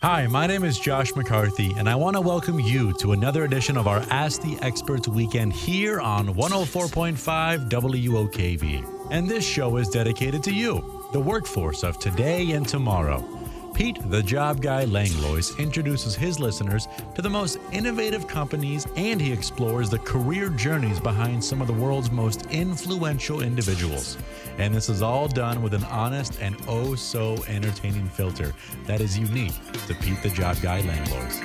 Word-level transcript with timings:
Hi, 0.00 0.28
my 0.28 0.46
name 0.46 0.62
is 0.62 0.78
Josh 0.78 1.16
McCarthy, 1.16 1.74
and 1.76 1.88
I 1.88 1.96
want 1.96 2.14
to 2.14 2.20
welcome 2.20 2.60
you 2.60 2.92
to 2.98 3.14
another 3.14 3.42
edition 3.42 3.76
of 3.76 3.88
our 3.88 3.98
Ask 4.10 4.40
the 4.42 4.56
Experts 4.62 5.08
weekend 5.08 5.52
here 5.52 6.00
on 6.00 6.28
104.5 6.34 7.68
WOKV. 7.68 9.08
And 9.10 9.28
this 9.28 9.44
show 9.44 9.76
is 9.76 9.88
dedicated 9.88 10.44
to 10.44 10.54
you, 10.54 11.08
the 11.12 11.18
workforce 11.18 11.82
of 11.82 11.98
today 11.98 12.52
and 12.52 12.64
tomorrow. 12.64 13.37
Pete, 13.78 14.10
the 14.10 14.20
job 14.20 14.60
guy 14.60 14.84
Langlois, 14.86 15.56
introduces 15.56 16.16
his 16.16 16.40
listeners 16.40 16.88
to 17.14 17.22
the 17.22 17.30
most 17.30 17.60
innovative 17.70 18.26
companies 18.26 18.88
and 18.96 19.20
he 19.20 19.32
explores 19.32 19.88
the 19.88 20.00
career 20.00 20.48
journeys 20.48 20.98
behind 20.98 21.44
some 21.44 21.60
of 21.60 21.68
the 21.68 21.72
world's 21.72 22.10
most 22.10 22.44
influential 22.46 23.40
individuals. 23.40 24.18
And 24.58 24.74
this 24.74 24.88
is 24.88 25.00
all 25.00 25.28
done 25.28 25.62
with 25.62 25.74
an 25.74 25.84
honest 25.84 26.40
and 26.40 26.56
oh 26.66 26.96
so 26.96 27.36
entertaining 27.46 28.08
filter 28.08 28.52
that 28.86 29.00
is 29.00 29.16
unique 29.16 29.54
to 29.86 29.94
Pete, 29.94 30.24
the 30.24 30.30
job 30.30 30.56
guy 30.60 30.80
Langlois. 30.80 31.38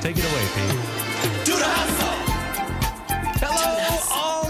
Take 0.00 0.16
it 0.18 0.24
away, 0.24 0.44
Pete. 0.56 1.44
Do 1.44 1.56
the 1.56 1.64
hustle. 1.66 2.35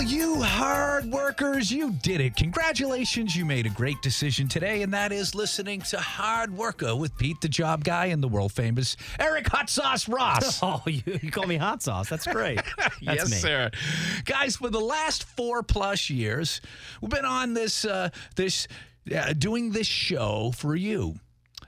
You 0.07 0.41
hard 0.41 1.07
workers. 1.07 1.73
You 1.73 1.91
did 1.91 2.21
it. 2.21 2.37
Congratulations. 2.37 3.35
You 3.35 3.45
made 3.45 3.67
a 3.67 3.71
great 3.71 4.01
decision 4.03 4.47
today, 4.47 4.83
and 4.83 4.95
that 4.95 5.11
is 5.11 5.35
listening 5.35 5.81
to 5.81 5.99
Hard 5.99 6.57
Worker 6.57 6.95
with 6.95 7.19
Pete, 7.19 7.41
the 7.41 7.49
job 7.49 7.83
guy, 7.83 8.07
and 8.07 8.23
the 8.23 8.29
world 8.29 8.53
famous 8.53 8.97
Eric 9.19 9.49
Hot 9.49 9.69
Sauce 9.69 10.09
Ross. 10.09 10.61
Oh, 10.63 10.81
you, 10.87 11.03
you 11.23 11.33
call 11.33 11.47
me 11.47 11.57
hot 11.57 11.83
sauce. 11.83 12.09
That's 12.09 12.27
great. 12.27 12.61
That's 12.79 13.01
yes, 13.01 13.31
me. 13.31 13.37
sir. 13.37 13.71
Guys, 14.25 14.57
for 14.57 14.71
the 14.71 14.81
last 14.81 15.25
four 15.25 15.65
plus 15.65 16.09
years, 16.09 16.61
we've 17.01 17.11
been 17.11 17.25
on 17.25 17.55
this 17.55 17.85
uh, 17.85 18.11
this 18.37 18.69
uh, 19.13 19.33
doing 19.33 19.73
this 19.73 19.89
show 19.89 20.53
for 20.55 20.77
you. 20.77 21.17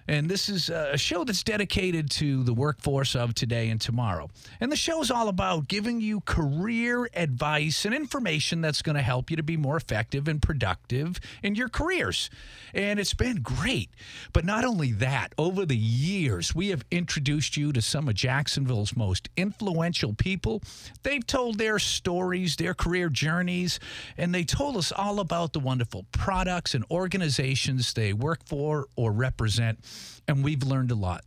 And 0.09 0.29
this 0.29 0.49
is 0.49 0.71
a 0.71 0.97
show 0.97 1.23
that's 1.25 1.43
dedicated 1.43 2.11
to 2.13 2.43
the 2.43 2.55
workforce 2.55 3.15
of 3.15 3.35
today 3.35 3.69
and 3.69 3.79
tomorrow. 3.79 4.31
And 4.59 4.73
the 4.73 4.77
show 4.77 5.03
is 5.03 5.11
all 5.11 5.29
about 5.29 5.69
giving 5.69 6.01
you 6.01 6.21
career 6.21 7.11
advice 7.13 7.85
and 7.85 7.95
information 7.95 8.63
that's 8.63 8.81
going 8.81 8.97
to 8.97 9.03
help 9.03 9.31
you 9.31 9.37
to 9.37 9.43
be 9.43 9.59
more 9.59 9.77
effective 9.77 10.27
and 10.27 10.41
productive 10.41 11.21
in 11.43 11.57
your 11.57 11.69
careers. 11.69 12.31
And 12.73 12.99
it's 12.99 13.13
been 13.13 13.43
great. 13.43 13.91
But 14.33 14.47
not 14.47 14.65
only 14.65 14.93
that, 14.93 15.35
over 15.37 15.67
the 15.67 15.77
years, 15.77 16.55
we 16.55 16.69
have 16.69 16.87
introduced 16.91 17.59
you 17.59 17.71
to 17.75 17.83
some 17.83 18.09
of 18.09 18.15
Jacksonville's 18.15 18.97
most 18.97 19.29
influential 19.37 20.15
people. 20.15 20.63
They've 21.03 21.27
told 21.27 21.59
their 21.59 21.79
stories, 21.79 22.57
their 22.57 22.73
career 22.73 23.11
journeys, 23.11 23.79
and 24.17 24.35
they 24.35 24.45
told 24.45 24.79
us 24.79 24.91
all 24.91 25.21
about 25.21 25.53
the 25.53 25.61
wonderful 25.61 26.07
products 26.13 26.75
and 26.75 26.85
organizations 26.91 27.93
they 27.93 28.15
work 28.15 28.41
for 28.47 28.87
or 28.97 29.13
represent 29.13 29.79
and 30.27 30.45
we've 30.45 30.63
learned 30.63 30.91
a 30.91 30.95
lot. 30.95 31.25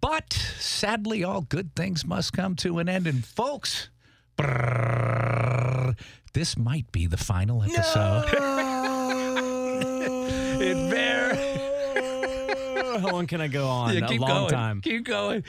But 0.00 0.32
sadly, 0.32 1.24
all 1.24 1.42
good 1.42 1.74
things 1.74 2.04
must 2.04 2.32
come 2.32 2.56
to 2.56 2.78
an 2.78 2.88
end. 2.88 3.06
And 3.06 3.24
folks, 3.24 3.88
brrr, 4.38 5.98
this 6.32 6.56
might 6.56 6.90
be 6.92 7.06
the 7.06 7.16
final 7.16 7.62
episode. 7.62 8.28
it 8.32 8.38
long 13.06 13.26
can 13.26 13.40
I 13.40 13.48
go 13.48 13.66
on? 13.68 13.94
Yeah, 13.94 14.04
a 14.04 14.08
keep 14.08 14.20
long 14.20 14.30
going. 14.30 14.50
time. 14.50 14.80
Keep 14.80 15.04
going. 15.04 15.44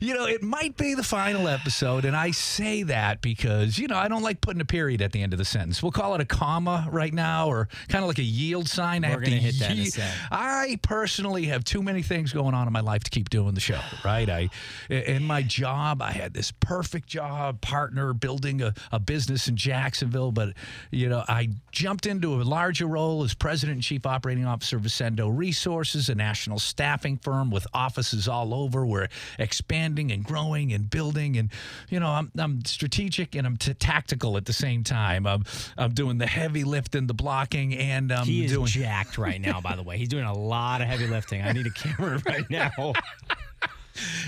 You 0.00 0.14
know, 0.14 0.26
it 0.26 0.42
might 0.42 0.76
be 0.76 0.94
the 0.94 1.02
final 1.02 1.48
episode, 1.48 2.04
and 2.04 2.16
I 2.16 2.30
say 2.30 2.82
that 2.84 3.20
because 3.20 3.78
you 3.78 3.88
know 3.88 3.96
I 3.96 4.08
don't 4.08 4.22
like 4.22 4.40
putting 4.40 4.60
a 4.60 4.66
period 4.66 5.02
at 5.02 5.12
the 5.12 5.22
end 5.22 5.32
of 5.32 5.38
the 5.38 5.44
sentence. 5.44 5.82
We'll 5.82 5.92
call 5.92 6.14
it 6.14 6.20
a 6.20 6.24
comma 6.24 6.88
right 6.90 7.12
now, 7.12 7.48
or 7.48 7.68
kind 7.88 8.02
of 8.02 8.08
like 8.08 8.18
a 8.18 8.24
yield 8.24 8.68
sign. 8.68 9.04
I 9.04 9.08
We're 9.08 9.20
have 9.20 9.24
to 9.24 9.30
hit 9.30 9.58
that 9.60 9.76
ye-. 9.76 9.90
I 10.30 10.78
personally 10.82 11.44
have 11.46 11.64
too 11.64 11.82
many 11.82 12.02
things 12.02 12.32
going 12.32 12.54
on 12.54 12.66
in 12.66 12.72
my 12.72 12.80
life 12.80 13.04
to 13.04 13.10
keep 13.10 13.30
doing 13.30 13.54
the 13.54 13.60
show. 13.60 13.80
Right? 14.04 14.28
I 14.28 14.48
in 14.88 15.24
my 15.24 15.42
job, 15.42 16.02
I 16.02 16.12
had 16.12 16.34
this 16.34 16.52
perfect 16.52 17.08
job, 17.08 17.60
partner, 17.60 18.12
building 18.12 18.62
a, 18.62 18.74
a 18.90 18.98
business 18.98 19.48
in 19.48 19.56
Jacksonville, 19.56 20.32
but 20.32 20.54
you 20.90 21.08
know 21.08 21.24
I 21.28 21.50
jumped 21.70 22.06
into 22.06 22.40
a 22.40 22.42
larger 22.42 22.86
role 22.86 23.22
as 23.24 23.34
president 23.34 23.76
and 23.76 23.82
chief 23.82 24.06
operating 24.06 24.44
officer 24.44 24.76
of 24.76 24.82
Ascendo 24.82 25.30
Resources, 25.36 26.08
a 26.08 26.14
national 26.14 26.58
staffing 27.02 27.16
firm 27.18 27.50
with 27.50 27.66
offices 27.74 28.28
all 28.28 28.54
over. 28.54 28.86
We're 28.86 29.08
expanding 29.38 30.12
and 30.12 30.22
growing 30.24 30.72
and 30.72 30.88
building, 30.88 31.36
and 31.36 31.50
you 31.88 31.98
know 31.98 32.08
I'm 32.08 32.30
I'm 32.38 32.64
strategic 32.64 33.34
and 33.34 33.44
I'm 33.46 33.56
t- 33.56 33.74
tactical 33.74 34.36
at 34.36 34.44
the 34.46 34.52
same 34.52 34.84
time. 34.84 35.26
I'm 35.26 35.44
I'm 35.76 35.92
doing 35.94 36.18
the 36.18 36.26
heavy 36.26 36.62
lifting, 36.64 37.06
the 37.08 37.14
blocking, 37.14 37.74
and 37.74 38.12
I'm 38.12 38.26
He 38.26 38.44
is 38.44 38.52
doing. 38.52 38.66
jacked 38.66 39.18
right 39.18 39.40
now, 39.40 39.60
by 39.60 39.74
the 39.74 39.82
way. 39.82 39.98
He's 39.98 40.08
doing 40.08 40.24
a 40.24 40.32
lot 40.36 40.80
of 40.80 40.86
heavy 40.86 41.08
lifting. 41.08 41.42
I 41.42 41.52
need 41.52 41.66
a 41.66 41.70
camera 41.70 42.22
right 42.26 42.48
now. 42.48 42.70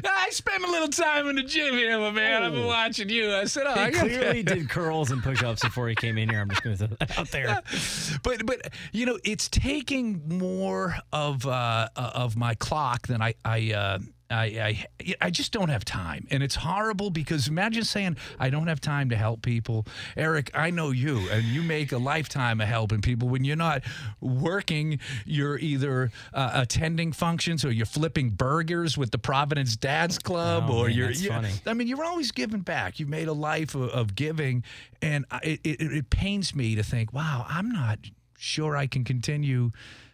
I 0.04 0.28
spent 0.30 0.62
a 0.64 0.70
little 0.70 0.88
time 0.88 1.28
in 1.28 1.36
the 1.36 1.42
gym 1.42 1.74
here, 1.74 1.98
my 1.98 2.10
man. 2.10 2.42
I've 2.42 2.52
been 2.52 2.64
Oh. 2.64 2.66
watching 2.66 3.08
you. 3.08 3.32
I 3.34 3.44
said, 3.44 3.64
"Oh, 3.66 3.72
I 3.74 3.86
He 3.86 3.92
got 3.92 4.00
clearly 4.02 4.42
did 4.42 4.68
curls 4.68 5.10
and 5.10 5.22
push 5.22 5.42
ups 5.42 5.62
before 5.62 5.88
he 5.88 5.94
came 5.94 6.18
in 6.18 6.28
here. 6.28 6.40
I'm 6.40 6.50
just 6.50 6.62
going 6.62 6.76
to 6.76 6.86
throw 6.86 6.96
that 6.98 7.18
out 7.18 7.30
there. 7.30 7.60
but 8.22 8.44
but 8.46 8.72
you 8.92 9.06
know 9.06 9.18
it's 9.24 9.48
taking 9.48 10.38
more 10.38 10.96
of 11.12 11.46
uh, 11.46 11.88
of 11.96 12.36
my 12.36 12.54
clock 12.54 13.06
than 13.06 13.22
I 13.22 13.34
I, 13.44 13.72
uh, 13.72 13.98
I 14.34 14.86
I 14.98 15.14
I 15.20 15.30
just 15.30 15.52
don't 15.52 15.68
have 15.68 15.84
time, 15.84 16.26
and 16.30 16.42
it's 16.42 16.54
horrible 16.56 17.10
because 17.10 17.48
imagine 17.48 17.84
saying 17.84 18.16
I 18.38 18.50
don't 18.50 18.66
have 18.66 18.80
time 18.80 19.10
to 19.10 19.16
help 19.16 19.42
people. 19.42 19.86
Eric, 20.16 20.50
I 20.54 20.70
know 20.70 20.90
you, 20.90 21.28
and 21.30 21.44
you 21.44 21.62
make 21.62 21.92
a 21.92 21.98
lifetime 21.98 22.60
of 22.60 22.68
helping 22.68 23.00
people. 23.00 23.28
When 23.28 23.44
you're 23.44 23.56
not 23.56 23.82
working, 24.20 24.98
you're 25.24 25.58
either 25.58 26.10
uh, 26.32 26.50
attending 26.54 27.12
functions 27.12 27.64
or 27.64 27.70
you're 27.70 27.86
flipping 27.86 28.30
burgers 28.30 28.96
with 28.98 29.10
the 29.10 29.18
Providence 29.18 29.76
Dads 29.76 30.18
Club, 30.18 30.64
Oh, 30.68 30.78
or 30.78 30.86
man, 30.88 30.96
you're. 30.96 31.06
that's 31.08 31.22
you- 31.22 31.28
funny. 31.30 31.50
I 31.66 31.74
mean, 31.74 31.86
you're 31.88 32.04
always 32.04 32.32
giving 32.32 32.60
back. 32.60 32.98
You've 32.98 33.08
made 33.08 33.28
a 33.28 33.32
life 33.32 33.74
of, 33.74 33.90
of 33.90 34.14
giving, 34.14 34.64
and 35.02 35.24
I- 35.30 35.40
it, 35.44 35.60
it, 35.64 35.80
it 35.92 36.10
pains 36.10 36.54
me 36.54 36.74
to 36.74 36.82
think, 36.82 37.12
wow, 37.12 37.46
I'm 37.48 37.70
not 37.70 37.98
sure 38.38 38.76
I 38.76 38.86
can 38.86 39.04
continue 39.04 39.70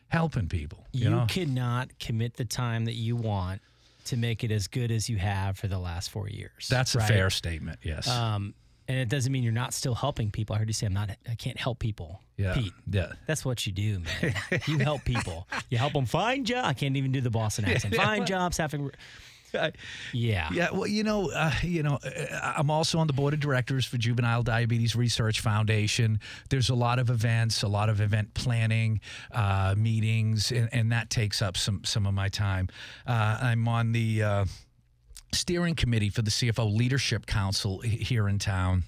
helping 0.09 0.49
people. 0.49 0.87
You, 0.93 1.05
You 1.05 1.11
know, 1.11 1.27
cannot 1.29 1.99
commit 1.99 2.37
the 2.37 2.45
time 2.45 2.85
that 2.87 2.95
you 2.95 3.15
want 3.17 3.61
to 4.07 4.17
make 4.17 4.45
it 4.45 4.51
as 4.51 4.67
good 4.69 4.91
as 4.91 5.09
you 5.09 5.17
have 5.19 5.59
for 5.59 5.69
the 5.69 5.79
last 5.79 6.11
four 6.11 6.29
years. 6.29 6.69
that's 6.69 6.95
a 6.95 7.01
fair 7.01 7.31
statement. 7.31 7.79
Yes. 7.83 8.09
Um, 8.09 8.55
and 8.89 8.99
it 8.99 9.09
doesn't 9.09 9.31
mean 9.31 9.45
you're 9.45 9.53
not 9.53 9.73
still 9.73 9.95
helping 9.95 10.33
people. 10.33 10.57
I 10.57 10.59
heard 10.59 10.69
you 10.69 10.73
say 10.75 10.87
I'm 10.87 10.93
not. 10.93 11.11
I 11.29 11.37
can't 11.37 11.57
help 11.57 11.79
people. 11.79 12.21
yeah. 12.37 12.55
Pete. 12.55 12.73
Yeah. 12.91 13.13
That's 13.27 13.45
what 13.45 13.65
you 13.65 13.73
do, 13.73 14.01
man. 14.01 14.35
you 14.67 14.79
help 14.79 15.05
people. 15.05 15.47
You 15.69 15.79
help 15.79 15.93
them 15.93 16.07
find 16.07 16.45
jobs. 16.45 16.67
I 16.67 16.73
can't 16.73 16.97
even 16.97 17.13
do 17.13 17.21
the 17.21 17.31
Boston 17.31 17.67
accent. 17.67 17.95
Find 18.01 18.27
jobs, 18.27 18.57
having. 18.57 18.91
I- 19.55 19.73
Yeah. 20.13 20.49
Yeah, 20.53 20.71
well, 20.73 20.87
you 20.87 21.05
know, 21.05 21.31
uh, 21.31 21.53
you 21.63 21.83
know, 21.83 21.99
uh, 22.05 22.53
I'm 22.57 22.71
also 22.71 22.99
on 22.99 23.07
the 23.07 23.13
board 23.13 23.35
of 23.35 23.41
directors 23.41 23.85
for 23.87 23.97
Juvenile 23.99 24.43
Diabetes 24.43 24.95
Research 24.97 25.41
Foundation. 25.41 26.21
There's 26.49 26.69
a 26.71 26.75
lot 26.75 26.99
of 26.99 27.11
events, 27.11 27.63
a 27.63 27.69
lot 27.69 27.89
of 27.89 28.01
event 28.01 28.35
planning, 28.35 29.01
uh, 29.33 29.75
meetings, 29.77 30.51
and, 30.53 30.69
and 30.73 30.93
that 30.93 31.11
takes 31.11 31.43
up 31.43 31.57
some 31.57 31.85
some 31.85 32.07
of 32.07 32.15
my 32.15 32.29
time. 32.29 32.69
Uh, 33.07 33.39
I'm 33.43 33.67
on 33.69 33.93
the 33.93 34.23
uh, 34.23 34.45
steering 35.33 35.75
committee 35.75 36.11
for 36.11 36.23
the 36.23 36.31
CFO 36.31 36.75
Leadership 36.75 37.27
Council 37.27 37.81
here 37.81 38.29
in 38.29 38.39
town. 38.39 38.85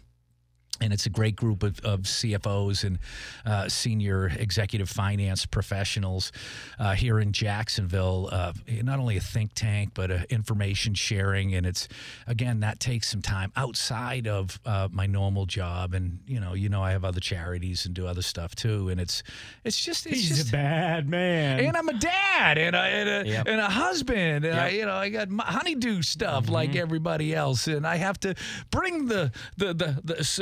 And 0.83 0.93
it's 0.93 1.07
a 1.07 1.11
great 1.11 1.37
group 1.37 1.63
of, 1.63 1.79
of 1.85 2.01
CFOs 2.03 2.83
and 2.83 2.99
uh, 3.47 3.69
senior 3.69 4.33
executive 4.37 4.91
finance 4.91 5.47
professionals 5.47 6.33
uh, 6.81 6.95
here 6.95 7.21
in 7.21 7.31
Jacksonville. 7.33 8.29
Uh, 8.33 8.53
not 8.83 8.99
only 8.99 9.17
a 9.17 9.21
think 9.21 9.53
tank, 9.55 9.91
but 9.95 10.11
a 10.11 10.27
information 10.33 10.95
sharing. 10.95 11.55
And 11.55 11.65
it's, 11.65 11.87
again, 12.27 12.61
that 12.61 12.81
takes 12.81 13.09
some 13.09 13.23
time 13.23 13.53
outside 13.55 14.27
of 14.27 14.59
uh, 14.67 14.89
my 14.91 15.07
normal 15.07 15.47
job. 15.47 15.95
And, 15.95 16.19
you 16.27 16.41
know, 16.41 16.55
you 16.55 16.69
know, 16.69 16.83
I 16.83 16.91
have 16.91 17.05
other 17.05 17.21
charities 17.21 17.87
and 17.87 17.95
do 17.95 18.07
other 18.09 18.23
stuff 18.23 18.55
too. 18.57 18.89
And 18.89 19.01
it's, 19.01 19.23
it's 19.65 19.81
just, 19.81 20.07
it's 20.07 20.17
He's 20.17 20.29
just, 20.39 20.49
a 20.49 20.53
bad 20.53 21.09
man. 21.09 21.61
and 21.61 21.77
I'm 21.77 21.89
a 21.89 21.95
dad 21.99 22.59
and 22.59 22.75
a, 22.75 22.81
and 22.81 23.09
a, 23.29 23.31
Yep. 23.31 23.47
and 23.47 23.61
a 23.61 23.69
husband. 23.71 24.45
And 24.45 24.59
I, 24.59 24.69
you 24.71 24.85
know, 24.85 24.95
I 24.95 25.11
got 25.11 25.29
my 25.29 25.45
honeydew 25.45 26.03
stuff 26.03 26.49
like 26.49 26.75
everybody 26.75 27.35
else. 27.35 27.69
And 27.69 27.87
I 27.87 27.97
have 27.97 28.19
to 28.21 28.35
bring 28.73 29.07
the, 29.07 29.31
the, 29.57 29.73
the, 29.75 30.01
the, 30.03 30.19
s- 30.19 30.41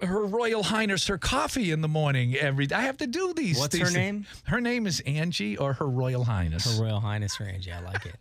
her 0.00 0.24
Royal 0.26 0.62
Highness 0.62 1.06
her 1.06 1.18
coffee 1.18 1.70
in 1.70 1.80
the 1.80 1.88
morning 1.88 2.34
every 2.34 2.66
day. 2.66 2.74
I 2.74 2.82
have 2.82 2.96
to 2.98 3.06
do 3.06 3.32
these. 3.34 3.58
What's 3.58 3.76
these 3.76 3.88
her 3.88 3.96
name? 3.96 4.26
Her 4.44 4.60
name 4.60 4.86
is 4.86 5.00
Angie 5.06 5.56
or 5.56 5.74
her 5.74 5.88
Royal 5.88 6.24
Highness. 6.24 6.78
Her 6.78 6.84
Royal 6.84 7.00
Highness 7.00 7.38
range. 7.40 7.66
Yeah, 7.66 7.80
I 7.80 7.82
like 7.82 8.06
it. 8.06 8.16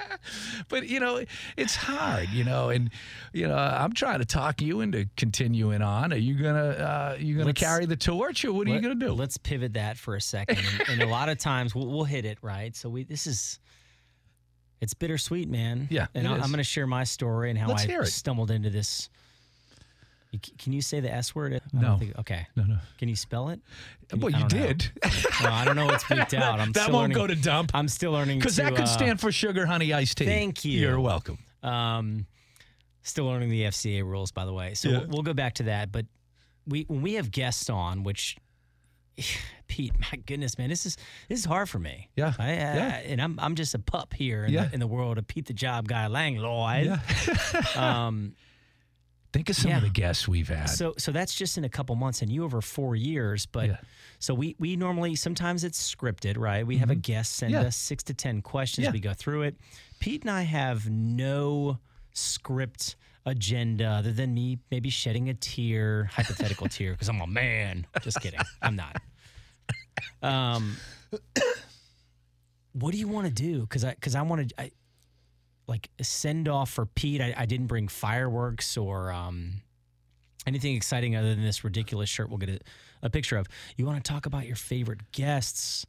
but 0.68 0.88
you 0.88 1.00
know, 1.00 1.22
it's 1.56 1.76
hard, 1.76 2.28
you 2.30 2.44
know, 2.44 2.70
and 2.70 2.90
you 3.32 3.46
know, 3.46 3.56
I'm 3.56 3.92
trying 3.92 4.20
to 4.20 4.24
talk 4.24 4.62
you 4.62 4.80
into 4.80 5.08
continuing 5.16 5.82
on. 5.82 6.12
Are 6.12 6.16
you 6.16 6.34
gonna 6.34 6.68
uh, 6.68 7.16
you 7.18 7.34
gonna 7.34 7.46
Let's- 7.46 7.60
carry 7.60 7.86
the 7.86 7.96
torch, 7.96 8.44
or 8.44 8.52
what 8.52 8.66
are 8.66 8.70
you 8.70 8.80
gonna 8.80 8.94
do? 8.94 9.12
Let's 9.12 9.36
pivot 9.36 9.74
that 9.74 9.96
for 9.98 10.16
a 10.16 10.20
second. 10.20 10.58
And, 10.58 10.88
and 11.00 11.02
a 11.02 11.06
lot 11.06 11.28
of 11.28 11.38
times 11.38 11.74
we'll, 11.74 11.88
we'll 11.88 12.04
hit 12.04 12.24
it 12.24 12.38
right. 12.42 12.74
So 12.74 12.88
we 12.88 13.04
this 13.04 13.26
is 13.26 13.58
it's 14.82 14.94
bittersweet, 14.94 15.48
man. 15.48 15.86
Yeah, 15.90 16.08
And 16.12 16.26
I, 16.26 16.36
going 16.38 16.54
to 16.54 16.64
share 16.64 16.88
my 16.88 17.04
story 17.04 17.50
and 17.50 17.58
how 17.58 17.68
Let's 17.68 17.86
I 17.88 18.02
stumbled 18.02 18.50
into 18.50 18.68
this 18.68 19.10
can 20.58 20.72
you 20.72 20.80
say 20.80 21.00
the 21.00 21.12
S 21.12 21.34
word? 21.34 21.54
I 21.54 21.60
No. 21.78 21.98
think- 21.98 22.18
okay. 22.18 22.46
No, 22.56 22.64
no. 22.64 22.78
Can 22.98 23.08
you 23.08 23.16
spell 23.16 23.50
it? 23.50 23.60
Can 24.08 24.20
Well, 24.20 24.34
I 24.34 24.38
you 24.40 24.48
did. 24.48 24.90
Well, 25.42 25.52
I 25.52 25.64
don't 25.64 25.76
know 25.76 25.86
what's 25.86 26.04
beeped 26.04 26.34
out. 26.34 26.58
I'm 26.60 26.72
that 26.72 26.90
won't 26.90 27.12
learning, 27.12 27.16
go 27.16 27.26
to 27.26 27.34
dump. 27.36 27.70
I'm 27.74 27.88
still 27.88 28.12
learning 28.12 28.38
Because 28.38 28.56
that 28.56 28.72
could 28.74 28.84
uh, 28.84 28.86
stand 28.86 29.20
for 29.20 29.30
sugar 29.30 29.66
honey 29.66 29.92
iced 29.92 30.18
tea. 30.18 30.24
Thank 30.26 30.64
you. 30.64 30.80
You're 30.80 31.00
welcome. 31.00 31.38
Um, 31.62 32.26
still 33.02 33.26
learning 33.26 33.50
the 33.50 33.62
FCA 33.64 34.02
rules, 34.04 34.30
by 34.32 34.44
the 34.44 34.52
way. 34.52 34.74
So 34.74 34.88
Yeah. 34.88 34.98
we'll, 35.00 35.08
we'll 35.08 35.22
go 35.22 35.34
back 35.34 35.54
to 35.54 35.64
that. 35.64 35.92
But 35.92 36.06
we 36.66 36.84
when 36.88 37.02
we 37.02 37.14
have 37.14 37.30
guests 37.30 37.68
on, 37.68 38.02
which 38.04 38.36
Pete, 39.68 39.92
my 39.98 40.18
goodness, 40.26 40.56
man, 40.58 40.68
this 40.70 40.86
is 40.86 40.96
this 41.28 41.38
is 41.40 41.44
hard 41.44 41.68
for 41.68 41.78
me. 41.78 42.08
Yeah. 42.16 42.32
I, 42.38 42.44
I, 42.50 42.52
Yeah. 42.52 42.88
and 43.06 43.20
I'm 43.22 43.38
I'm 43.40 43.54
just 43.54 43.74
a 43.74 43.78
pup 43.78 44.12
here 44.14 44.44
in, 44.44 44.52
Yeah. 44.52 44.64
the, 44.66 44.74
in 44.74 44.80
the 44.80 44.86
world 44.86 45.18
of 45.18 45.26
Pete 45.26 45.46
the 45.46 45.52
Job 45.54 45.88
Guy 45.88 46.06
Langlois. 46.08 47.76
um, 47.76 48.34
Think 49.32 49.48
of 49.48 49.56
some 49.56 49.70
Yeah. 49.70 49.78
of 49.78 49.82
the 49.82 49.88
guests 49.90 50.28
we've 50.28 50.48
had. 50.48 50.68
so 50.68 50.94
so 50.98 51.10
that's 51.10 51.34
just 51.34 51.56
in 51.56 51.64
a 51.64 51.68
couple 51.68 51.94
months, 51.96 52.20
and 52.22 52.30
you 52.30 52.44
over 52.44 52.60
four 52.60 52.94
years. 52.96 53.46
But 53.46 53.68
Yeah. 53.68 53.76
so 54.18 54.34
we 54.34 54.54
we 54.58 54.76
normally 54.76 55.14
sometimes 55.16 55.64
it's 55.64 55.94
scripted, 55.94 56.36
right? 56.36 56.66
We 56.66 56.76
have 56.78 56.90
a 56.90 56.94
guest 56.94 57.36
send 57.36 57.54
Mm-hmm. 57.54 57.62
Yeah. 57.62 57.68
us 57.68 57.76
six 57.76 58.02
to 58.04 58.14
ten 58.14 58.42
questions. 58.42 58.90
We 58.92 59.00
go 59.00 59.14
through 59.14 59.42
it. 59.42 59.56
Pete 60.00 60.22
and 60.22 60.30
I 60.30 60.42
have 60.42 60.88
no 60.90 61.78
script 62.12 62.96
agenda 63.24 63.86
other 63.86 64.12
than 64.12 64.34
me 64.34 64.58
maybe 64.70 64.90
shedding 64.90 65.28
a 65.30 65.34
tear, 65.34 66.10
hypothetical 66.12 66.68
tear, 66.76 66.92
because 66.92 67.08
I'm 67.08 67.20
a 67.20 67.26
man. 67.26 67.86
Just 68.02 68.20
kidding. 68.20 68.40
I'm 68.60 68.76
not. 68.76 69.00
Um, 70.22 70.76
what 72.72 72.92
do 72.92 72.98
you 72.98 73.08
want 73.08 73.26
to 73.26 73.32
do? 73.32 73.60
Because 73.60 73.84
I 73.84 73.94
because 73.94 74.14
I 74.14 74.22
want 74.22 74.48
to. 74.56 74.70
Like 75.66 75.88
send 76.00 76.48
off 76.48 76.70
for 76.70 76.86
Pete. 76.86 77.20
I, 77.20 77.34
I 77.36 77.46
didn't 77.46 77.66
bring 77.66 77.88
fireworks 77.88 78.76
or 78.76 79.12
um, 79.12 79.62
anything 80.46 80.74
exciting 80.74 81.16
other 81.16 81.34
than 81.34 81.44
this 81.44 81.64
ridiculous 81.64 82.08
shirt 82.08 82.28
we'll 82.28 82.38
get 82.38 82.50
a, 82.50 82.58
a 83.02 83.10
picture 83.10 83.36
of. 83.36 83.46
You 83.76 83.86
want 83.86 84.02
to 84.04 84.12
talk 84.12 84.26
about 84.26 84.46
your 84.46 84.56
favorite 84.56 85.12
guests? 85.12 85.86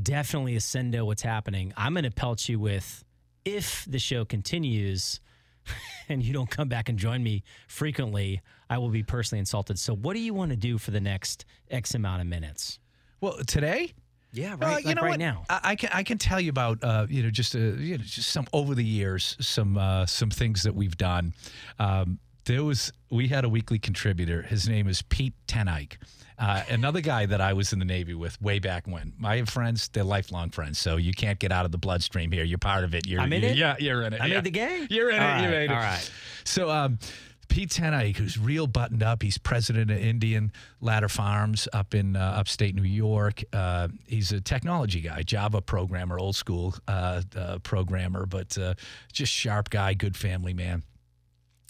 Definitely 0.00 0.56
Ascendo 0.56 1.04
what's 1.04 1.22
happening. 1.22 1.72
I'm 1.76 1.94
going 1.94 2.04
to 2.04 2.10
pelt 2.10 2.48
you 2.48 2.60
with 2.60 3.04
if 3.44 3.84
the 3.88 3.98
show 3.98 4.24
continues 4.24 5.20
and 6.08 6.22
you 6.22 6.32
don't 6.32 6.50
come 6.50 6.68
back 6.68 6.88
and 6.88 6.98
join 6.98 7.22
me 7.22 7.42
frequently, 7.68 8.42
I 8.68 8.78
will 8.78 8.90
be 8.90 9.02
personally 9.02 9.40
insulted. 9.40 9.78
So, 9.78 9.94
what 9.94 10.14
do 10.14 10.20
you 10.20 10.34
want 10.34 10.50
to 10.50 10.56
do 10.56 10.78
for 10.78 10.90
the 10.90 11.00
next 11.00 11.44
X 11.70 11.94
amount 11.94 12.20
of 12.20 12.26
minutes? 12.26 12.78
well, 13.20 13.38
today? 13.46 13.92
Yeah, 14.36 14.50
right, 14.50 14.60
Well, 14.60 14.80
you 14.80 14.86
like 14.86 14.96
know 14.96 15.02
right 15.02 15.10
what? 15.10 15.18
now. 15.18 15.44
I, 15.48 15.60
I 15.64 15.76
can 15.76 15.90
I 15.92 16.02
can 16.02 16.18
tell 16.18 16.40
you 16.40 16.50
about 16.50 16.82
uh, 16.84 17.06
you 17.08 17.22
know 17.22 17.30
just 17.30 17.54
uh, 17.54 17.58
you 17.58 17.96
know 17.98 18.04
just 18.04 18.30
some 18.30 18.46
over 18.52 18.74
the 18.74 18.84
years 18.84 19.36
some 19.40 19.76
uh, 19.78 20.06
some 20.06 20.30
things 20.30 20.62
that 20.64 20.74
we've 20.74 20.96
done. 20.96 21.32
Um, 21.78 22.18
there 22.44 22.62
was 22.62 22.92
we 23.10 23.28
had 23.28 23.44
a 23.44 23.48
weekly 23.48 23.78
contributor. 23.78 24.42
His 24.42 24.68
name 24.68 24.86
is 24.88 25.02
Pete 25.02 25.34
Tenike. 25.48 25.94
Uh, 26.38 26.62
another 26.68 27.00
guy 27.00 27.24
that 27.24 27.40
I 27.40 27.54
was 27.54 27.72
in 27.72 27.78
the 27.78 27.86
Navy 27.86 28.12
with 28.12 28.40
way 28.42 28.58
back 28.58 28.86
when. 28.86 29.14
My 29.16 29.42
friends, 29.46 29.88
they're 29.88 30.04
lifelong 30.04 30.50
friends, 30.50 30.78
so 30.78 30.96
you 30.98 31.14
can't 31.14 31.38
get 31.38 31.50
out 31.50 31.64
of 31.64 31.72
the 31.72 31.78
bloodstream 31.78 32.30
here. 32.30 32.44
You're 32.44 32.58
part 32.58 32.84
of 32.84 32.94
it. 32.94 33.06
You're, 33.06 33.22
I'm 33.22 33.32
in 33.32 33.42
you- 33.42 33.48
it? 33.48 33.56
Yeah, 33.56 33.76
you're 33.78 34.02
in 34.02 34.12
it. 34.12 34.20
I 34.20 34.24
made 34.26 34.32
yeah. 34.34 34.40
the 34.42 34.50
game? 34.50 34.86
You're 34.90 35.10
in 35.10 35.22
All 35.22 35.28
it. 35.38 35.38
You 35.40 35.44
right, 35.46 35.50
made 35.50 35.64
it. 35.64 35.70
all 35.70 35.76
right. 35.78 36.10
So, 36.44 36.70
um, 36.70 36.98
Pete 37.48 37.70
Tenike, 37.70 38.16
who's 38.16 38.38
real 38.38 38.66
buttoned 38.66 39.02
up, 39.02 39.22
he's 39.22 39.38
president 39.38 39.90
of 39.90 39.98
Indian 39.98 40.52
Ladder 40.80 41.08
Farms 41.08 41.68
up 41.72 41.94
in 41.94 42.16
uh, 42.16 42.34
upstate 42.38 42.74
New 42.74 42.82
York. 42.82 43.42
Uh, 43.52 43.88
he's 44.06 44.32
a 44.32 44.40
technology 44.40 45.00
guy, 45.00 45.22
Java 45.22 45.60
programmer, 45.60 46.18
old 46.18 46.36
school 46.36 46.74
uh, 46.88 47.22
uh, 47.36 47.58
programmer, 47.60 48.26
but 48.26 48.56
uh, 48.58 48.74
just 49.12 49.32
sharp 49.32 49.70
guy, 49.70 49.94
good 49.94 50.16
family 50.16 50.54
man. 50.54 50.82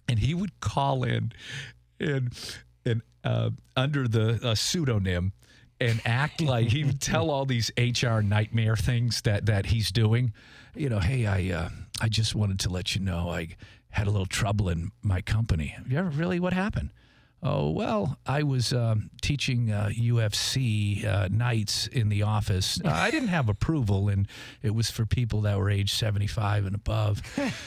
And 0.09 0.19
he 0.19 0.35
would 0.35 0.61
call 0.61 1.03
in 1.03 1.33
and 1.99 2.33
and 2.85 3.03
uh, 3.25 3.51
under 3.77 4.07
the 4.07 4.55
pseudonym 4.55 5.33
and 5.81 6.01
act 6.05 6.41
like 6.41 6.69
he 6.69 6.85
would 6.85 7.01
tell 7.01 7.31
all 7.31 7.45
these 7.45 7.71
HR 7.77 8.21
nightmare 8.21 8.77
things 8.77 9.23
that 9.23 9.47
that 9.47 9.67
he's 9.67 9.91
doing. 9.91 10.33
You 10.75 10.89
know, 10.89 11.01
hey, 11.01 11.27
I 11.27 11.55
uh, 11.55 11.69
I 12.01 12.09
just 12.09 12.35
wanted 12.35 12.61
to 12.61 12.71
let 12.71 12.95
you 12.95 13.01
know 13.01 13.31
I 13.31 13.57
had 13.97 14.07
a 14.07 14.11
little 14.11 14.27
trouble 14.27 14.69
in 14.69 14.93
my 15.03 15.23
company. 15.23 15.75
You 15.89 15.97
ever 15.97 16.11
really 16.11 16.39
what 16.39 16.53
happened? 16.53 16.91
Oh 17.43 17.71
well, 17.71 18.19
I 18.27 18.43
was 18.43 18.73
um, 18.73 19.11
teaching 19.23 19.71
uh, 19.71 19.91
UFC 19.93 21.05
uh, 21.05 21.29
nights 21.31 21.87
in 21.87 22.09
the 22.09 22.23
office. 22.23 22.81
Uh, 22.85 22.89
I 22.93 23.11
didn't 23.11 23.29
have 23.29 23.49
approval, 23.49 24.09
and 24.09 24.27
it 24.63 24.75
was 24.75 24.91
for 24.91 25.05
people 25.07 25.43
that 25.43 25.59
were 25.59 25.71
age 25.71 25.93
seventy-five 25.93 26.65
and 26.67 26.75
above. 26.75 27.23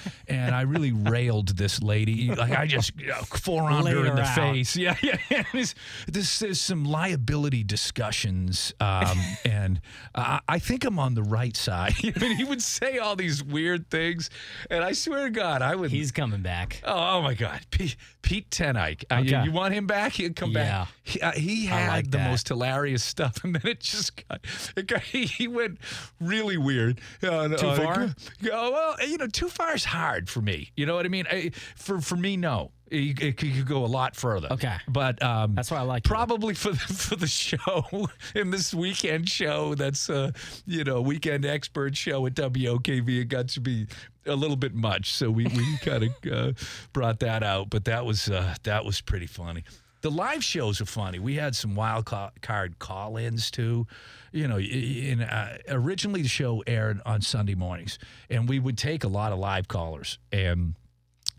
and 0.28 0.54
I 0.56 0.62
really 0.62 0.92
railed 0.92 1.50
this 1.58 1.82
lady. 1.82 2.34
Like 2.34 2.52
I 2.52 2.66
just 2.66 3.00
you 3.00 3.08
know, 3.08 3.22
forearmed 3.22 3.88
her 3.88 4.06
in 4.06 4.16
the 4.16 4.24
out. 4.24 4.36
face. 4.36 4.76
Yeah, 4.80 4.96
yeah. 5.02 5.44
This, 5.54 5.76
this 6.08 6.42
is 6.42 6.60
some 6.60 6.84
liability 6.86 7.64
discussions, 7.64 8.74
um, 8.80 9.18
and 9.46 9.82
uh, 10.16 10.40
I 10.48 10.60
think 10.60 10.84
I'm 10.84 10.98
on 11.00 11.14
the 11.14 11.24
right 11.24 11.56
side. 11.56 11.94
I 12.04 12.20
mean, 12.20 12.38
he 12.38 12.44
would 12.44 12.62
say 12.62 12.98
all 12.98 13.16
these 13.16 13.44
weird 13.44 13.90
things, 13.90 14.30
and 14.70 14.84
I 14.84 14.94
swear 14.94 15.26
to 15.26 15.30
God, 15.30 15.62
I 15.62 15.76
would. 15.76 15.92
He's 15.92 16.12
coming 16.12 16.42
back. 16.42 16.82
Oh, 16.84 17.18
oh 17.18 17.22
my 17.22 17.34
God, 17.34 17.60
Pete, 17.72 17.96
Pete 18.22 18.50
Tenike. 18.50 19.04
Uh, 19.12 19.18
you, 19.18 19.36
Okay. 19.36 19.46
you 19.46 19.52
want 19.60 19.74
him 19.74 19.86
back? 19.88 20.14
he'd 20.14 20.36
come 20.36 20.52
Yeah. 20.52 20.64
back. 20.86 20.88
He, 21.04 21.22
uh, 21.22 21.32
he 21.34 21.66
had 21.68 21.90
like 21.90 22.12
the 22.12 22.18
that. 22.18 22.30
most 22.30 22.48
hilarious 22.48 23.04
stuff, 23.04 23.36
and 23.44 23.56
then 23.56 23.66
it 23.66 23.80
just 23.80 24.28
got, 24.28 24.42
it 24.76 24.88
got 24.88 25.02
he 25.02 25.48
went 25.48 25.78
really 26.20 26.58
weird. 26.58 27.00
Uh, 27.24 27.50
Too 27.50 27.68
uh, 27.68 27.76
far? 27.76 28.16
go- 28.44 28.72
well, 28.72 28.96
you 29.08 29.18
know, 29.18 29.28
too 29.28 29.50
far 29.50 29.76
is 29.76 29.86
hard 29.86 30.30
for 30.30 30.42
me. 30.42 30.72
You 30.76 30.86
know 30.86 30.96
what 30.96 31.06
I 31.06 31.10
mean? 31.10 31.26
I, 31.30 31.52
for 31.76 32.00
for 32.02 32.16
me, 32.16 32.38
no. 32.38 32.72
It, 32.92 33.22
it 33.22 33.38
could 33.38 33.68
go 33.68 33.86
a 33.86 33.88
lot 33.88 34.16
further. 34.16 34.48
Okay. 34.52 34.76
but 34.88 35.22
um, 35.22 35.56
That's 35.56 35.70
why 35.70 35.78
I 35.78 35.82
like 35.82 36.06
you. 36.06 36.10
probably 36.10 36.54
for 36.56 36.72
the, 36.72 36.78
for 36.78 37.16
the 37.16 37.28
show 37.28 38.08
in 38.36 38.52
this 38.52 38.74
weekend 38.74 39.30
show. 39.30 39.76
That's 39.76 40.10
uh, 40.10 40.32
you 40.66 40.84
know 40.84 41.02
weekend 41.02 41.46
expert 41.46 41.96
show 41.96 42.26
at 42.26 42.34
WOKV. 42.34 43.22
It 43.22 43.26
got 43.26 43.50
to 43.50 43.62
be 43.62 43.88
a 44.26 44.36
little 44.36 44.58
bit 44.58 44.74
much, 44.74 45.14
so 45.14 45.30
we 45.30 45.46
we 45.46 45.78
kind 45.82 46.04
of 46.04 46.32
uh, 46.32 46.52
brought 46.94 47.20
that 47.20 47.44
out. 47.44 47.70
But 47.70 47.86
that 47.86 48.06
was 48.06 48.30
uh, 48.30 48.56
that 48.64 48.86
was 48.86 49.02
pretty 49.02 49.28
funny. 49.28 49.64
The 50.02 50.12
live 50.12 50.44
shows 50.44 50.80
are 50.80 50.86
funny. 50.86 51.20
We 51.20 51.36
had 51.36 51.56
some 51.56 51.76
wild 51.76 52.06
card 52.06 52.80
call-ins 52.80 53.52
too. 53.52 53.86
You 54.32 54.48
know, 54.48 54.58
in, 54.58 55.22
uh, 55.22 55.58
originally 55.68 56.22
the 56.22 56.30
show 56.30 56.64
aired 56.66 57.02
on 57.06 57.22
Sunday 57.22 57.56
mornings, 57.56 58.00
and 58.30 58.48
we 58.48 58.60
would 58.60 58.78
take 58.78 59.04
a 59.04 59.10
lot 59.10 59.34
of 59.34 59.40
live 59.40 59.68
callers 59.68 60.18
and 60.32 60.76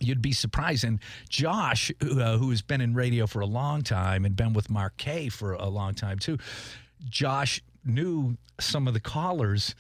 you'd 0.01 0.23
be 0.23 0.33
surprised. 0.33 0.85
And 0.85 0.99
Josh, 1.29 1.93
uh, 2.01 2.39
who 2.39 2.51
has 2.51 2.63
been 2.63 2.81
in 2.81 2.95
radio 2.95 3.27
for 3.27 3.41
a 3.41 3.47
long 3.47 3.83
time 3.83 4.25
and 4.25 4.35
been 4.35 4.53
with 4.53 4.71
Mark 4.71 4.97
Kaye 4.97 5.29
for 5.29 5.53
a 5.53 5.69
long 5.69 5.95
time 5.95 6.19
too, 6.19 6.39
Josh 7.09 7.63
knew 7.85 8.37
some 8.59 8.89
of 8.89 8.95
the 8.95 9.01
callers. 9.01 9.75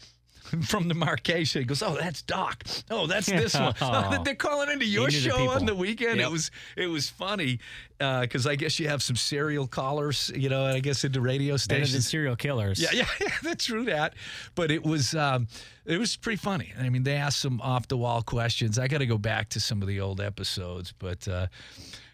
From 0.62 0.88
the 0.88 0.94
Mark 0.94 1.26
he 1.26 1.64
goes, 1.64 1.82
"Oh, 1.82 1.96
that's 1.98 2.22
Doc. 2.22 2.64
Oh, 2.90 3.06
that's 3.06 3.26
this 3.26 3.54
one. 3.54 3.74
Oh. 3.80 4.20
They're 4.24 4.34
calling 4.34 4.70
into 4.70 4.84
your 4.84 5.08
knew 5.08 5.20
the 5.20 5.30
show 5.30 5.50
on 5.50 5.66
the 5.66 5.74
weekend. 5.74 6.18
Yep. 6.18 6.26
It 6.26 6.32
was 6.32 6.50
it 6.76 6.86
was 6.86 7.08
funny 7.08 7.60
because 7.98 8.46
I 8.46 8.56
guess 8.56 8.80
you 8.80 8.88
have 8.88 9.02
some 9.02 9.16
serial 9.16 9.66
callers, 9.66 10.32
you 10.34 10.48
know. 10.48 10.64
and 10.66 10.76
I 10.76 10.80
guess 10.80 11.04
into 11.04 11.20
radio 11.20 11.56
stations. 11.56 12.08
serial 12.08 12.36
killers. 12.36 12.80
Yeah, 12.80 12.90
yeah, 12.92 13.06
yeah, 13.20 13.28
that's 13.42 13.66
true. 13.66 13.84
That, 13.84 14.14
but 14.54 14.70
it 14.70 14.82
was 14.82 15.14
um, 15.14 15.46
it 15.84 15.98
was 15.98 16.16
pretty 16.16 16.38
funny. 16.38 16.72
I 16.78 16.88
mean, 16.88 17.02
they 17.02 17.16
asked 17.16 17.40
some 17.40 17.60
off 17.60 17.88
the 17.88 17.96
wall 17.96 18.22
questions. 18.22 18.78
I 18.78 18.88
got 18.88 18.98
to 18.98 19.06
go 19.06 19.18
back 19.18 19.50
to 19.50 19.60
some 19.60 19.82
of 19.82 19.88
the 19.88 20.00
old 20.00 20.20
episodes, 20.20 20.92
but. 20.98 21.26
Uh, 21.28 21.46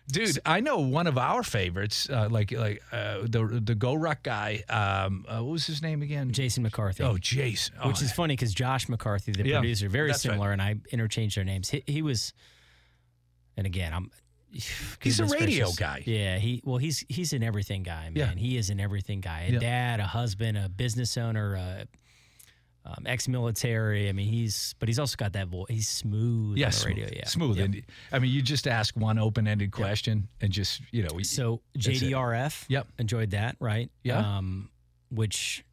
Dude, 0.08 0.38
I 0.46 0.60
know 0.60 0.78
one 0.78 1.08
of 1.08 1.18
our 1.18 1.42
favorites, 1.42 2.08
uh, 2.08 2.28
like 2.30 2.52
like 2.52 2.80
uh, 2.92 3.22
the 3.22 3.60
the 3.64 3.75
GORUCK 3.75 4.22
guy. 4.22 4.62
Um, 4.68 5.25
uh, 5.28 5.38
what 5.42 5.52
was 5.52 5.66
his 5.66 5.82
name 5.82 6.00
again? 6.02 6.30
Jason 6.30 6.62
McCarthy. 6.62 7.02
Oh, 7.02 7.18
Jason. 7.18 7.75
Oh, 7.82 7.88
which 7.88 8.00
is 8.02 8.12
funny 8.12 8.34
because 8.34 8.54
Josh 8.54 8.88
McCarthy, 8.88 9.32
the 9.32 9.44
Yeah, 9.48 9.58
producer, 9.58 9.88
very 9.88 10.08
that's 10.12 10.25
right. 10.25 10.32
similar, 10.32 10.52
and 10.52 10.62
I 10.62 10.76
interchanged 10.92 11.36
their 11.36 11.44
names. 11.44 11.70
He, 11.70 11.82
he 11.86 12.02
was, 12.02 12.32
and 13.56 13.66
again, 13.66 13.92
I'm. 13.92 14.10
He's 15.02 15.18
a 15.18 15.25
radio 15.26 15.64
gracious. 15.66 15.76
guy. 15.76 16.02
Yeah, 16.06 16.38
he 16.38 16.62
well, 16.64 16.78
he's 16.78 17.04
he's 17.08 17.32
an 17.32 17.42
everything 17.42 17.82
guy, 17.82 18.04
man. 18.04 18.14
Yeah. 18.14 18.34
He 18.36 18.56
is 18.56 18.70
an 18.70 18.78
everything 18.78 19.20
guy. 19.20 19.46
A 19.48 19.52
Yeah. 19.54 19.58
dad, 19.58 20.00
a 20.00 20.06
husband, 20.06 20.56
a 20.56 20.68
business 20.68 21.16
owner, 21.16 21.54
a 21.56 21.86
um, 22.86 23.04
ex-military. 23.06 24.08
I 24.08 24.12
mean, 24.12 24.28
he's 24.28 24.74
but 24.78 24.88
he's 24.88 24.98
also 24.98 25.16
got 25.16 25.32
that 25.32 25.48
voice. 25.48 25.66
He's 25.68 25.88
smooth 25.88 26.56
yeah, 26.56 26.66
on 26.66 26.70
the 26.70 26.76
smooth, 26.76 26.96
radio. 26.98 27.08
Yeah, 27.16 27.24
smooth. 27.26 27.58
And 27.58 27.82
I 28.12 28.18
mean, 28.20 28.30
you 28.30 28.42
just 28.42 28.66
ask 28.68 28.94
one 28.96 29.18
open-ended 29.18 29.72
question 29.72 30.28
and 30.40 30.52
just 30.52 30.80
you 30.92 31.02
know. 31.02 31.10
we- 31.14 31.24
So. 31.24 31.60
JDRF, 31.76 32.64
Yep. 32.68 32.86
enjoyed 32.98 33.30
that, 33.30 33.56
right? 33.60 33.90
Yeah. 34.04 34.18
Um, 34.38 34.70
which, 35.10 35.64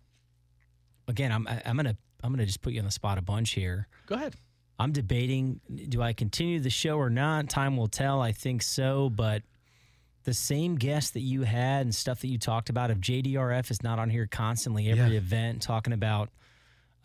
again, 1.07 1.31
I'm 1.31 1.47
I'm 1.65 1.75
gonna 1.75 1.95
I'm 2.23 2.31
gonna 2.31 2.45
just 2.45 2.61
put 2.61 2.73
you 2.73 2.79
on 2.79 2.85
the 2.85 2.91
spot 2.91 3.17
a 3.17 3.21
bunch 3.21 3.51
here. 3.51 3.87
go 4.07 4.15
ahead. 4.15 4.35
I'm 4.79 4.91
debating 4.91 5.61
do 5.89 6.01
I 6.01 6.13
continue 6.13 6.59
the 6.59 6.69
show 6.69 6.97
or 6.97 7.09
not? 7.09 7.47
Time 7.49 7.77
will 7.77 7.87
tell. 7.87 8.21
I 8.21 8.31
think 8.31 8.61
so, 8.63 9.09
but 9.09 9.43
the 10.23 10.33
same 10.33 10.75
guests 10.75 11.11
that 11.11 11.19
you 11.21 11.43
had 11.43 11.81
and 11.85 11.93
stuff 11.93 12.21
that 12.21 12.27
you 12.29 12.37
talked 12.37 12.69
about, 12.69 12.89
if 12.91 12.97
JDRF 12.99 13.69
is 13.71 13.83
not 13.83 13.99
on 13.99 14.09
here 14.09 14.25
constantly 14.25 14.89
every 14.89 15.11
Yeah. 15.11 15.17
event 15.17 15.61
talking 15.61 15.93
about. 15.93 16.29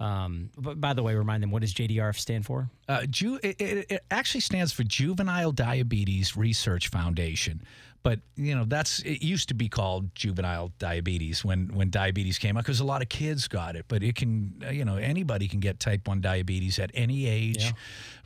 Um, 0.00 0.50
but 0.57 0.81
by 0.81 0.93
the 0.95 1.02
way, 1.02 1.14
remind 1.14 1.43
them 1.43 1.50
what 1.50 1.62
does 1.62 1.75
JDRF 1.75 2.17
stand 2.17 2.47
for? 2.47 2.71
Uh, 2.88 3.05
Ju- 3.07 3.40
it, 3.43 3.61
it, 3.61 3.87
it 3.90 4.05
actually 4.11 4.43
stands 4.43 4.73
for 4.73 4.85
Juvenile 4.85 5.50
Diabetes 5.52 6.37
Research 6.37 6.88
Foundation. 6.88 7.62
But 8.02 8.21
you 8.37 8.55
know 8.55 8.64
that's 8.64 9.00
it 9.00 9.23
used 9.23 9.49
to 9.49 9.55
be 9.55 9.69
called 9.69 10.14
juvenile 10.14 10.71
diabetes 10.78 11.45
when 11.45 11.69
when 11.75 11.90
diabetes 11.90 12.38
came 12.38 12.57
out 12.57 12.62
because 12.64 12.81
a 12.81 12.85
lot 12.85 13.02
of 13.02 13.09
kids 13.09 13.49
got 13.49 13.75
it 13.76 13.85
but 13.88 14.02
it 14.02 14.14
can 14.14 14.52
uh, 14.67 14.71
you 14.71 14.85
know 14.85 14.97
anybody 14.97 15.49
can 15.49 15.61
get 15.61 15.78
type 15.81 16.07
1 16.09 16.21
diabetes 16.21 16.78
at 16.78 16.90
any 16.95 17.26
age 17.26 17.64
Yeah. 17.64 17.73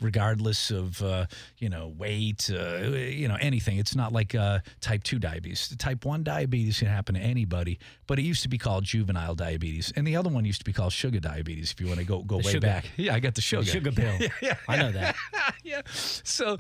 regardless 0.00 0.71
of 0.71 1.02
uh, 1.02 1.26
you 1.59 1.69
know 1.69 1.88
weight 1.97 2.50
uh, 2.52 2.79
you 3.23 3.29
know 3.29 3.37
anything 3.41 3.79
it's 3.79 3.95
not 3.97 4.12
like 4.12 4.35
uh, 4.35 4.59
type 4.81 5.02
2 5.05 5.19
diabetes 5.19 5.75
type 5.79 6.05
1 6.05 6.23
diabetes 6.23 6.79
can 6.79 6.88
happen 6.88 7.14
to 7.14 7.21
anybody 7.21 7.79
but 8.07 8.19
it 8.19 8.23
used 8.23 8.43
to 8.43 8.49
be 8.49 8.59
called 8.59 8.85
juvenile 8.85 9.35
diabetes 9.35 9.93
and 9.97 10.07
the 10.07 10.17
other 10.17 10.29
one 10.31 10.45
used 10.45 10.61
to 10.61 10.64
be 10.64 10.73
called 10.73 10.93
sugar 10.93 11.21
diabetes 11.21 11.73
if 11.73 11.81
you 11.81 11.87
want 11.87 11.99
to 11.99 12.05
go 12.07 12.23
go 12.23 12.37
way 12.37 12.43
sugar. 12.52 12.61
back 12.67 12.85
yeah 12.97 13.14
i 13.14 13.21
got 13.21 13.35
the 13.35 13.41
sugar 13.41 13.64
Sugar 13.64 13.93
pill. 13.93 14.12
yeah, 14.43 14.57
I 14.69 14.76
know 14.76 14.93
that. 14.93 15.14
yeah. 15.62 15.83
So, 15.95 16.59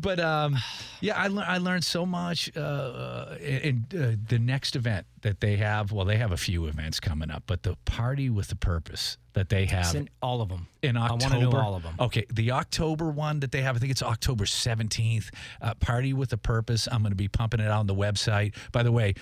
but 0.00 0.18
um, 0.18 0.56
yeah, 1.00 1.16
I, 1.16 1.28
lear- 1.28 1.44
I 1.46 1.58
learned 1.58 1.84
so 1.84 2.04
much. 2.06 2.31
Uh, 2.56 2.60
uh, 2.60 3.36
in 3.40 3.84
uh, 3.94 4.12
the 4.28 4.38
next 4.38 4.76
event 4.76 5.06
that 5.22 5.40
they 5.40 5.56
have, 5.56 5.92
well, 5.92 6.04
they 6.04 6.16
have 6.16 6.32
a 6.32 6.36
few 6.36 6.66
events 6.66 7.00
coming 7.00 7.30
up, 7.30 7.42
but 7.46 7.62
the 7.62 7.76
party 7.84 8.28
with 8.30 8.48
the 8.48 8.56
purpose 8.56 9.18
that 9.34 9.48
they 9.48 9.66
have 9.66 9.86
Send 9.86 10.10
all 10.20 10.40
of 10.42 10.48
them. 10.48 10.66
in 10.82 10.96
October. 10.96 11.24
I 11.24 11.28
wanna 11.38 11.50
know 11.50 11.58
all 11.58 11.74
of 11.74 11.84
'em. 11.86 11.94
Okay, 11.98 12.24
the 12.32 12.50
October 12.52 13.10
one 13.10 13.40
that 13.40 13.52
they 13.52 13.62
have, 13.62 13.76
I 13.76 13.78
think 13.78 13.90
it's 13.92 14.02
October 14.02 14.44
17th. 14.44 15.30
Uh, 15.60 15.74
Party 15.74 16.12
with 16.12 16.32
a 16.32 16.36
Purpose. 16.36 16.86
I'm 16.90 17.02
going 17.02 17.12
to 17.12 17.16
be 17.16 17.28
pumping 17.28 17.60
it 17.60 17.66
out 17.68 17.80
on 17.80 17.86
the 17.86 17.94
website. 17.94 18.54
By 18.72 18.82
the 18.82 18.92
way, 18.92 19.14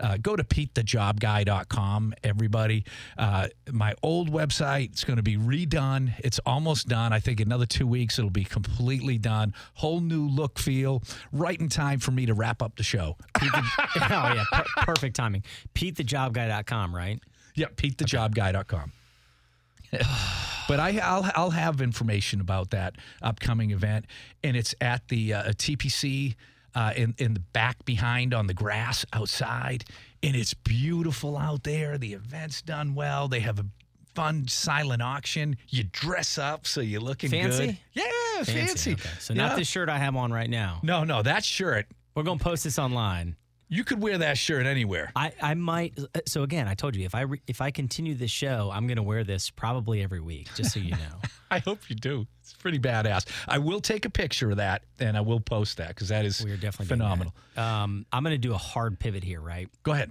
uh, 0.00 0.16
go 0.20 0.36
to 0.36 0.44
PeteTheJobGuy.com, 0.44 2.14
everybody. 2.22 2.84
Uh, 3.16 3.48
my 3.70 3.94
old 4.02 4.30
website 4.30 4.94
is 4.94 5.04
going 5.04 5.16
to 5.16 5.22
be 5.22 5.36
redone. 5.36 6.12
It's 6.18 6.38
almost 6.46 6.88
done. 6.88 7.12
I 7.12 7.20
think 7.20 7.40
another 7.40 7.66
two 7.66 7.86
weeks 7.86 8.18
it'll 8.18 8.30
be 8.30 8.44
completely 8.44 9.18
done. 9.18 9.54
Whole 9.74 10.00
new 10.00 10.28
look, 10.28 10.58
feel, 10.58 11.02
right 11.32 11.58
in 11.58 11.68
time 11.68 11.98
for 11.98 12.10
me 12.10 12.26
to 12.26 12.34
wrap 12.34 12.62
up 12.62 12.76
the 12.76 12.82
show. 12.82 13.16
Pete 13.38 13.52
the, 13.52 13.62
oh 13.96 14.34
yeah, 14.34 14.44
per- 14.52 14.84
perfect 14.84 15.16
timing. 15.16 15.44
PeteTheJobGuy.com, 15.74 16.94
right? 16.94 17.20
Yep, 17.54 17.76
PeteTheJobGuy.com. 17.76 18.92
but 20.68 20.80
I, 20.80 20.98
I'll 21.02 21.30
I'll 21.34 21.50
have 21.50 21.80
information 21.80 22.40
about 22.40 22.70
that 22.70 22.96
upcoming 23.22 23.70
event, 23.70 24.06
and 24.42 24.56
it's 24.56 24.74
at 24.80 25.08
the 25.08 25.32
uh, 25.34 25.42
TPC 25.52 26.34
uh, 26.76 26.92
in 26.94 27.14
in 27.18 27.34
the 27.34 27.40
back 27.40 27.84
behind 27.84 28.32
on 28.32 28.46
the 28.46 28.54
grass 28.54 29.04
outside, 29.12 29.84
and 30.22 30.36
it's 30.36 30.54
beautiful 30.54 31.36
out 31.36 31.64
there. 31.64 31.98
The 31.98 32.12
event's 32.12 32.62
done 32.62 32.94
well. 32.94 33.26
They 33.26 33.40
have 33.40 33.58
a 33.58 33.66
fun 34.14 34.46
silent 34.48 35.02
auction. 35.02 35.56
You 35.68 35.84
dress 35.84 36.38
up 36.38 36.66
so 36.66 36.80
you're 36.80 37.00
looking 37.00 37.30
Fancy? 37.30 37.66
good. 37.66 37.78
Yeah, 37.94 38.44
fancy. 38.44 38.92
Okay. 38.92 39.08
So 39.18 39.34
not 39.34 39.50
Yeah. 39.52 39.56
this 39.56 39.68
shirt 39.68 39.88
I 39.88 39.98
have 39.98 40.14
on 40.16 40.32
right 40.32 40.48
now. 40.48 40.78
No, 40.82 41.02
no, 41.04 41.22
that 41.22 41.44
shirt. 41.44 41.86
We're 42.14 42.22
gonna 42.22 42.38
post 42.38 42.64
this 42.64 42.78
online. 42.78 43.36
You 43.68 43.82
could 43.82 44.00
wear 44.00 44.18
that 44.18 44.38
shirt 44.38 44.64
anywhere. 44.64 45.10
I, 45.16 45.32
I 45.42 45.54
might. 45.54 45.98
So 46.26 46.44
again, 46.44 46.68
I 46.68 46.74
told 46.74 46.94
you 46.94 47.04
if 47.04 47.14
I 47.14 47.22
re, 47.22 47.40
if 47.48 47.60
I 47.60 47.72
continue 47.72 48.14
this 48.14 48.30
show, 48.30 48.70
I'm 48.72 48.86
gonna 48.86 49.02
wear 49.02 49.24
this 49.24 49.50
probably 49.50 50.02
every 50.02 50.20
week, 50.20 50.48
just 50.54 50.72
so 50.72 50.78
you 50.78 50.92
know. 50.92 51.20
I 51.50 51.58
hope 51.58 51.90
you 51.90 51.96
do. 51.96 52.26
It's 52.40 52.52
pretty 52.52 52.78
badass. 52.78 53.26
I 53.48 53.58
will 53.58 53.80
take 53.80 54.04
a 54.04 54.10
picture 54.10 54.50
of 54.50 54.58
that 54.58 54.82
and 55.00 55.16
I 55.16 55.20
will 55.20 55.40
post 55.40 55.78
that 55.78 55.88
because 55.88 56.08
that 56.08 56.24
is 56.24 56.44
We 56.44 56.52
are 56.52 56.56
definitely 56.56 56.86
phenomenal. 56.86 57.34
Um, 57.56 58.06
I'm 58.12 58.22
gonna 58.22 58.38
do 58.38 58.54
a 58.54 58.58
hard 58.58 59.00
pivot 59.00 59.24
here, 59.24 59.40
right? 59.40 59.68
Go 59.82 59.92
ahead. 59.92 60.10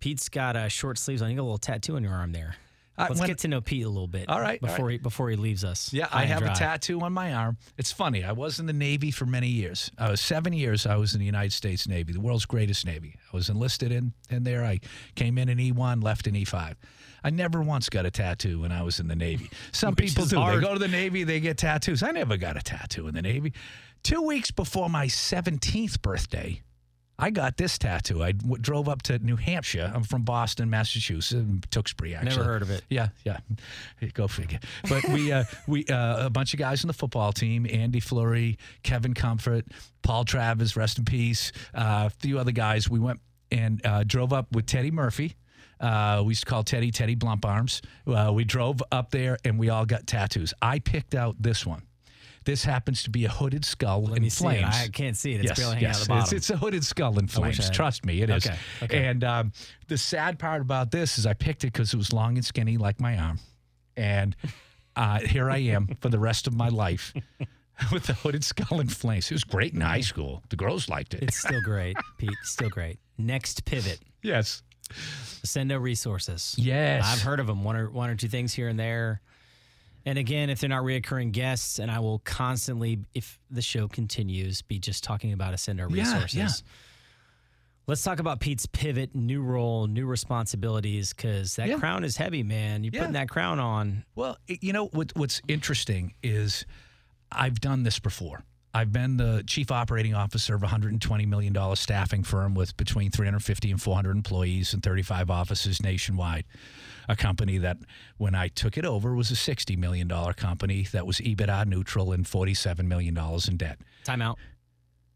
Pete's 0.00 0.28
got 0.28 0.56
uh, 0.56 0.68
short 0.68 0.98
sleeves 0.98 1.20
on. 1.20 1.30
You 1.30 1.36
got 1.36 1.42
a 1.42 1.44
little 1.44 1.58
tattoo 1.58 1.96
on 1.96 2.02
your 2.02 2.12
arm 2.12 2.32
there. 2.32 2.56
Uh, 2.98 3.06
Let's 3.08 3.20
when- 3.20 3.28
get 3.28 3.38
to 3.38 3.48
know 3.48 3.60
Pete 3.60 3.84
a 3.84 3.88
little 3.88 4.06
bit. 4.08 4.28
All 4.28 4.40
right, 4.40 4.58
all 4.62 4.68
Before 4.68 4.90
he 4.90 4.98
before 4.98 5.28
he 5.30 5.36
leaves 5.36 5.64
us. 5.64 5.92
Yeah, 5.92 6.08
I 6.10 6.22
and 6.22 6.30
have 6.32 6.42
a 6.42 6.54
tattoo 6.54 7.00
on 7.02 7.12
my 7.12 7.34
arm. 7.34 7.58
It's 7.76 7.92
funny. 7.92 8.24
I 8.24 8.32
was 8.32 8.58
in 8.58 8.66
the 8.66 8.72
Navy 8.72 9.10
for 9.10 9.26
many 9.26 9.48
years. 9.48 9.90
I 9.98 10.10
was 10.10 10.20
seven 10.20 10.52
years. 10.52 10.86
I 10.86 10.96
was 10.96 11.12
in 11.14 11.20
the 11.20 11.26
United 11.26 11.52
States 11.52 11.86
Navy, 11.86 12.12
the 12.12 12.20
world's 12.20 12.46
greatest 12.46 12.86
Navy. 12.86 13.16
I 13.32 13.36
was 13.36 13.48
enlisted 13.50 13.92
in, 13.92 14.12
in 14.30 14.44
there. 14.44 14.64
I 14.64 14.80
came 15.14 15.36
in 15.38 15.48
in 15.48 15.58
E1, 15.58 16.02
left 16.02 16.26
in 16.26 16.34
E5. 16.34 16.74
I 17.22 17.30
never 17.30 17.60
once 17.60 17.88
got 17.88 18.06
a 18.06 18.10
tattoo 18.10 18.60
when 18.60 18.72
I 18.72 18.82
was 18.82 19.00
in 19.00 19.08
the 19.08 19.16
Navy. 19.16 19.50
Some 19.72 19.94
Which 19.94 20.10
people 20.14 20.26
do. 20.26 20.36
hard. 20.36 20.58
They 20.62 20.66
go 20.66 20.72
to 20.74 20.78
the 20.78 20.88
Navy, 20.88 21.24
they 21.24 21.40
get 21.40 21.58
tattoos. 21.58 22.02
I 22.02 22.12
never 22.12 22.36
got 22.36 22.56
a 22.56 22.62
tattoo 22.62 23.08
in 23.08 23.14
the 23.14 23.22
Navy. 23.22 23.52
Two 24.04 24.22
weeks 24.22 24.50
before 24.52 24.88
my 24.88 25.06
17th 25.06 26.00
birthday, 26.00 26.62
I 27.18 27.30
got 27.30 27.56
this 27.56 27.78
tattoo. 27.78 28.22
I 28.22 28.32
w- 28.32 28.58
drove 28.60 28.88
up 28.88 29.02
to 29.04 29.18
New 29.18 29.36
Hampshire. 29.36 29.90
I'm 29.94 30.04
from 30.04 30.22
Boston, 30.22 30.68
Massachusetts, 30.68 31.34
Tewksbury, 31.70 32.14
actually. 32.14 32.30
Never 32.36 32.44
heard 32.44 32.62
of 32.62 32.70
it. 32.70 32.82
Yeah, 32.90 33.08
yeah. 33.24 33.38
Go 34.12 34.28
figure. 34.28 34.58
But 34.88 35.08
we, 35.08 35.32
uh, 35.32 35.44
we, 35.66 35.86
uh, 35.86 36.26
a 36.26 36.30
bunch 36.30 36.52
of 36.52 36.58
guys 36.58 36.84
on 36.84 36.88
the 36.88 36.94
football 36.94 37.32
team: 37.32 37.66
Andy 37.70 38.00
Fleury, 38.00 38.58
Kevin 38.82 39.14
Comfort, 39.14 39.64
Paul 40.02 40.24
Travis, 40.24 40.76
rest 40.76 40.98
in 40.98 41.04
peace. 41.04 41.52
Uh, 41.74 42.08
a 42.08 42.10
few 42.10 42.38
other 42.38 42.52
guys. 42.52 42.88
We 42.90 42.98
went 42.98 43.20
and 43.50 43.84
uh, 43.84 44.04
drove 44.04 44.32
up 44.32 44.52
with 44.52 44.66
Teddy 44.66 44.90
Murphy. 44.90 45.36
Uh, 45.80 46.22
we 46.24 46.30
used 46.30 46.44
to 46.44 46.50
call 46.50 46.62
Teddy 46.64 46.90
Teddy 46.90 47.16
Blump 47.16 47.44
Arms. 47.44 47.82
Uh, 48.06 48.30
we 48.34 48.44
drove 48.44 48.82
up 48.90 49.10
there 49.10 49.36
and 49.44 49.58
we 49.58 49.68
all 49.68 49.84
got 49.84 50.06
tattoos. 50.06 50.54
I 50.62 50.78
picked 50.78 51.14
out 51.14 51.36
this 51.38 51.66
one. 51.66 51.82
This 52.46 52.64
happens 52.64 53.02
to 53.02 53.10
be 53.10 53.24
a 53.24 53.28
hooded 53.28 53.64
skull 53.64 54.04
Let 54.04 54.16
in 54.18 54.22
me 54.22 54.28
see 54.28 54.46
it. 54.46 54.60
flames. 54.60 54.74
I 54.76 54.88
can't 54.88 55.16
see 55.16 55.34
it. 55.34 55.40
It's 55.40 55.48
yes, 55.50 55.58
barely 55.58 55.74
hanging 55.74 55.88
yes. 55.88 55.96
out 55.96 56.02
the 56.04 56.08
bottom. 56.08 56.22
It's, 56.22 56.32
it's 56.32 56.50
a 56.50 56.56
hooded 56.56 56.84
skull 56.84 57.18
in 57.18 57.26
flames. 57.26 57.58
I- 57.68 57.72
Trust 57.72 58.06
me, 58.06 58.22
it 58.22 58.30
is. 58.30 58.46
Okay, 58.46 58.56
okay. 58.82 59.06
And 59.06 59.24
um, 59.24 59.52
the 59.88 59.98
sad 59.98 60.38
part 60.38 60.62
about 60.62 60.92
this 60.92 61.18
is 61.18 61.26
I 61.26 61.34
picked 61.34 61.64
it 61.64 61.72
because 61.72 61.92
it 61.92 61.96
was 61.96 62.12
long 62.12 62.36
and 62.36 62.44
skinny 62.44 62.78
like 62.78 63.00
my 63.00 63.18
arm. 63.18 63.40
And 63.96 64.36
uh, 64.94 65.18
here 65.20 65.50
I 65.50 65.58
am 65.58 65.88
for 66.00 66.08
the 66.08 66.18
rest 66.20 66.46
of 66.46 66.54
my 66.54 66.68
life 66.68 67.12
with 67.92 68.04
the 68.04 68.14
hooded 68.14 68.44
skull 68.44 68.78
in 68.80 68.88
flames. 68.88 69.28
It 69.30 69.34
was 69.34 69.44
great 69.44 69.74
in 69.74 69.80
high 69.80 70.00
school. 70.00 70.42
The 70.48 70.56
girls 70.56 70.88
liked 70.88 71.14
it. 71.14 71.24
It's 71.24 71.38
still 71.38 71.60
great, 71.62 71.96
Pete. 72.16 72.30
Still 72.44 72.70
great. 72.70 72.98
Next 73.18 73.64
pivot. 73.64 73.98
yes. 74.22 74.62
Sendo 75.44 75.80
Resources. 75.80 76.54
Yes. 76.56 77.04
I've 77.04 77.22
heard 77.22 77.40
of 77.40 77.48
them. 77.48 77.64
One 77.64 77.74
or 77.74 77.90
one 77.90 78.08
or 78.08 78.14
two 78.14 78.28
things 78.28 78.54
here 78.54 78.68
and 78.68 78.78
there. 78.78 79.20
And 80.06 80.18
again, 80.18 80.50
if 80.50 80.60
they're 80.60 80.70
not 80.70 80.84
reoccurring 80.84 81.32
guests, 81.32 81.80
and 81.80 81.90
I 81.90 81.98
will 81.98 82.20
constantly, 82.20 83.00
if 83.12 83.40
the 83.50 83.60
show 83.60 83.88
continues, 83.88 84.62
be 84.62 84.78
just 84.78 85.02
talking 85.02 85.32
about 85.32 85.52
Ascendo 85.52 85.90
Yeah, 85.90 86.04
Resources. 86.14 86.34
yeah. 86.36 86.48
Let's 87.88 88.02
talk 88.02 88.18
about 88.20 88.40
Pete's 88.40 88.66
pivot, 88.66 89.14
new 89.14 89.42
role, 89.42 89.86
new 89.88 90.06
responsibilities, 90.06 91.12
because 91.12 91.56
that 91.56 91.68
Yeah. 91.68 91.78
crown 91.78 92.04
is 92.04 92.16
heavy, 92.16 92.42
man. 92.44 92.82
You're 92.84 92.92
Yeah. 92.94 93.00
putting 93.00 93.12
that 93.14 93.28
crown 93.28 93.58
on. 93.58 94.04
Well, 94.14 94.38
you 94.48 94.72
know 94.72 94.86
what, 94.86 95.12
what's 95.16 95.40
interesting 95.48 96.14
is 96.22 96.64
I've 97.32 97.60
done 97.60 97.82
this 97.82 97.98
before. 97.98 98.44
I've 98.74 98.92
been 98.92 99.16
the 99.16 99.42
chief 99.46 99.72
operating 99.72 100.14
officer 100.14 100.54
of 100.54 100.62
a 100.62 100.66
$120 100.66 101.26
million 101.26 101.76
staffing 101.76 102.22
firm 102.22 102.54
with 102.54 102.76
between 102.76 103.10
350 103.10 103.70
and 103.72 103.80
400 103.82 104.16
employees 104.16 104.72
and 104.74 104.82
35 104.82 105.30
offices 105.30 105.80
nationwide. 105.82 106.44
A 107.08 107.16
company 107.16 107.58
that, 107.58 107.78
when 108.16 108.34
I 108.34 108.48
took 108.48 108.76
it 108.76 108.84
over, 108.84 109.14
was 109.14 109.30
a 109.30 109.34
$60 109.34 109.76
million 109.78 110.08
company 110.08 110.82
that 110.92 111.06
was 111.06 111.18
EBITDA 111.18 111.66
neutral 111.66 112.12
and 112.12 112.24
$47 112.24 112.84
million 112.86 113.16
in 113.48 113.56
debt. 113.56 113.78
Time 114.04 114.22
out. 114.22 114.38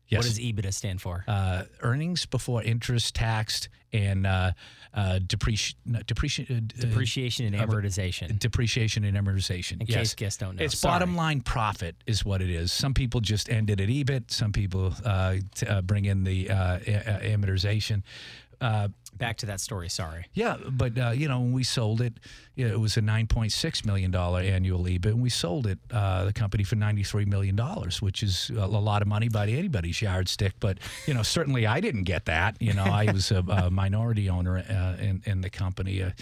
Yes. 0.09 0.19
What 0.19 0.25
does 0.27 0.39
EBITDA 0.41 0.75
stand 0.75 1.01
for? 1.01 1.25
uh, 1.29 1.63
earnings 1.83 2.27
before 2.27 2.65
interest, 2.65 3.15
taxed, 3.15 3.69
and 3.93 4.27
uh, 4.27 4.53
uh, 4.93 5.21
depreci- 5.25 5.75
depreci- 5.89 6.51
uh, 6.51 6.61
Depreciation 6.81 7.47
and 7.47 7.55
amortization. 7.71 8.37
depreciation 8.41 9.05
and 9.05 9.17
amortization. 9.17 9.81
In 9.81 9.87
yes. 9.87 9.97
case 9.99 10.15
guests 10.17 10.39
don't 10.39 10.57
know. 10.57 10.65
It's 10.65 10.79
Sorry. 10.79 10.95
bottom 10.95 11.15
line 11.15 11.43
profit 11.43 11.95
is 12.09 12.25
what 12.25 12.43
it 12.43 12.51
is. 12.51 12.73
Some 12.73 12.93
people 12.93 13.21
just 13.21 13.49
end 13.49 13.71
it 13.71 13.81
at 13.81 13.89
EBIT. 13.89 14.33
Some 14.33 14.51
people 14.51 14.93
uh, 15.05 15.37
t- 15.55 15.67
uh, 15.67 15.81
bring 15.83 16.07
in 16.07 16.25
the 16.25 16.51
uh, 16.51 16.79
amortization. 16.81 18.03
Uh, 18.61 18.89
Back 19.21 19.37
to 19.39 19.47
that 19.47 19.61
story. 19.61 19.91
Sorry. 19.91 20.25
yeah, 20.33 20.57
but 20.71 20.97
uh, 20.97 21.11
you 21.11 21.29
know 21.29 21.41
when 21.41 21.53
we 21.53 21.63
sold 21.63 22.01
it, 22.01 22.15
it 22.57 22.81
was 22.81 22.97
a 22.97 23.03
nine 23.03 23.27
point 23.27 23.53
six 23.53 23.85
million 23.85 24.11
dollar 24.11 24.41
annual 24.41 24.85
EBIT, 24.85 25.07
and 25.07 25.21
we 25.21 25.29
sold 25.29 25.67
it 25.67 25.79
uh, 25.91 26.25
the 26.25 26.33
company 26.33 26.65
for 26.65 26.77
ninety 26.77 27.03
three 27.03 27.27
million 27.27 27.55
dollars, 27.55 28.01
which 28.01 28.23
is 28.23 28.51
a, 28.57 28.67
lot 28.67 29.03
of 29.03 29.09
money 29.09 29.29
by 29.29 29.47
anybody's 29.47 30.01
yardstick. 30.01 30.55
But 30.59 30.79
you 31.07 31.13
know, 31.13 31.23
certainly 31.23 31.67
I 31.67 31.81
didn't 31.81 32.05
get 32.05 32.25
that. 32.27 32.57
You 32.63 32.73
know, 32.73 32.85
I 32.85 33.13
was 33.13 33.31
a, 33.31 33.45
a 33.47 33.71
minority 33.71 34.31
owner 34.31 34.57
uh, 34.57 35.03
in 35.03 35.23
in 35.27 35.43
the 35.43 35.51
company, 35.51 36.03
uh, 36.03 36.13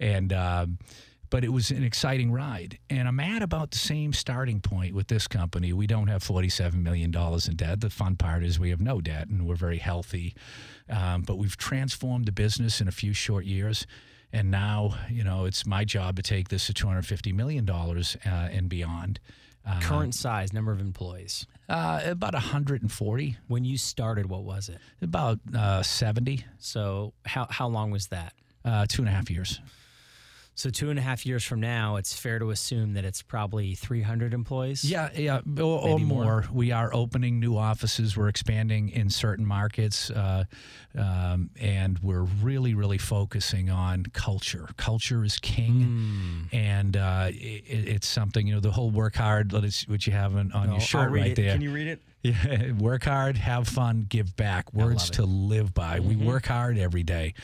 and. 0.00 0.32
Um, 0.32 0.78
but 1.30 1.44
it 1.44 1.48
was 1.52 1.70
an 1.70 1.82
exciting 1.84 2.32
ride. 2.32 2.78
And 2.90 3.06
I'm 3.08 3.20
at 3.20 3.42
about 3.42 3.70
the 3.70 3.78
same 3.78 4.12
starting 4.12 4.60
point 4.60 4.94
with 4.94 5.08
this 5.08 5.26
company. 5.28 5.72
We 5.72 5.86
don't 5.86 6.08
have 6.08 6.22
$47 6.24 6.74
million 6.74 7.14
in 7.14 7.56
debt. 7.56 7.80
The 7.80 7.90
fun 7.90 8.16
part 8.16 8.42
is 8.44 8.58
we 8.58 8.70
have 8.70 8.80
no 8.80 9.00
debt 9.00 9.28
and 9.28 9.46
we're 9.46 9.56
very 9.56 9.78
healthy. 9.78 10.34
Um, 10.88 11.22
but 11.22 11.36
we've 11.36 11.56
transformed 11.56 12.24
the 12.26 12.32
business 12.32 12.80
in 12.80 12.88
a 12.88 12.92
few 12.92 13.12
short 13.12 13.44
years. 13.44 13.86
And 14.32 14.50
now, 14.50 14.94
you 15.10 15.24
know, 15.24 15.44
it's 15.46 15.66
my 15.66 15.84
job 15.84 16.16
to 16.16 16.22
take 16.22 16.48
this 16.48 16.66
to 16.66 16.72
$250 16.74 17.34
million 17.34 17.68
uh, 17.68 18.04
and 18.24 18.68
beyond. 18.68 19.20
Uh, 19.66 19.80
Current 19.80 20.14
size, 20.14 20.52
number 20.54 20.72
of 20.72 20.80
employees. 20.80 21.46
uh, 21.68 22.00
about 22.06 22.32
140, 22.32 23.36
When 23.48 23.64
you 23.64 23.76
started, 23.76 24.26
what 24.30 24.44
was 24.44 24.68
it? 24.70 24.78
about 25.02 25.40
uh, 25.54 25.82
70, 25.82 26.44
So 26.58 27.12
how 27.26 27.46
how 27.50 27.68
long 27.68 27.90
was 27.90 28.06
that? 28.08 28.32
uh, 28.64 28.86
two 28.88 29.02
and 29.02 29.08
a 29.08 29.12
half 29.12 29.30
years. 29.30 29.60
So 30.58 30.70
two 30.70 30.90
and 30.90 30.98
a 30.98 31.02
half 31.02 31.24
years 31.24 31.44
from 31.44 31.60
now, 31.60 31.94
it's 31.96 32.12
fair 32.12 32.40
to 32.40 32.50
assume 32.50 32.94
that 32.94 33.04
it's 33.04 33.22
probably 33.22 33.76
300 33.76 34.34
employees. 34.34 34.82
Yeah, 34.82 35.08
yeah, 35.14 35.38
or, 35.56 35.62
or 35.62 35.98
more. 36.00 36.24
more. 36.24 36.44
We 36.52 36.72
are 36.72 36.92
opening 36.92 37.38
new 37.38 37.56
offices. 37.56 38.16
We're 38.16 38.26
expanding 38.26 38.88
in 38.88 39.08
certain 39.08 39.46
markets, 39.46 40.10
uh, 40.10 40.46
um, 40.96 41.50
and 41.60 42.00
we're 42.00 42.22
really, 42.24 42.74
really 42.74 42.98
focusing 42.98 43.70
on 43.70 44.06
culture. 44.12 44.68
Culture 44.76 45.22
is 45.24 45.38
king, 45.38 46.48
and 46.50 46.96
uh, 46.96 47.28
it, 47.30 47.62
it's 47.68 48.08
something 48.08 48.44
you 48.44 48.54
know. 48.54 48.60
The 48.60 48.72
whole 48.72 48.90
work 48.90 49.14
hard, 49.14 49.52
let 49.52 49.62
us- 49.62 49.86
what 49.86 50.08
you 50.08 50.12
have 50.12 50.34
on, 50.34 50.50
on 50.50 50.70
Oh, 50.70 50.72
your 50.72 50.80
shirt 50.80 51.12
right 51.12 51.26
it. 51.30 51.36
there. 51.36 51.52
Can 51.52 51.62
you 51.62 51.70
read 51.72 51.86
it? 51.86 52.02
Yeah, 52.22 52.72
work 52.78 53.04
hard, 53.04 53.36
have 53.36 53.68
fun, 53.68 54.06
give 54.08 54.36
back. 54.36 54.72
Words 54.72 55.10
to 55.10 55.24
live 55.24 55.72
by. 55.72 56.00
We 56.00 56.14
mm-hmm. 56.14 56.26
work 56.26 56.46
hard 56.46 56.78
every 56.78 57.02
day. 57.02 57.34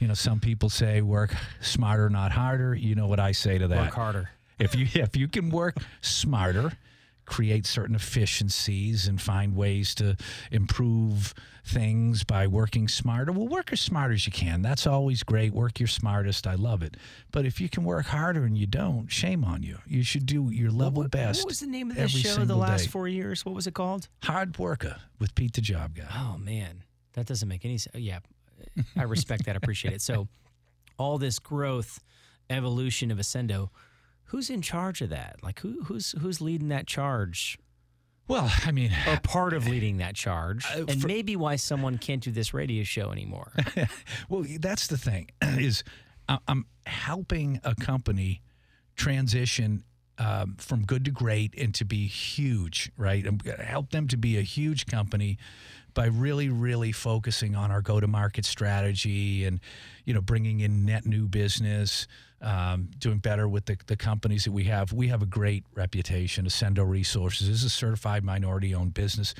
You 0.00 0.08
know, 0.08 0.14
some 0.14 0.40
people 0.40 0.70
say 0.70 1.02
work 1.02 1.34
smarter, 1.60 2.08
not 2.08 2.32
harder. 2.32 2.74
You 2.74 2.94
know 2.94 3.06
what 3.06 3.20
I 3.20 3.32
say 3.32 3.58
to 3.58 3.68
that? 3.68 3.86
Work 3.86 3.94
harder. 3.94 4.30
If 4.58 4.74
you 4.74 4.86
if 4.94 5.16
you 5.16 5.26
can 5.26 5.50
work 5.50 5.76
smarter, 6.00 6.72
create 7.30 7.64
certain 7.64 7.94
efficiencies 7.94 9.06
and 9.06 9.22
find 9.22 9.54
ways 9.54 9.94
to 9.94 10.16
improve 10.50 11.32
things 11.64 12.24
by 12.24 12.46
working 12.46 12.88
smarter, 12.88 13.30
well 13.30 13.46
work 13.46 13.72
as 13.72 13.80
smart 13.80 14.12
as 14.12 14.26
you 14.26 14.32
can. 14.32 14.62
That's 14.62 14.86
always 14.86 15.22
great. 15.22 15.52
Work 15.52 15.78
your 15.78 15.86
smartest. 15.86 16.46
I 16.48 16.56
love 16.56 16.82
it. 16.82 16.96
But 17.30 17.46
if 17.46 17.60
you 17.60 17.68
can 17.68 17.84
work 17.84 18.06
harder 18.06 18.44
and 18.44 18.58
you 18.58 18.66
don't, 18.66 19.06
shame 19.08 19.44
on 19.44 19.62
you. 19.62 19.78
You 19.86 20.02
should 20.02 20.26
do 20.26 20.50
your 20.50 20.72
level 20.72 21.02
what, 21.02 21.12
best. 21.12 21.42
What 21.42 21.50
was 21.50 21.60
the 21.60 21.68
name 21.68 21.90
of 21.90 21.96
this 21.96 22.10
show 22.10 22.44
the 22.44 22.56
last 22.56 22.84
day. 22.84 22.90
four 22.90 23.06
years? 23.06 23.46
What 23.46 23.54
was 23.54 23.68
it 23.68 23.74
called? 23.74 24.08
Hard 24.24 24.58
worker 24.58 24.96
with 25.20 25.34
Pete 25.36 25.52
the 25.52 25.60
Job 25.60 25.94
Guy. 25.94 26.08
Oh 26.12 26.36
man, 26.36 26.82
that 27.12 27.26
doesn't 27.26 27.48
make 27.48 27.64
any 27.64 27.78
sense. 27.78 27.94
Oh, 27.94 27.98
yeah, 27.98 28.18
I 28.96 29.04
respect 29.04 29.44
that. 29.44 29.54
I 29.54 29.58
appreciate 29.58 29.94
it. 29.94 30.02
So, 30.02 30.26
all 30.98 31.16
this 31.16 31.38
growth, 31.38 32.02
evolution 32.50 33.12
of 33.12 33.18
Ascendo, 33.18 33.70
who's 34.30 34.50
in 34.50 34.62
charge 34.62 35.00
of 35.02 35.10
that? 35.10 35.36
Like 35.42 35.60
who 35.60 35.84
who's 35.84 36.12
who's 36.20 36.40
leading 36.40 36.68
that 36.68 36.86
charge, 36.86 37.58
Well, 38.28 38.50
I 38.64 38.70
mean, 38.72 38.92
or 39.06 39.18
part 39.22 39.52
of 39.52 39.66
leading 39.68 39.98
that 39.98 40.14
charge, 40.14 40.64
Uh, 40.66 40.84
and 40.88 41.00
for- 41.00 41.06
maybe 41.08 41.36
why 41.36 41.56
someone 41.56 41.98
can't 41.98 42.22
do 42.22 42.30
this 42.32 42.52
radio 42.54 42.82
show 42.84 43.10
anymore. 43.12 43.52
Well, 44.28 44.44
that's 44.60 44.86
the 44.86 44.98
thing 44.98 45.30
is 45.42 45.82
I'm 46.48 46.66
helping 46.86 47.60
a 47.64 47.74
company 47.74 48.42
transition 48.96 49.82
um, 50.18 50.56
from 50.58 50.84
good 50.84 51.04
to 51.06 51.10
great 51.10 51.54
and 51.56 51.74
to 51.76 51.84
be 51.84 52.06
huge, 52.06 52.92
right? 52.96 53.26
I'm 53.26 53.38
going 53.38 53.56
to 53.56 53.64
help 53.64 53.90
them 53.90 54.06
to 54.08 54.16
be 54.18 54.36
a 54.38 54.42
huge 54.42 54.84
company 54.86 55.38
by 55.94 56.06
really, 56.06 56.48
really 56.50 56.92
focusing 56.92 57.56
on 57.56 57.70
our 57.70 57.80
go-to-market 57.80 58.44
strategy 58.44 59.44
and, 59.46 59.58
you 60.04 60.12
know, 60.14 60.20
bringing 60.20 60.60
in 60.60 60.84
net 60.84 61.06
new 61.06 61.26
business, 61.26 62.06
um, 62.40 62.88
doing 62.98 63.18
better 63.18 63.48
with 63.48 63.66
the, 63.66 63.76
the 63.86 63.96
companies 63.96 64.44
that 64.44 64.52
we 64.52 64.64
have. 64.64 64.92
We 64.92 65.08
have 65.08 65.22
a 65.22 65.26
great 65.26 65.64
reputation. 65.74 66.46
Ascendo 66.46 66.88
Resources 66.88 67.48
is 67.48 67.64
a 67.64 67.70
certified 67.70 68.24
minority-owned 68.24 68.94
business. 68.94 69.34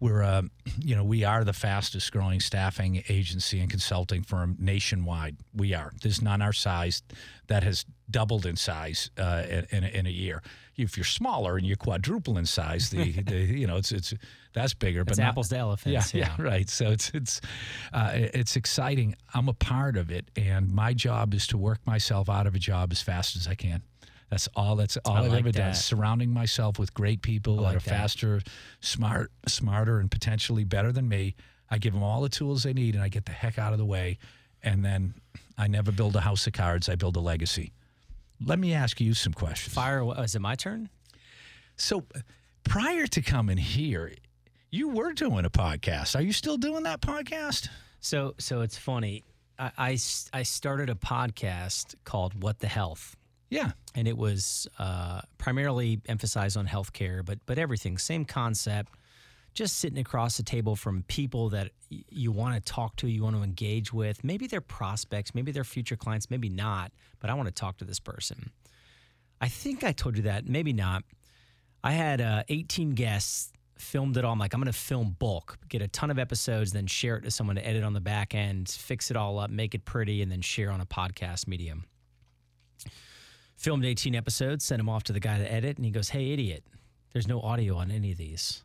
We're, 0.00 0.22
um, 0.22 0.50
you 0.80 0.96
know, 0.96 1.04
we 1.04 1.24
are 1.24 1.44
the 1.44 1.52
fastest 1.52 2.10
growing 2.12 2.40
staffing 2.40 3.04
agency 3.08 3.60
and 3.60 3.70
consulting 3.70 4.22
firm 4.22 4.56
nationwide. 4.58 5.36
We 5.54 5.74
are. 5.74 5.92
There's 6.02 6.20
none 6.20 6.42
our 6.42 6.52
size 6.52 7.02
that 7.46 7.62
has 7.62 7.84
doubled 8.10 8.44
in 8.44 8.56
size 8.56 9.10
uh, 9.16 9.44
in, 9.70 9.84
in 9.84 10.06
a 10.06 10.10
year. 10.10 10.42
If 10.82 10.96
you're 10.96 11.04
smaller 11.04 11.56
and 11.56 11.66
you 11.66 11.76
quadruple 11.76 12.38
in 12.38 12.46
size, 12.46 12.90
the, 12.90 13.12
the 13.22 13.36
you 13.36 13.66
know 13.66 13.76
it's 13.76 13.92
it's 13.92 14.14
that's 14.52 14.74
bigger. 14.74 15.00
It's 15.02 15.10
but 15.16 15.18
not- 15.18 15.28
apples 15.28 15.48
to 15.48 15.54
yeah, 15.56 15.60
elephants. 15.60 16.14
yeah, 16.14 16.34
right. 16.38 16.68
So 16.68 16.90
it's 16.90 17.10
it's 17.14 17.40
uh, 17.92 18.10
it's 18.14 18.56
exciting. 18.56 19.14
I'm 19.34 19.48
a 19.48 19.54
part 19.54 19.96
of 19.96 20.10
it, 20.10 20.30
and 20.36 20.72
my 20.72 20.92
job 20.92 21.34
is 21.34 21.46
to 21.48 21.58
work 21.58 21.78
myself 21.86 22.28
out 22.28 22.46
of 22.46 22.54
a 22.54 22.58
job 22.58 22.92
as 22.92 23.00
fast 23.00 23.36
as 23.36 23.46
I 23.48 23.54
can. 23.54 23.82
That's 24.30 24.48
all. 24.56 24.76
That's 24.76 24.96
all 25.04 25.16
I 25.16 25.24
I've 25.24 25.30
like 25.30 25.40
ever 25.40 25.52
done. 25.52 25.74
Surrounding 25.74 26.30
myself 26.30 26.78
with 26.78 26.94
great 26.94 27.20
people 27.22 27.56
that 27.56 27.62
like 27.62 27.76
are 27.76 27.80
that. 27.80 27.88
faster, 27.88 28.40
smart, 28.80 29.30
smarter, 29.46 29.98
and 29.98 30.10
potentially 30.10 30.64
better 30.64 30.90
than 30.90 31.08
me. 31.08 31.34
I 31.70 31.78
give 31.78 31.92
them 31.94 32.02
all 32.02 32.22
the 32.22 32.28
tools 32.28 32.62
they 32.62 32.72
need, 32.72 32.94
and 32.94 33.04
I 33.04 33.08
get 33.08 33.26
the 33.26 33.32
heck 33.32 33.58
out 33.58 33.72
of 33.72 33.78
the 33.78 33.84
way. 33.84 34.18
And 34.62 34.84
then 34.84 35.14
I 35.58 35.66
never 35.66 35.92
build 35.92 36.16
a 36.16 36.20
house 36.20 36.46
of 36.46 36.52
cards. 36.52 36.88
I 36.88 36.94
build 36.94 37.16
a 37.16 37.20
legacy. 37.20 37.72
Let 38.46 38.58
me 38.58 38.74
ask 38.74 39.00
you 39.00 39.14
some 39.14 39.32
questions. 39.32 39.74
Fire. 39.74 40.00
oh, 40.02 40.10
Is 40.12 40.34
it 40.34 40.40
my 40.40 40.54
turn? 40.54 40.88
So, 41.76 42.04
prior 42.64 43.06
to 43.08 43.22
coming 43.22 43.56
here, 43.56 44.12
you 44.70 44.88
were 44.88 45.12
doing 45.12 45.44
a 45.44 45.50
podcast. 45.50 46.16
Are 46.16 46.22
you 46.22 46.32
still 46.32 46.56
doing 46.56 46.82
that 46.84 47.00
podcast? 47.00 47.68
So 48.00 48.34
so 48.38 48.62
it's 48.62 48.76
funny. 48.76 49.22
I 49.58 49.96
I 50.32 50.42
started 50.42 50.90
a 50.90 50.94
podcast 50.94 51.94
called 52.04 52.42
What 52.42 52.58
the 52.58 52.66
Health. 52.68 53.16
Yeah. 53.50 53.72
and 53.94 54.08
it 54.08 54.16
was 54.16 54.66
uh, 54.78 55.20
primarily 55.36 56.00
emphasized 56.08 56.56
on 56.56 56.66
healthcare, 56.66 57.22
but 57.24 57.38
but 57.46 57.58
everything, 57.58 57.98
same 57.98 58.24
concept. 58.24 58.92
Just 59.54 59.78
sitting 59.78 59.98
across 59.98 60.36
the 60.36 60.42
table 60.42 60.76
from 60.76 61.02
people 61.08 61.50
that 61.50 61.72
you 61.88 62.32
want 62.32 62.54
to 62.54 62.60
talk 62.60 62.96
to, 62.96 63.08
you 63.08 63.22
want 63.22 63.36
to 63.36 63.42
engage 63.42 63.92
with. 63.92 64.24
Maybe 64.24 64.46
they're 64.46 64.60
prospects, 64.60 65.34
maybe 65.34 65.52
they're 65.52 65.64
future 65.64 65.96
clients, 65.96 66.30
maybe 66.30 66.48
not. 66.48 66.92
But 67.20 67.30
I 67.30 67.34
want 67.34 67.48
to 67.48 67.54
talk 67.54 67.76
to 67.78 67.84
this 67.84 68.00
person. 68.00 68.50
I 69.40 69.48
think 69.48 69.84
I 69.84 69.92
told 69.92 70.16
you 70.16 70.22
that, 70.24 70.48
maybe 70.48 70.72
not. 70.72 71.04
I 71.84 71.92
had 71.92 72.20
uh, 72.20 72.44
18 72.48 72.92
guests, 72.92 73.52
filmed 73.76 74.16
it 74.16 74.24
all. 74.24 74.32
I'm 74.32 74.38
like, 74.38 74.54
I'm 74.54 74.60
going 74.60 74.72
to 74.72 74.78
film 74.78 75.16
bulk, 75.18 75.58
get 75.68 75.82
a 75.82 75.88
ton 75.88 76.10
of 76.10 76.18
episodes, 76.18 76.72
then 76.72 76.86
share 76.86 77.16
it 77.16 77.22
to 77.22 77.30
someone 77.30 77.56
to 77.56 77.66
edit 77.66 77.82
on 77.82 77.92
the 77.92 78.00
back 78.00 78.34
end, 78.34 78.68
fix 78.68 79.10
it 79.10 79.16
all 79.16 79.38
up, 79.38 79.50
make 79.50 79.74
it 79.74 79.84
pretty, 79.84 80.22
and 80.22 80.30
then 80.30 80.40
share 80.40 80.70
on 80.70 80.80
a 80.80 80.86
podcast 80.86 81.48
medium 81.48 81.84
filmed 83.62 83.84
18 83.84 84.16
episodes, 84.16 84.64
sent 84.64 84.80
them 84.80 84.88
off 84.88 85.04
to 85.04 85.12
the 85.12 85.20
guy 85.20 85.38
to 85.38 85.50
edit, 85.50 85.76
and 85.76 85.84
he 85.84 85.92
goes, 85.92 86.08
"Hey, 86.08 86.32
idiot, 86.32 86.64
there's 87.12 87.28
no 87.28 87.40
audio 87.40 87.76
on 87.76 87.92
any 87.92 88.10
of 88.10 88.18
these." 88.18 88.64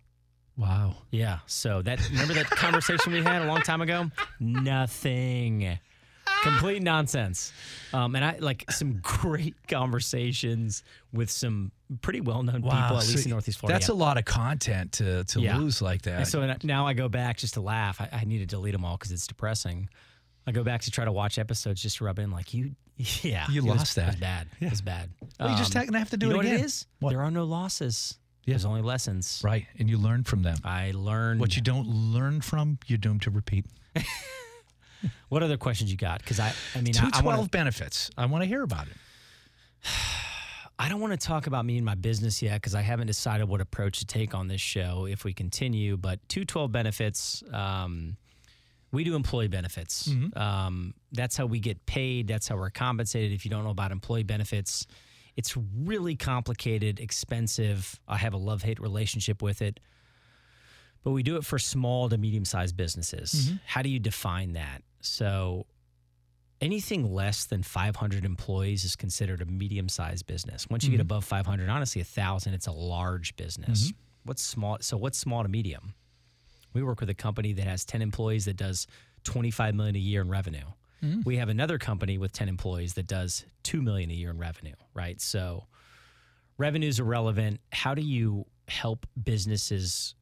Wow. 0.58 0.96
Yeah. 1.12 1.39
So 1.46 1.82
that 1.84 2.00
remember 2.10 2.34
that 2.34 2.46
conversation 2.50 3.13
we 3.13 3.22
had 3.24 3.43
a 3.43 3.46
long 3.46 3.62
time 3.62 3.82
ago? 3.82 4.10
Nothing. 4.39 5.78
Complete 6.43 6.82
nonsense. 6.84 7.52
Um, 7.93 8.15
and 8.15 8.24
I 8.24 8.38
like 8.39 8.70
some 8.72 9.00
great 9.02 9.56
conversations 9.67 10.84
with 11.13 11.30
some 11.32 11.72
pretty 12.02 12.22
well-known 12.22 12.62
people, 12.63 12.72
at 12.74 13.08
least 13.08 13.26
in 13.26 13.32
Northeast 13.32 13.60
Florida. 13.60 13.74
That's 13.80 13.89
a 13.89 13.93
lot 13.93 14.17
of 14.17 14.26
content 14.26 14.91
to, 14.93 15.24
to 15.26 15.39
Yeah. 15.39 15.58
lose 15.58 15.82
like 15.82 16.04
that. 16.04 16.17
And 16.20 16.28
so 16.28 16.56
now 16.63 16.86
I 16.86 16.93
go 16.93 17.08
back 17.10 17.38
just 17.38 17.54
to 17.56 17.62
laugh. 17.62 18.00
I, 18.02 18.10
I 18.12 18.24
need 18.26 18.39
to 18.39 18.46
delete 18.46 18.74
them 18.74 18.84
all 18.86 18.98
because 18.98 19.12
it's 19.12 19.26
depressing. 19.26 19.89
I 20.46 20.52
go 20.52 20.63
back 20.63 20.82
to 20.82 20.91
try 20.91 21.06
to 21.06 21.12
watch 21.12 21.38
episodes 21.39 21.82
just 21.82 21.98
to 21.98 22.04
rub 22.06 22.20
in, 22.20 22.30
like 22.32 22.54
you, 22.54 22.72
yeah, 22.98 23.46
You 23.50 23.62
it 23.62 23.67
was- 23.67 23.78
lost 23.78 23.98
It 23.98 24.06
was 24.06 24.15
that. 24.15 24.20
bad. 24.20 24.48
It 24.60 24.70
was 24.70 24.82
bad. 24.82 25.10
Well, 25.39 25.52
you 25.52 25.58
just 25.58 25.76
Um, 25.76 25.86
gonna 25.86 26.00
have 26.00 26.10
to 26.12 26.17
do 26.17 26.28
you 26.28 26.32
it 26.32 26.36
know 26.36 26.39
again. 26.41 26.54
what 26.54 26.62
it 26.62 26.65
is? 26.65 26.86
What? 27.00 27.10
There 27.12 27.22
are 27.22 27.32
no 27.32 27.46
losses. 27.46 28.17
Yeah. 28.47 28.53
There's 28.53 28.65
only 28.65 28.81
lessons. 28.81 29.41
right. 29.43 29.67
And 29.77 29.89
you 29.89 29.97
learn 29.97 30.23
from 30.23 30.41
them. 30.41 30.57
I 30.63 30.93
learned. 30.95 31.39
What 31.39 31.55
you 31.55 31.62
don't 31.62 31.86
learn 31.86 32.41
from, 32.41 32.79
you're 32.88 32.97
doomed 32.97 33.21
to 33.23 33.29
repeat. 33.29 33.65
What 35.29 35.43
other 35.43 35.57
questions 35.57 35.91
you 35.91 35.97
got? 35.97 36.19
Because 36.19 36.39
I, 36.39 36.53
I 36.75 36.81
mean, 36.81 36.95
I, 36.97 37.07
I, 37.07 37.21
212 37.21 37.25
wanna, 37.25 37.49
benefits. 37.49 38.10
I 38.17 38.25
want 38.25 38.43
to 38.43 38.47
hear 38.47 38.63
about 38.63 38.88
it. 38.88 38.93
I 40.79 40.89
don't 40.89 41.01
want 41.01 41.19
to 41.19 41.27
talk 41.27 41.47
about 41.47 41.65
me 41.65 41.77
and 41.77 41.86
my 41.86 41.95
business 41.95 42.41
yet 42.41 42.55
because 42.55 42.75
I 42.75 42.81
haven't 42.81 43.07
decided 43.07 43.49
what 43.49 43.62
approach 43.62 43.99
to 43.99 44.05
take 44.05 44.36
on 44.36 44.47
this 44.47 44.62
show 44.62 45.07
if 45.10 45.23
we 45.23 45.33
continue. 45.33 45.97
But 45.97 46.19
212 46.29 46.71
benefits, 46.71 47.43
um, 47.51 48.15
we 48.91 49.03
do 49.03 49.15
employee 49.15 49.47
benefits. 49.47 50.07
Um, 50.36 50.93
that's 51.12 51.36
how 51.36 51.47
we 51.47 51.60
get 51.60 51.86
paid. 51.88 52.27
That's 52.27 52.47
how 52.47 52.57
we're 52.57 52.69
compensated. 52.69 53.31
If 53.31 53.43
you 53.43 53.49
don't 53.49 53.63
know 53.63 53.71
about 53.71 53.91
employee 53.91 54.23
benefits, 54.23 54.86
it's 55.38 55.56
really 55.56 56.15
complicated, 56.15 57.00
expensive. 57.00 58.00
I 58.08 58.17
have 58.17 58.34
a 58.34 58.38
love 58.38 58.63
hate 58.63 58.80
relationship 58.80 59.41
with 59.41 59.62
it. 59.62 59.80
But 61.04 61.12
we 61.12 61.23
do 61.23 61.38
it 61.38 61.45
for 61.45 61.60
small 61.60 62.10
to 62.10 62.17
medium 62.17 62.43
sized 62.43 62.76
businesses. 62.76 63.32
Mm-hmm. 63.32 63.56
How 63.65 63.84
do 63.84 63.89
you 63.89 64.00
define 64.00 64.54
that? 64.54 64.82
So, 65.00 65.67
anything 66.60 67.13
less 67.13 67.45
than 67.45 67.62
500 67.62 68.26
employees 68.26 68.84
is 68.84 68.95
considered 68.95 69.41
a 69.41 69.45
medium 69.45 69.88
sized 69.88 70.26
business. 70.26 70.67
Once 70.69 70.84
you 70.84 70.89
get 70.89 70.95
mm-hmm. 70.95 71.02
above 71.02 71.23
500, 71.23 71.69
honestly, 71.69 72.02
a 72.02 72.04
thousand, 72.04 72.56
it's 72.56 72.67
a 72.67 72.71
large 72.71 73.36
business. 73.38 73.86
Mm-hmm. 73.86 73.97
What's 74.26 74.43
small? 74.43 74.78
So, 74.82 74.97
what's 74.97 75.19
small 75.19 75.43
to 75.43 75.50
medium? 75.50 75.93
We 76.73 76.84
work 76.84 77.00
with 77.00 77.10
a 77.10 77.15
company 77.15 77.54
that 77.54 77.67
has 77.67 77.86
10 77.86 78.02
employees 78.02 78.45
that 78.45 78.58
does 78.58 78.88
25 79.23 79.76
million 79.76 79.95
a 79.95 80.00
year 80.00 80.21
in 80.21 80.30
revenue. 80.30 80.65
We 81.25 81.38
have 81.38 81.49
another 81.49 81.77
company 81.77 82.17
with 82.17 82.31
10 82.33 82.49
employees 82.49 82.95
that 82.95 83.07
does 83.07 83.45
2 83.63 83.81
million 83.81 84.10
a 84.10 84.13
year 84.13 84.31
in 84.31 84.38
revenue, 84.38 84.75
right? 84.93 85.19
So 85.21 85.65
revenues 86.57 86.99
are 86.99 87.03
relevant. 87.03 87.60
How 87.71 87.93
do 87.93 88.01
you 88.01 88.45
help 88.67 89.05
businesses 89.21 90.15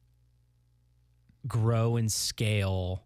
grow 1.46 1.96
and 1.96 2.10
scale, 2.12 3.04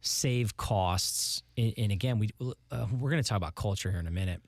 save 0.00 0.56
costs? 0.56 1.42
And, 1.56 1.74
and 1.78 1.92
again, 1.92 2.18
we 2.18 2.30
uh, 2.40 2.86
we're 2.92 3.10
going 3.10 3.22
to 3.22 3.28
talk 3.28 3.36
about 3.36 3.54
culture 3.54 3.90
here 3.90 4.00
in 4.00 4.06
a 4.06 4.12
minute. 4.12 4.42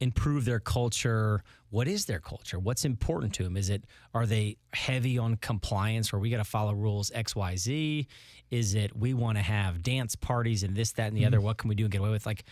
Improve 0.00 0.44
their 0.44 0.60
culture. 0.60 1.42
What 1.70 1.88
is 1.88 2.04
their 2.04 2.18
culture? 2.18 2.58
What's 2.58 2.84
important 2.84 3.32
to 3.34 3.44
them? 3.44 3.56
Is 3.56 3.70
it 3.70 3.84
are 4.12 4.26
they 4.26 4.58
heavy 4.74 5.16
on 5.18 5.36
compliance, 5.36 6.12
where 6.12 6.20
we 6.20 6.28
got 6.30 6.38
to 6.38 6.44
follow 6.44 6.74
rules 6.74 7.10
X, 7.14 7.34
Y, 7.34 7.56
Z? 7.56 8.06
Is 8.54 8.74
it 8.74 8.96
we 8.96 9.14
want 9.14 9.36
to 9.38 9.42
have 9.42 9.82
dance 9.82 10.14
parties 10.14 10.62
and 10.62 10.76
this, 10.76 10.92
that, 10.92 11.08
and 11.08 11.16
the 11.16 11.26
other? 11.26 11.38
Mm. 11.38 11.42
What 11.42 11.58
can 11.58 11.68
we 11.68 11.74
do 11.74 11.84
and 11.84 11.92
get 11.92 12.00
away 12.00 12.10
with? 12.10 12.24
Like, 12.24 12.44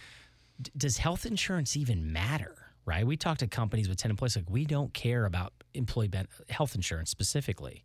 d- 0.61 0.73
does 0.77 0.99
health 0.99 1.27
insurance 1.27 1.77
even 1.77 2.13
matter? 2.13 2.57
Right? 2.85 3.07
We 3.07 3.17
talk 3.17 3.39
to 3.39 3.47
companies 3.47 3.89
with 3.89 3.99
10 3.99 4.11
employees 4.11 4.35
like 4.35 4.51
we 4.51 4.65
don't 4.65 4.93
care 4.93 5.25
about 5.25 5.53
employee 5.75 6.09
ben- 6.09 6.27
health 6.49 6.75
insurance 6.75 7.11
specifically. 7.11 7.85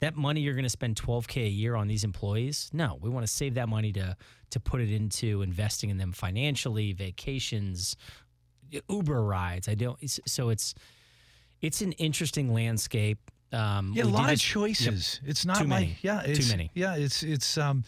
That 0.00 0.16
money 0.16 0.40
you're 0.40 0.54
going 0.54 0.64
to 0.64 0.70
spend 0.70 0.96
12k 0.96 1.44
a 1.44 1.48
year 1.50 1.74
on 1.74 1.86
these 1.86 2.04
employees? 2.04 2.70
No, 2.72 2.96
we 3.02 3.10
want 3.10 3.26
to 3.26 3.32
save 3.32 3.54
that 3.54 3.68
money 3.68 3.92
to 3.92 4.16
to 4.50 4.60
put 4.60 4.80
it 4.80 4.90
into 4.90 5.42
investing 5.42 5.90
in 5.90 5.98
them 5.98 6.12
financially, 6.12 6.92
vacations, 6.92 7.96
Uber 8.88 9.22
rides. 9.22 9.68
I 9.68 9.74
don't 9.74 9.98
so 10.26 10.48
it's 10.48 10.74
it's 11.60 11.82
an 11.82 11.92
interesting 11.92 12.52
landscape. 12.52 13.29
Um, 13.52 13.92
Yeah, 13.94 14.04
a 14.04 14.06
lot 14.06 14.32
of 14.32 14.38
choices. 14.38 15.20
It's 15.24 15.44
not 15.44 15.56
Too 15.58 15.64
like 15.64 15.68
many. 15.68 15.98
yeah, 16.02 16.22
Too 16.22 16.48
many. 16.48 16.70
Yeah, 16.74 16.96
it's 16.96 17.22
it's 17.22 17.58
um, 17.58 17.84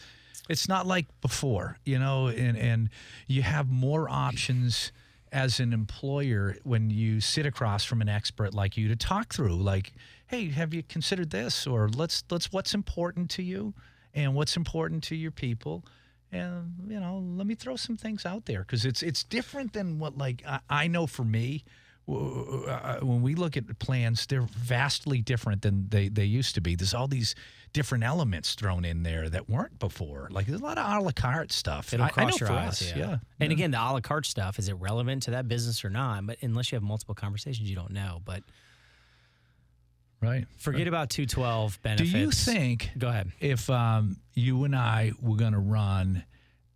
it's 0.49 0.69
not 0.69 0.87
like 0.87 1.07
before, 1.21 1.79
you 1.85 1.99
know, 1.99 2.27
and 2.27 2.57
and 2.57 2.89
you 3.27 3.43
have 3.43 3.71
more 3.71 4.09
options 4.09 4.93
as 5.31 5.61
an 5.61 5.73
employer 5.73 6.57
when 6.63 6.91
you 6.91 7.21
sit 7.21 7.47
across 7.47 7.85
from 7.85 8.03
an 8.03 8.09
expert 8.09 8.53
like 8.53 8.77
you 8.77 8.89
to 8.89 8.97
talk 8.97 9.33
through, 9.33 9.55
like, 9.57 9.93
hey, 10.27 10.51
have 10.51 10.75
you 10.75 10.83
considered 10.83 11.31
this, 11.31 11.67
or 11.67 11.89
let's 11.89 12.25
let's 12.31 12.53
what's 12.53 12.75
important 12.75 13.31
to 13.31 13.43
you, 13.43 13.73
and 14.15 14.35
what's 14.35 14.57
important 14.57 15.03
to 15.05 15.15
your 15.17 15.31
people. 15.31 15.85
And 16.33 16.75
you 16.89 16.99
know, 16.99 17.23
let 17.37 17.47
me 17.47 17.55
throw 17.55 17.77
some 17.77 17.97
things 17.97 18.27
out 18.27 18.47
there 18.47 18.61
because 18.61 18.85
it's 18.85 19.03
it's 19.03 19.23
different 19.23 19.75
than 19.75 19.99
what 19.99 20.19
like 20.19 20.43
I, 20.47 20.61
I 20.69 20.87
know 20.89 21.07
for 21.07 21.25
me 21.25 21.63
when 22.07 23.23
we 23.23 23.35
look 23.35 23.57
at 23.57 23.79
plans, 23.79 24.27
they're 24.27 24.49
vastly 24.51 25.21
different 25.21 25.63
than 25.63 25.89
they, 25.89 26.09
they 26.09 26.25
used 26.25 26.55
to 26.57 26.61
be. 26.61 26.75
There's 26.75 26.95
all 26.95 27.07
these 27.07 27.35
different 27.73 28.05
elements 28.05 28.55
thrown 28.55 28.85
in 28.85 29.03
there 29.03 29.29
that 29.31 29.49
weren't 29.49 29.79
before. 29.79 30.29
Like 30.31 30.47
there's 30.47 30.61
a 30.61 30.65
lot 30.65 30.79
of 30.79 31.01
a 31.01 31.01
la 31.01 31.13
carte 31.13 31.53
stuff. 31.53 31.95
It'll 31.95 32.05
I, 32.05 32.09
I 32.09 32.11
cross 32.11 32.41
know 32.41 32.47
your 32.47 32.57
eyes, 32.57 32.83
us, 32.83 32.93
yeah. 32.97 32.99
yeah. 32.99 33.17
And 33.41 33.53
again, 33.53 33.71
the 33.71 33.79
a 33.79 33.93
la 33.93 34.01
carte 34.01 34.27
stuff 34.27 34.59
is 34.59 34.69
it 34.69 34.75
relevant 34.75 35.25
to 35.25 35.33
that 35.33 35.49
business 35.49 35.85
or 35.85 35.91
not? 35.91 36.27
But 36.27 36.39
unless 36.43 36.73
you 36.73 36.77
have 36.77 36.83
multiple 36.83 37.15
conversations, 37.15 37.69
you 37.69 37.77
don't 37.77 37.93
know. 37.93 38.21
But 38.25 38.43
right. 40.21 40.47
forget 40.59 40.89
about 40.89 41.09
two 41.11 41.27
twelve 41.27 41.81
benefits. 41.83 42.11
Do 42.11 42.19
you 42.19 42.31
think 42.31 42.91
Go 42.99 43.09
ahead. 43.09 43.33
if 43.41 43.71
um, 43.71 44.17
you 44.35 44.65
and 44.65 44.77
I 44.77 45.13
were 45.21 45.37
going 45.37 45.53
to 45.53 45.59
run 45.59 46.25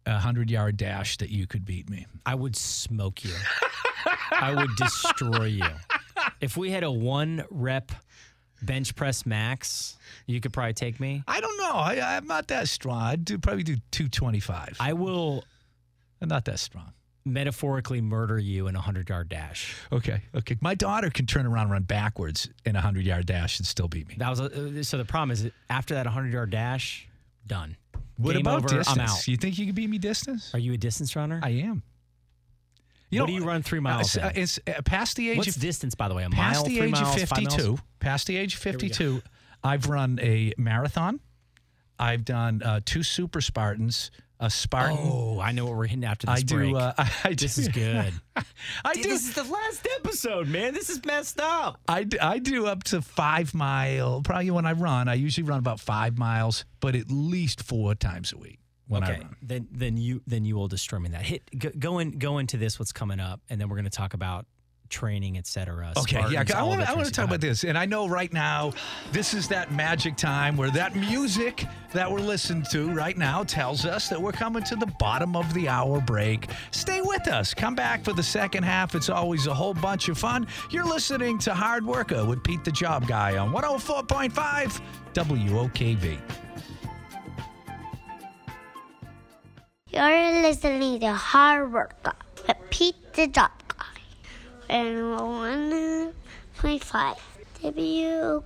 a 0.07 0.19
hundred 0.19 0.51
yard 0.51 0.77
dash 0.77 1.17
that 1.19 1.31
you 1.31 1.47
could 1.47 1.65
beat 1.65 1.91
me? 1.91 2.07
I 2.25 2.35
would 2.35 2.57
smoke 2.57 3.25
you. 3.25 3.35
I 4.31 4.55
would 4.55 4.75
destroy 4.77 5.45
you. 5.47 5.67
If 6.41 6.57
we 6.57 6.71
had 6.71 6.83
a 6.85 6.91
one 6.91 7.45
rep 7.51 7.93
bench 8.63 8.95
press 8.95 9.27
max, 9.27 9.97
you 10.27 10.41
could 10.41 10.53
probably 10.53 10.73
take 10.75 10.99
me. 11.01 11.23
I 11.29 11.41
don't 11.41 11.59
know. 11.59 11.73
I, 11.75 12.17
I'm 12.17 12.27
not 12.27 12.49
that 12.49 12.69
strong. 12.69 13.01
I'd 13.03 13.25
do, 13.25 13.39
probably 13.39 13.63
do 13.65 13.77
225. 13.91 14.77
I 14.81 14.93
will 14.95 15.45
I'm 16.21 16.29
not 16.29 16.45
that 16.47 16.59
strong. 16.59 16.93
metaphorically 17.25 18.01
murder 18.01 18.39
you 18.39 18.67
in 18.69 18.77
a 18.77 18.81
hundred 18.81 19.09
yard 19.09 19.29
dash. 19.29 19.75
Okay. 19.93 20.23
Okay. 20.35 20.57
My 20.61 20.75
daughter 20.75 21.11
can 21.11 21.27
turn 21.27 21.47
around 21.47 21.65
and 21.65 21.73
run 21.73 21.83
backwards 21.83 22.49
in 22.65 22.75
a 22.77 22.79
100 22.79 23.05
yard 23.05 23.27
dash 23.27 23.59
and 23.59 23.67
still 23.67 23.89
beat 23.89 24.09
me. 24.09 24.15
That 24.19 24.31
was 24.31 24.41
a, 24.41 24.45
uh, 24.81 24.83
so. 24.83 24.97
The 24.99 25.05
problem 25.05 25.31
is 25.33 25.51
after 25.69 25.95
that 25.95 26.07
hundred 26.07 26.33
yard 26.33 26.51
dash, 26.51 27.07
done. 27.47 27.77
What 28.17 28.33
Game 28.33 28.41
about 28.41 28.65
over, 28.65 28.69
distance? 28.69 29.29
You 29.29 29.37
think 29.37 29.59
you 29.59 29.67
can 29.67 29.75
beat 29.75 29.91
me 29.91 29.99
distance? 29.99 30.55
Are 30.55 30.59
you 30.59 30.73
a 30.73 30.77
distance 30.77 31.15
runner? 31.17 31.41
I 31.43 31.51
am. 31.51 31.83
You 33.11 33.21
what 33.21 33.27
do 33.29 33.33
you 33.35 33.45
run 33.45 33.63
three 33.63 33.81
miles? 33.81 34.17
Uh, 34.17 34.33
it's, 34.35 34.59
uh, 34.67 34.83
past 34.83 35.17
the 35.17 35.31
age 35.31 35.39
What's 35.39 35.57
of 35.57 35.63
distance, 35.63 35.95
by 35.95 36.09
the 36.09 36.15
way? 36.15 36.25
A 36.25 36.31
past 36.31 36.61
mile, 36.61 36.65
the 36.65 36.77
three 36.77 36.87
age 36.89 36.93
miles, 36.93 37.23
of? 37.23 37.29
52. 37.29 37.79
Past 38.01 38.27
the 38.27 38.37
age 38.37 38.55
of 38.55 38.61
52, 38.61 39.23
I've 39.63 39.89
run 39.89 40.19
a 40.21 40.53
marathon. 40.59 41.21
I've 41.99 42.25
done 42.25 42.63
uh, 42.63 42.81
two 42.85 43.03
super 43.03 43.41
Spartans, 43.41 44.11
a 44.41 44.51
Spartan. 44.51 44.99
Oh, 45.01 45.41
I 45.41 45.53
know 45.53 45.65
what 45.67 45.77
we're 45.77 45.87
hitting 45.87 46.05
after 46.05 46.27
this 46.27 46.41
I 46.51 46.55
break. 46.55 46.71
do. 46.73 46.77
Uh, 46.77 46.93
I, 46.99 47.11
I 47.25 47.29
do. 47.31 47.45
this 47.45 47.59
is 47.59 47.69
good. 47.69 48.13
I 48.85 48.93
Dude, 48.95 49.03
do. 49.05 49.09
this 49.09 49.29
is 49.29 49.35
the 49.35 49.45
last 49.45 49.87
episode, 49.97 50.49
man. 50.49 50.75
This 50.75 50.91
is 50.91 51.05
messed 51.05 51.41
up. 51.41 51.81
I 51.89 52.05
do 52.05 52.67
up 52.67 52.85
to 52.85 53.01
five 53.03 53.55
mile. 53.55 54.23
Probably 54.23 54.51
when 54.51 54.67
I 54.67 54.73
run, 54.73 55.09
I 55.09 55.15
usually 55.15 55.47
run 55.47 55.59
about 55.59 55.81
five 55.81 56.19
miles, 56.19 56.65
but 56.81 56.95
at 56.95 57.11
least 57.11 57.63
four 57.63 57.95
times 57.95 58.33
a 58.33 58.39
week 58.39 58.59
when 58.89 59.03
I 59.03 59.11
Okay, 59.13 59.21
run. 59.23 59.37
then 59.43 59.69
then 59.73 59.97
you 59.97 60.23
then 60.27 60.45
you 60.45 60.55
will 60.57 60.69
destroy 60.69 60.99
me 60.99 61.09
that. 61.11 61.23
Hit 61.23 61.49
go, 61.59 61.71
go 61.79 61.99
in 61.99 62.13
go 62.13 62.39
into 62.39 62.57
this 62.57 62.79
what's 62.79 62.93
coming 62.93 63.21
up, 63.21 63.41
and 63.49 63.61
then 63.61 63.69
we're 63.69 63.77
going 63.77 63.85
to 63.85 63.91
talk 63.91 64.15
about 64.15 64.47
training, 64.89 65.39
etc. 65.39 65.93
Okay, 65.97 66.25
yeah, 66.31 66.45
I 66.55 66.63
want 66.63 66.81
to 66.81 66.89
I 66.89 66.95
want 66.95 67.07
to 67.07 67.13
talk 67.13 67.27
about 67.27 67.41
this, 67.41 67.65
and 67.65 67.77
I 67.77 67.87
know 67.87 68.09
right 68.09 68.33
now, 68.33 68.73
this 69.13 69.35
is 69.35 69.49
that 69.49 69.73
magic 69.73 70.17
time 70.17 70.57
where 70.57 70.71
that 70.71 70.95
music 70.97 71.65
that 71.93 72.11
we're 72.11 72.21
listening 72.21 72.65
to 72.71 72.91
right 72.93 73.17
now 73.17 73.43
tells 73.43 73.87
us 73.87 74.09
that 74.09 74.21
we're 74.21 74.33
coming 74.33 74.63
to 74.65 74.77
the 74.77 74.87
bottom 74.99 75.37
of 75.37 75.53
the 75.55 75.69
hour 75.69 76.01
break. 76.01 76.49
Stay 76.71 77.01
with 77.01 77.27
us. 77.29 77.55
Come 77.55 77.75
back 77.75 78.05
for 78.05 78.13
the 78.13 78.23
second 78.23 78.65
half. 78.65 78.95
It's 78.95 79.09
always 79.09 79.47
a 79.47 79.55
whole 79.55 79.75
bunch 79.75 80.09
of 80.09 80.19
fun. 80.19 80.47
You're 80.71 80.85
listening 80.85 81.39
to 81.41 81.55
Hard 81.55 81.85
Worker 81.85 82.25
with 82.25 82.43
Pete 82.45 82.65
the 82.65 82.73
Job 82.73 83.07
Guy 83.07 83.37
on 83.39 83.53
104.5 83.53 84.81
WOKV. 85.15 86.19
You're 89.89 90.43
listening 90.43 91.01
to 91.01 91.13
Hard 91.15 91.73
Work 91.73 91.95
with 92.47 92.57
Pete 92.71 92.97
the 93.15 93.27
Job 93.29 93.51
Guy. 93.59 93.66
And 94.69 94.99
1.5 94.99 97.17
WKC. 97.63 98.43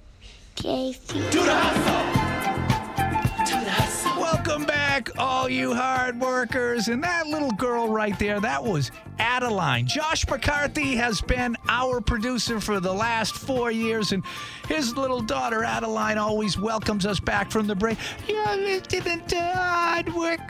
Welcome 4.17 4.65
back, 4.65 5.11
all 5.19 5.49
you 5.49 5.75
hard 5.75 6.21
workers. 6.21 6.89
And 6.89 7.03
that 7.03 7.27
little 7.27 7.51
girl 7.53 7.89
right 7.89 8.17
there, 8.19 8.39
that 8.41 8.63
was 8.63 8.91
Adeline. 9.19 9.87
Josh 9.87 10.27
McCarthy 10.29 10.95
has 10.97 11.21
been 11.23 11.57
our 11.69 12.01
producer 12.01 12.61
for 12.61 12.81
the 12.81 12.93
last 12.93 13.35
four 13.35 13.71
years, 13.71 14.13
and 14.13 14.23
his 14.69 14.97
little 14.97 15.21
daughter, 15.21 15.65
Adeline, 15.65 16.19
always 16.19 16.59
welcomes 16.59 17.07
us 17.07 17.21
back 17.21 17.51
from 17.51 17.67
the 17.67 17.75
break. 17.75 17.99
You're 18.29 18.57
listening 18.57 19.25
to 19.27 19.41
Hard 19.41 20.15
with 20.15 20.41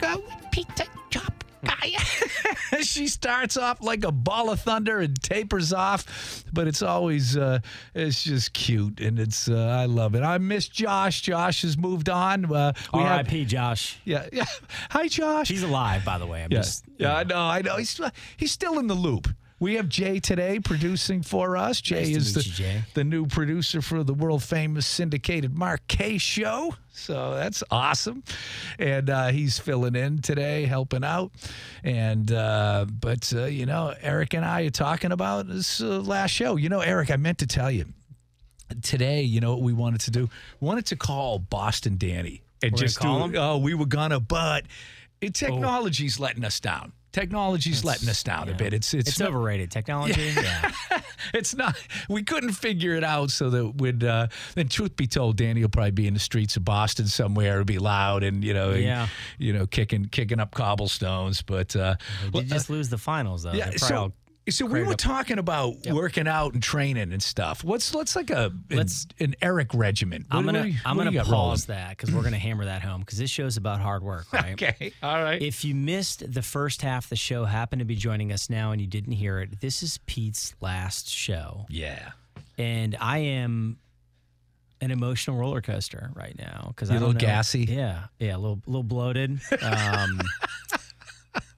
Peter. 0.51 0.85
she 2.81 3.07
starts 3.07 3.57
off 3.57 3.81
like 3.81 4.03
a 4.03 4.11
ball 4.11 4.49
of 4.49 4.59
thunder 4.61 4.99
and 4.99 5.21
tapers 5.21 5.73
off, 5.73 6.43
but 6.51 6.67
it's 6.67 6.81
always 6.81 7.37
uh, 7.37 7.59
it's 7.93 8.23
just 8.23 8.53
cute 8.53 8.99
and 8.99 9.19
it's 9.19 9.49
uh, 9.49 9.57
I 9.57 9.85
love 9.85 10.15
it. 10.15 10.23
I 10.23 10.37
miss 10.37 10.67
Josh. 10.67 11.21
Josh 11.21 11.61
has 11.63 11.77
moved 11.77 12.09
on. 12.09 12.45
Uh, 12.45 12.73
we 12.93 12.99
have- 12.99 13.11
R.I.P. 13.11 13.45
Josh. 13.45 13.99
yeah, 14.05 14.27
yeah. 14.31 14.45
Hi, 14.91 15.07
Josh. 15.07 15.47
He's 15.49 15.63
alive, 15.63 16.03
by 16.05 16.17
the 16.17 16.25
way. 16.27 16.43
I'm 16.43 16.51
yeah, 16.51 16.59
just 16.59 16.85
yeah. 16.97 17.15
I 17.15 17.23
know, 17.23 17.39
I 17.39 17.61
know. 17.61 17.77
He's 17.77 17.99
he's 18.37 18.51
still 18.51 18.79
in 18.79 18.87
the 18.87 18.95
loop. 18.95 19.27
We 19.61 19.75
have 19.75 19.87
Jay 19.89 20.19
today 20.19 20.59
producing 20.59 21.21
for 21.21 21.55
us. 21.55 21.79
Jay 21.81 22.13
Nice 22.13 22.15
is 22.15 22.33
the, 22.33 22.41
you, 22.41 22.51
Jay. 22.51 22.81
the 22.95 23.03
new 23.03 23.27
producer 23.27 23.83
for 23.83 24.03
the 24.03 24.13
world 24.13 24.41
famous 24.41 24.87
syndicated 24.87 25.55
Mark 25.55 25.85
Kaye 25.87 26.17
show. 26.17 26.73
So 26.91 27.35
that's 27.35 27.63
awesome. 27.69 28.23
And 28.79 29.07
uh, 29.11 29.27
he's 29.27 29.59
filling 29.59 29.95
in 29.95 30.23
today, 30.23 30.65
helping 30.65 31.03
out. 31.03 31.31
And, 31.83 32.31
uh, 32.31 32.87
but, 32.89 33.31
uh, 33.35 33.45
you 33.45 33.67
know, 33.67 33.93
Eric 34.01 34.33
and 34.33 34.43
I 34.43 34.63
are 34.63 34.71
talking 34.71 35.11
about 35.11 35.47
this 35.47 35.79
uh, 35.79 35.99
last 35.99 36.31
show. 36.31 36.55
You 36.55 36.69
know, 36.69 36.79
Eric, 36.79 37.11
I 37.11 37.17
meant 37.17 37.37
to 37.37 37.47
tell 37.47 37.69
you 37.69 37.85
today, 38.81 39.21
you 39.21 39.41
know 39.41 39.51
what 39.51 39.61
we 39.61 39.73
wanted 39.73 40.01
to 40.01 40.11
do? 40.11 40.27
We 40.59 40.65
wanted 40.65 40.87
to 40.87 40.95
call 40.95 41.37
Boston 41.37 41.97
Danny 41.99 42.41
and 42.63 42.71
We're 42.71 42.79
just 42.79 42.97
call 42.97 43.27
do. 43.27 43.35
him? 43.35 43.39
Oh, 43.39 43.59
we 43.59 43.75
were 43.75 43.85
gonna, 43.85 44.19
but 44.19 44.65
it, 45.21 45.35
technology's 45.35 46.19
letting 46.19 46.43
us 46.43 46.59
down. 46.59 46.93
Technology's 47.11 47.83
letting 47.83 48.07
us 48.09 48.23
down 48.23 48.47
a 48.49 48.53
bit. 48.53 48.73
It's 48.73 48.93
it's 48.93 49.09
it's 49.09 49.19
not, 49.19 49.29
overrated. 49.29 49.69
Technology. 49.71 50.31
Yeah. 50.35 50.71
it's 51.33 51.53
not. 51.55 51.75
We 52.09 52.23
couldn't 52.23 52.53
figure 52.53 52.95
it 52.95 53.03
out 53.03 53.31
so 53.31 53.49
that 53.49 53.75
would. 53.75 54.03
Uh, 54.03 54.27
and 54.55 54.71
truth 54.71 54.95
be 54.95 55.07
told, 55.07 55.35
Danny 55.37 55.61
will 55.61 55.69
probably 55.69 55.91
be 55.91 56.07
in 56.07 56.13
the 56.13 56.19
streets 56.21 56.55
of 56.55 56.63
Boston 56.63 57.07
somewhere. 57.07 57.53
It'll 57.53 57.65
be 57.65 57.79
loud 57.79 58.23
and 58.23 58.43
you 58.43 58.53
know, 58.53 58.71
Yeah. 58.71 59.07
you 59.37 59.51
know, 59.53 59.67
kicking 59.67 60.05
kicking 60.05 60.39
up 60.39 60.53
cobblestones. 60.53 61.41
But 61.41 61.75
uh, 61.75 61.95
They 62.31 62.39
did 62.41 62.49
just 62.49 62.69
lose 62.69 62.89
the 62.89 62.97
finals 62.97 63.43
though. 63.43 63.53
yeah, 63.53 63.71
so 63.71 64.13
so 64.49 64.65
we 64.65 64.81
were 64.83 64.93
up. 64.93 64.97
talking 64.97 65.37
about 65.37 65.75
working 65.87 66.27
out 66.27 66.53
and 66.53 66.63
training 66.63 67.13
and 67.13 67.21
stuff. 67.21 67.63
What's 67.63 67.93
let's 67.93 68.15
like 68.15 68.29
a 68.31 68.45
an, 68.47 68.63
Let's- 68.71 69.05
an 69.19 69.35
Eric 69.41 69.73
regiment. 69.73 70.25
I'm 70.31 70.45
gonna 70.45 70.65
you- 70.65 70.79
I'm 70.83 70.97
gonna 70.97 71.11
got 71.11 71.27
rolling? 71.27 71.49
pause 71.51 71.65
that 71.67 71.89
because 71.91 72.11
we're 72.11 72.23
gonna 72.23 72.37
hammer 72.39 72.65
that 72.65 72.81
home 72.81 73.01
because 73.01 73.17
this 73.19 73.29
show's 73.29 73.55
about 73.57 73.79
hard 73.79 74.03
work, 74.03 74.31
right? 74.33 74.51
Okay, 74.61 74.93
all 75.03 75.21
right. 75.23 75.41
If 75.41 75.63
you 75.63 75.75
missed 75.75 76.31
the 76.33 76.41
first 76.41 76.81
half 76.81 77.05
of 77.05 77.09
the 77.11 77.15
show, 77.15 77.45
happen 77.45 77.79
to 77.79 77.85
be 77.85 77.95
joining 77.95 78.31
us 78.31 78.49
now, 78.49 78.71
and 78.71 78.81
you 78.81 78.87
didn't 78.87 79.13
hear 79.13 79.39
it, 79.39 79.59
this 79.61 79.83
is 79.83 79.99
Pete's 80.07 80.55
last 80.59 81.07
show, 81.09 81.65
yeah, 81.69 82.11
and 82.57 82.97
I 82.99 83.19
am 83.19 83.77
an 84.81 84.89
emotional 84.89 85.37
roller 85.37 85.61
coaster 85.61 86.09
right 86.15 86.35
now 86.37 86.65
because 86.69 86.89
You 86.89 86.95
I 86.95 86.97
a 86.97 86.99
little 87.01 87.13
know- 87.13 87.19
gassy? 87.19 87.65
Yeah, 87.65 88.05
yeah, 88.17 88.35
a 88.35 88.39
little 88.39 88.59
little 88.65 88.81
bloated. 88.83 89.39
Um, 89.61 90.19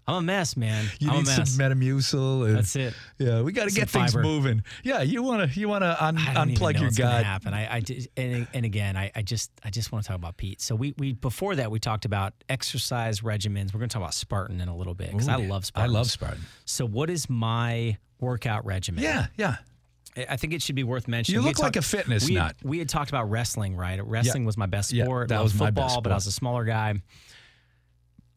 I'm 0.07 0.15
a 0.15 0.21
mess, 0.21 0.57
man. 0.57 0.85
You 0.99 1.09
I'm 1.09 1.17
need 1.17 1.27
a 1.27 1.37
mess. 1.37 1.51
some 1.51 1.59
Metamucil. 1.59 2.47
And, 2.47 2.57
That's 2.57 2.75
it. 2.75 2.93
Yeah, 3.19 3.41
we 3.41 3.53
got 3.53 3.69
to 3.69 3.73
get 3.73 3.89
things 3.89 4.11
fiber. 4.13 4.21
moving. 4.23 4.63
Yeah, 4.83 5.01
you 5.01 5.23
want 5.23 5.49
to 5.51 5.59
you 5.59 5.69
want 5.69 5.83
to 5.83 6.03
un- 6.05 6.17
unplug 6.17 6.79
your 6.79 6.91
gut. 6.91 7.23
happen. 7.23 7.53
I, 7.53 7.75
I 7.75 7.79
just, 7.79 8.09
and, 8.17 8.45
and 8.53 8.65
again, 8.65 8.97
I, 8.97 9.11
I 9.15 9.21
just 9.21 9.49
I 9.63 9.69
just 9.69 9.91
want 9.93 10.03
to 10.03 10.07
talk 10.09 10.17
about 10.17 10.35
Pete. 10.35 10.59
So 10.61 10.75
we 10.75 10.93
we 10.97 11.13
before 11.13 11.55
that 11.55 11.71
we 11.71 11.79
talked 11.79 12.03
about 12.05 12.33
exercise 12.49 13.21
regimens. 13.21 13.73
We're 13.73 13.79
going 13.79 13.89
to 13.89 13.93
talk 13.93 14.01
about 14.01 14.13
Spartan 14.13 14.59
in 14.59 14.67
a 14.67 14.75
little 14.75 14.93
bit 14.93 15.11
because 15.11 15.29
I 15.29 15.37
love 15.37 15.65
Spartan. 15.65 15.89
I 15.89 15.93
love 15.97 16.11
Spartan. 16.11 16.41
So 16.65 16.85
what 16.85 17.09
is 17.09 17.29
my 17.29 17.97
workout 18.19 18.65
regimen? 18.65 19.03
Yeah, 19.03 19.27
yeah. 19.37 19.55
I- 20.29 20.35
think 20.35 20.53
it 20.53 20.61
should 20.61 20.75
be 20.75 20.83
worth 20.83 21.07
mentioning. 21.07 21.41
You 21.41 21.47
look 21.47 21.57
had 21.57 21.63
like 21.63 21.73
talked- 21.73 21.85
a 21.85 21.87
fitness 21.89 22.27
we 22.27 22.35
had- 22.35 22.39
nut. 22.43 22.55
we 22.63 22.77
had 22.79 22.87
talked 22.89 23.09
about 23.09 23.29
wrestling, 23.31 23.75
right? 23.75 24.05
Wrestling 24.05 24.43
was 24.45 24.57
my 24.57 24.65
best 24.67 24.91
Yeah, 24.91 25.05
sport. 25.05 25.29
that 25.29 25.37
Loved 25.37 25.45
was 25.53 25.59
my 25.59 25.65
football, 25.67 25.87
best 25.87 26.03
but 26.03 26.11
I 26.11 26.15
was 26.15 26.27
a 26.27 26.31
smaller 26.31 26.65
guy. 26.65 27.01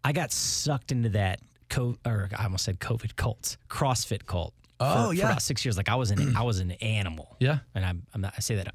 I 0.04 0.12
got 0.12 0.32
sucked 0.32 0.92
into 0.92 1.08
that. 1.10 1.40
Co- 1.68 1.96
or 2.06 2.28
I 2.36 2.44
almost 2.44 2.64
said 2.64 2.78
COVID 2.80 3.16
cults, 3.16 3.56
CrossFit 3.68 4.26
cult. 4.26 4.54
Oh, 4.78 5.08
for, 5.08 5.14
yeah. 5.14 5.22
for 5.22 5.26
about 5.30 5.42
six 5.42 5.64
years. 5.64 5.76
Like 5.76 5.88
I 5.88 5.94
was 5.96 6.10
an 6.10 6.36
I 6.36 6.42
was 6.42 6.58
an 6.60 6.72
animal. 6.72 7.36
Yeah. 7.40 7.58
and 7.74 7.84
I'm, 7.84 8.02
I'm 8.14 8.20
not. 8.20 8.34
I 8.36 8.40
say 8.40 8.56
that 8.56 8.74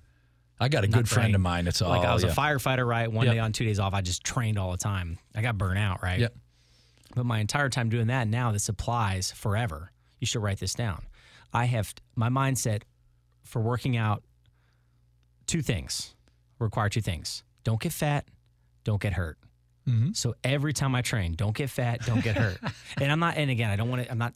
I 0.60 0.68
got 0.70 0.84
a 0.84 0.88
good 0.88 1.08
friend 1.10 1.28
brain. 1.28 1.36
of 1.36 1.42
mine. 1.42 1.68
It's 1.68 1.82
all 1.82 1.90
like 1.90 2.06
I 2.06 2.14
was 2.14 2.24
yeah. 2.24 2.32
a 2.32 2.34
firefighter, 2.36 2.86
right? 2.86 3.12
One 3.12 3.26
Yep. 3.26 3.34
day 3.36 3.40
on, 3.40 3.52
two 3.52 3.66
days 3.66 3.80
off. 3.80 3.94
I 3.94 4.02
just 4.02 4.24
trained 4.24 4.58
all 4.60 4.72
the 4.72 4.78
time. 4.78 5.18
I 5.36 5.42
got 5.42 5.58
burnt 5.58 5.80
out, 5.80 6.04
right? 6.04 6.20
Yep. 6.20 6.36
But 7.16 7.26
my 7.26 7.40
entire 7.40 7.70
time 7.70 7.90
doing 7.90 8.08
that, 8.08 8.28
now 8.28 8.52
this 8.52 8.70
applies 8.70 9.32
forever. 9.32 9.92
You 10.20 10.28
should 10.28 10.42
write 10.42 10.60
this 10.60 10.74
down. 10.74 11.04
I 11.54 11.66
have 11.66 11.94
my 12.16 12.30
mindset 12.30 12.84
for 13.44 13.62
working 13.62 13.98
out. 13.98 14.24
Two 15.48 15.62
things 15.62 16.16
require 16.60 16.90
two 16.90 17.02
things: 17.02 17.44
don't 17.64 17.82
get 17.82 17.92
fat, 17.92 18.26
don't 18.84 19.02
get 19.02 19.14
hurt. 19.14 19.38
Mhm. 19.88 20.16
So 20.16 20.36
every 20.44 20.74
time 20.74 20.94
I 20.96 21.02
train, 21.02 21.34
don't 21.34 21.56
get 21.56 21.70
fat, 21.70 22.06
don't 22.06 22.24
get 22.24 22.38
hurt. 22.38 22.60
and 22.98 23.12
I'm 23.12 23.20
not. 23.20 23.38
And 23.38 23.50
again, 23.50 23.70
I 23.72 23.76
don't 23.76 23.90
want 23.90 24.04
to. 24.04 24.12
I'm 24.12 24.18
not 24.18 24.34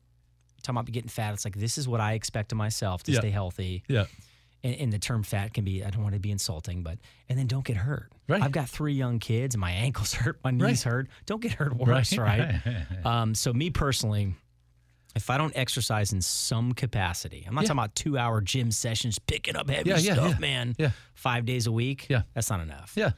talking 0.63 0.77
about 0.79 0.91
getting 0.91 1.09
fat. 1.09 1.33
It's 1.33 1.45
like 1.45 1.55
this 1.55 1.77
is 1.77 1.87
what 1.87 2.01
I 2.01 2.13
expect 2.13 2.51
of 2.51 2.57
myself 2.57 3.03
to 3.03 3.11
Yeah. 3.11 3.19
stay 3.19 3.29
healthy 3.29 3.83
Yeah. 3.87 4.05
and, 4.63 4.75
and 4.75 4.93
the 4.93 4.97
term 4.97 5.21
fat 5.21 5.53
can 5.53 5.63
be 5.63 5.83
I 5.83 5.91
don't 5.91 6.01
want 6.01 6.15
to 6.15 6.19
be 6.19 6.31
insulting, 6.31 6.81
but 6.81 6.97
and 7.29 7.37
then 7.37 7.45
don't 7.45 7.63
get 7.63 7.77
hurt. 7.77 8.11
Right. 8.27 8.41
I've 8.41 8.51
got 8.51 8.67
three 8.67 8.93
young 8.93 9.19
kids, 9.19 9.53
and 9.53 9.61
my 9.61 9.69
ankles 9.71 10.13
hurt, 10.15 10.39
my 10.43 10.49
knees 10.49 10.63
Right. 10.63 10.81
hurt. 10.91 11.07
Don't 11.27 11.41
get 11.41 11.51
hurt 11.53 11.75
worse, 11.77 12.17
right? 12.17 12.59
um, 13.05 13.35
so 13.35 13.53
me 13.53 13.69
personally, 13.69 14.33
if 15.15 15.29
I 15.29 15.37
don't 15.37 15.55
exercise 15.55 16.11
in 16.11 16.21
some 16.23 16.73
capacity, 16.73 17.45
I'm 17.47 17.53
not 17.53 17.61
Yeah. 17.61 17.67
talking 17.67 17.79
about 17.79 17.95
two 17.95 18.17
hour 18.17 18.41
gym 18.41 18.71
sessions, 18.71 19.19
picking 19.19 19.55
up 19.55 19.69
heavy 19.69 19.91
yeah, 19.91 19.97
stuff, 19.97 20.31
yeah. 20.31 20.39
man. 20.39 20.75
Yeah. 20.79 20.91
Five 21.13 21.45
days 21.45 21.67
a 21.67 21.71
week. 21.71 22.07
Yeah. 22.09 22.23
That's 22.33 22.49
not 22.49 22.59
enough. 22.61 22.93
Yeah. 22.95 23.11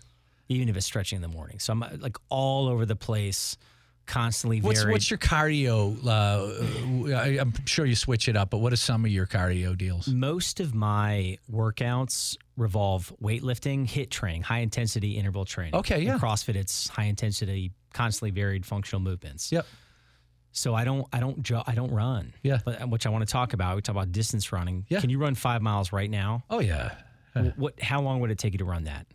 Even 0.49 0.69
if 0.69 0.77
it's 0.77 0.86
stretching 0.86 1.17
in 1.17 1.21
the 1.21 1.27
morning. 1.27 1.60
So 1.60 1.73
I'm 1.73 1.83
uh, 1.83 1.89
like 1.99 2.17
all 2.29 2.67
over 2.67 2.86
the 2.86 2.95
place, 2.95 3.57
constantly 4.05 4.62
What's 4.62 4.79
varied. 4.81 4.93
what's 4.93 5.10
your 5.12 5.17
cardio? 5.17 5.97
Uh, 6.05 7.13
I, 7.15 7.39
I'm 7.39 7.53
sure 7.65 7.86
you 7.86 7.95
switch 7.95 8.29
it 8.29 8.38
up, 8.38 8.49
but 8.49 8.60
what 8.60 8.71
are 8.71 8.77
some 8.77 9.03
of 9.03 9.12
your 9.12 9.25
cardio 9.27 9.77
deals? 9.77 10.07
Most 10.07 10.60
of 10.62 10.73
my 10.73 11.38
workouts 11.51 12.38
revolve 12.55 13.13
weightlifting, 13.21 13.86
HIIT 13.88 14.10
training, 14.10 14.43
high 14.43 14.60
intensity 14.60 15.17
interval 15.17 15.43
training. 15.45 15.75
Okay, 15.75 16.01
In 16.01 16.07
yeah. 16.07 16.17
CrossFit, 16.17 16.55
it's 16.55 16.88
high 16.88 17.03
intensity, 17.05 17.71
constantly 17.93 18.31
varied 18.31 18.65
functional 18.65 19.01
movements. 19.01 19.51
Yep. 19.51 19.65
So 20.53 20.73
I 20.73 20.86
don't, 20.86 21.05
I 21.13 21.19
don't, 21.19 21.43
jo- 21.43 21.63
I 21.67 21.75
don't 21.75 21.91
run. 21.91 22.33
Yeah. 22.41 22.60
But 22.63 22.81
uh, 22.81 22.88
which 22.88 23.05
I 23.05 23.10
want 23.10 23.27
to 23.27 23.31
talk 23.31 23.53
about. 23.53 23.75
We 23.75 23.81
talk 23.81 23.93
about 23.95 24.12
distance 24.12 24.51
running. 24.51 24.86
Yeah. 24.89 25.01
Can 25.01 25.10
you 25.10 25.19
run 25.19 25.36
five 25.36 25.62
miles 25.62 25.91
right 25.91 26.10
now? 26.10 26.45
Oh 26.49 26.60
yeah. 26.60 26.95
What? 27.57 27.79
How 27.79 28.01
long 28.01 28.21
would 28.21 28.31
it 28.31 28.39
take 28.39 28.53
you 28.53 28.57
to 28.60 28.65
run 28.65 28.86
that? 28.86 29.05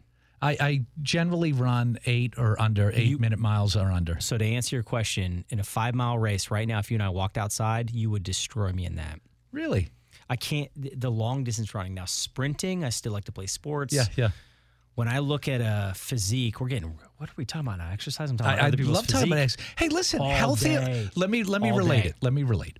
I, 0.42 0.56
I 0.60 0.84
generally 1.02 1.52
run 1.52 1.98
eight 2.04 2.34
or 2.36 2.60
under, 2.60 2.90
eight 2.92 3.06
You- 3.06 3.18
minute 3.18 3.38
miles 3.38 3.76
or 3.76 3.90
under. 3.92 4.18
So 4.20 4.36
to 4.36 4.44
answer 4.44 4.74
your 4.76 4.82
question, 4.82 5.44
in 5.50 5.60
a 5.60 5.64
five 5.64 5.94
mile 5.94 6.18
race 6.18 6.50
right 6.50 6.66
now, 6.66 6.80
if 6.80 6.90
you 6.90 6.96
and 6.96 7.02
I 7.02 7.10
walked 7.10 7.38
outside, 7.38 7.92
you 7.92 8.10
would 8.10 8.24
destroy 8.24 8.72
me 8.72 8.84
in 8.84 8.96
that. 8.96 9.20
Really? 9.52 9.90
I 10.28 10.36
can't. 10.36 10.68
The 11.00 11.10
long 11.10 11.44
distance 11.44 11.74
running 11.74 11.94
now, 11.94 12.06
sprinting. 12.06 12.84
I 12.84 12.88
still 12.88 13.12
like 13.12 13.24
to 13.24 13.32
play 13.32 13.46
sports. 13.46 13.94
Yeah, 13.94 14.04
yeah. 14.16 14.30
when 14.94 15.06
I 15.06 15.18
look 15.20 15.46
at 15.46 15.60
a 15.60 15.92
physique, 15.94 16.60
we're 16.60 16.68
getting 16.68 16.98
what 17.18 17.28
are 17.30 17.34
we 17.36 17.44
talking 17.44 17.68
about 17.68 17.78
now? 17.78 17.90
Exercise? 17.92 18.30
I'm 18.30 18.36
talking 18.36 18.54
about 18.54 18.62
I, 18.62 18.64
I 18.64 18.68
other 18.68 18.76
people's 18.78 18.96
love 18.96 19.06
talking 19.06 19.28
about 19.28 19.38
exercise. 19.42 19.66
Hey, 19.76 19.88
listen, 19.90 20.20
All 20.20 20.30
healthy. 20.30 20.70
day. 20.70 21.08
Let 21.14 21.30
me 21.30 21.44
let 21.44 21.62
me 21.62 21.70
All 21.70 21.78
relate 21.78 22.02
day. 22.02 22.08
it. 22.10 22.16
Let 22.20 22.32
me 22.32 22.42
relate. 22.42 22.78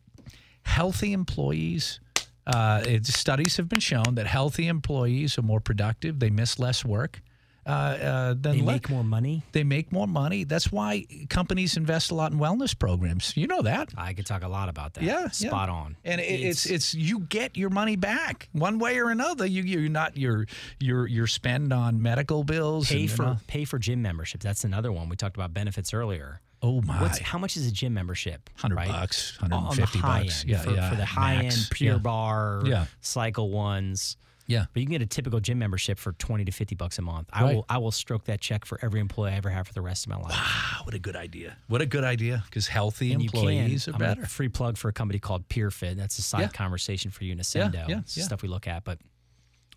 Healthy 0.64 1.12
employees. 1.12 2.00
Uh, 2.46 2.82
it, 2.86 3.06
studies 3.06 3.56
have 3.56 3.68
been 3.68 3.80
shown 3.80 4.14
that 4.16 4.26
healthy 4.26 4.66
employees 4.66 5.38
are 5.38 5.42
more 5.42 5.60
productive. 5.60 6.18
They 6.18 6.30
miss 6.30 6.58
less 6.58 6.84
work. 6.84 7.20
Uh, 7.64 7.70
uh, 7.70 8.28
than 8.34 8.56
They 8.56 8.60
le- 8.62 8.72
make 8.72 8.90
more 8.90 9.04
money. 9.04 9.44
they 9.52 9.62
make 9.62 9.92
more 9.92 10.08
money. 10.08 10.42
That's 10.42 10.72
why 10.72 11.06
companies 11.28 11.76
invest 11.76 12.10
a 12.10 12.14
lot 12.16 12.32
in 12.32 12.38
wellness 12.40 12.76
programs. 12.76 13.36
You 13.36 13.46
know 13.46 13.62
that. 13.62 13.90
I 13.96 14.14
could 14.14 14.26
talk 14.26 14.42
a 14.42 14.48
lot 14.48 14.68
about 14.68 14.94
that. 14.94 15.04
Yeah, 15.04 15.20
yeah. 15.22 15.28
spot 15.28 15.68
on. 15.68 15.96
And 16.04 16.20
it, 16.20 16.24
it's 16.24 16.66
it's 16.66 16.92
you 16.92 17.20
get 17.20 17.56
your 17.56 17.70
money 17.70 17.94
back 17.94 18.48
one 18.50 18.80
way 18.80 18.98
or 18.98 19.10
another. 19.10 19.46
You 19.46 19.62
you're 19.62 19.88
not 19.88 20.16
your 20.16 20.46
your 20.80 21.06
your 21.06 21.28
spend 21.28 21.72
on 21.72 22.02
medical 22.02 22.42
bills. 22.42 22.88
pay 22.88 23.02
and, 23.02 23.10
for 23.12 23.36
pay 23.46 23.64
for 23.64 23.78
gym 23.78 24.02
memberships. 24.02 24.42
That's 24.44 24.64
another 24.64 24.90
one 24.90 25.08
we 25.08 25.14
talked 25.14 25.36
about 25.36 25.54
benefits 25.54 25.94
earlier. 25.94 26.40
oh 26.62 26.80
my, 26.82 27.00
What's 27.00 27.18
how 27.20 27.38
much 27.38 27.56
is 27.56 27.66
a 27.68 27.70
gym 27.72 27.94
membership? 27.94 28.50
hundred 28.56 28.74
right? 28.76 28.88
bucks, 28.88 29.36
hundred 29.36 29.56
and 29.56 29.74
fifty 29.76 30.00
bucks. 30.00 30.40
end, 30.42 30.50
Yeah, 30.50 30.58
for, 30.62 30.70
yeah. 30.72 30.90
for 30.90 30.96
the 30.96 31.06
high 31.06 31.42
max. 31.42 31.56
end 31.56 31.68
Pure 31.70 31.92
yeah. 31.94 31.98
Bar, 31.98 32.62
Yeah. 32.66 32.86
Cycle 33.00 33.50
ones. 33.50 34.16
Yeah. 34.46 34.66
But 34.72 34.80
you 34.80 34.86
can 34.86 34.92
get 34.92 35.02
a 35.02 35.06
typical 35.06 35.40
gym 35.40 35.58
membership 35.58 35.98
for 35.98 36.12
twenty 36.14 36.44
to 36.44 36.52
fifty 36.52 36.74
bucks 36.74 36.98
a 36.98 37.02
month. 37.02 37.28
I 37.32 37.44
will 37.52 37.64
I 37.68 37.78
will 37.78 37.90
stroke 37.92 38.24
that 38.24 38.40
check 38.40 38.64
for 38.64 38.78
every 38.82 39.00
employee 39.00 39.30
I 39.30 39.36
ever 39.36 39.50
have 39.50 39.66
for 39.68 39.74
the 39.74 39.80
rest 39.82 40.04
of 40.06 40.10
my 40.10 40.16
life. 40.16 40.32
Wow, 40.32 40.80
what 40.84 40.94
a 40.94 40.98
good 40.98 41.16
idea! 41.16 41.56
What 41.68 41.80
a 41.80 41.86
good 41.86 42.04
idea 42.04 42.42
because 42.46 42.66
healthy 42.66 43.12
And 43.12 43.22
employees 43.22 43.86
you 43.86 43.92
are 43.92 43.94
I'm 43.94 44.00
better. 44.00 44.22
A 44.22 44.26
free 44.28 44.48
plug 44.48 44.76
for 44.76 44.88
a 44.88 44.92
company 44.92 45.18
called 45.18 45.48
PeerFit. 45.48 45.96
That's 45.96 46.18
a 46.18 46.22
side 46.22 46.40
Yeah. 46.40 46.48
conversation 46.48 47.10
for 47.10 47.24
you 47.24 47.32
in 47.32 47.38
Ascendo. 47.38 47.88
yeah, 47.88 47.98
It's 48.00 48.16
yeah. 48.16 48.24
Stuff 48.24 48.42
we 48.42 48.48
look 48.48 48.66
at. 48.66 48.84
But 48.84 48.98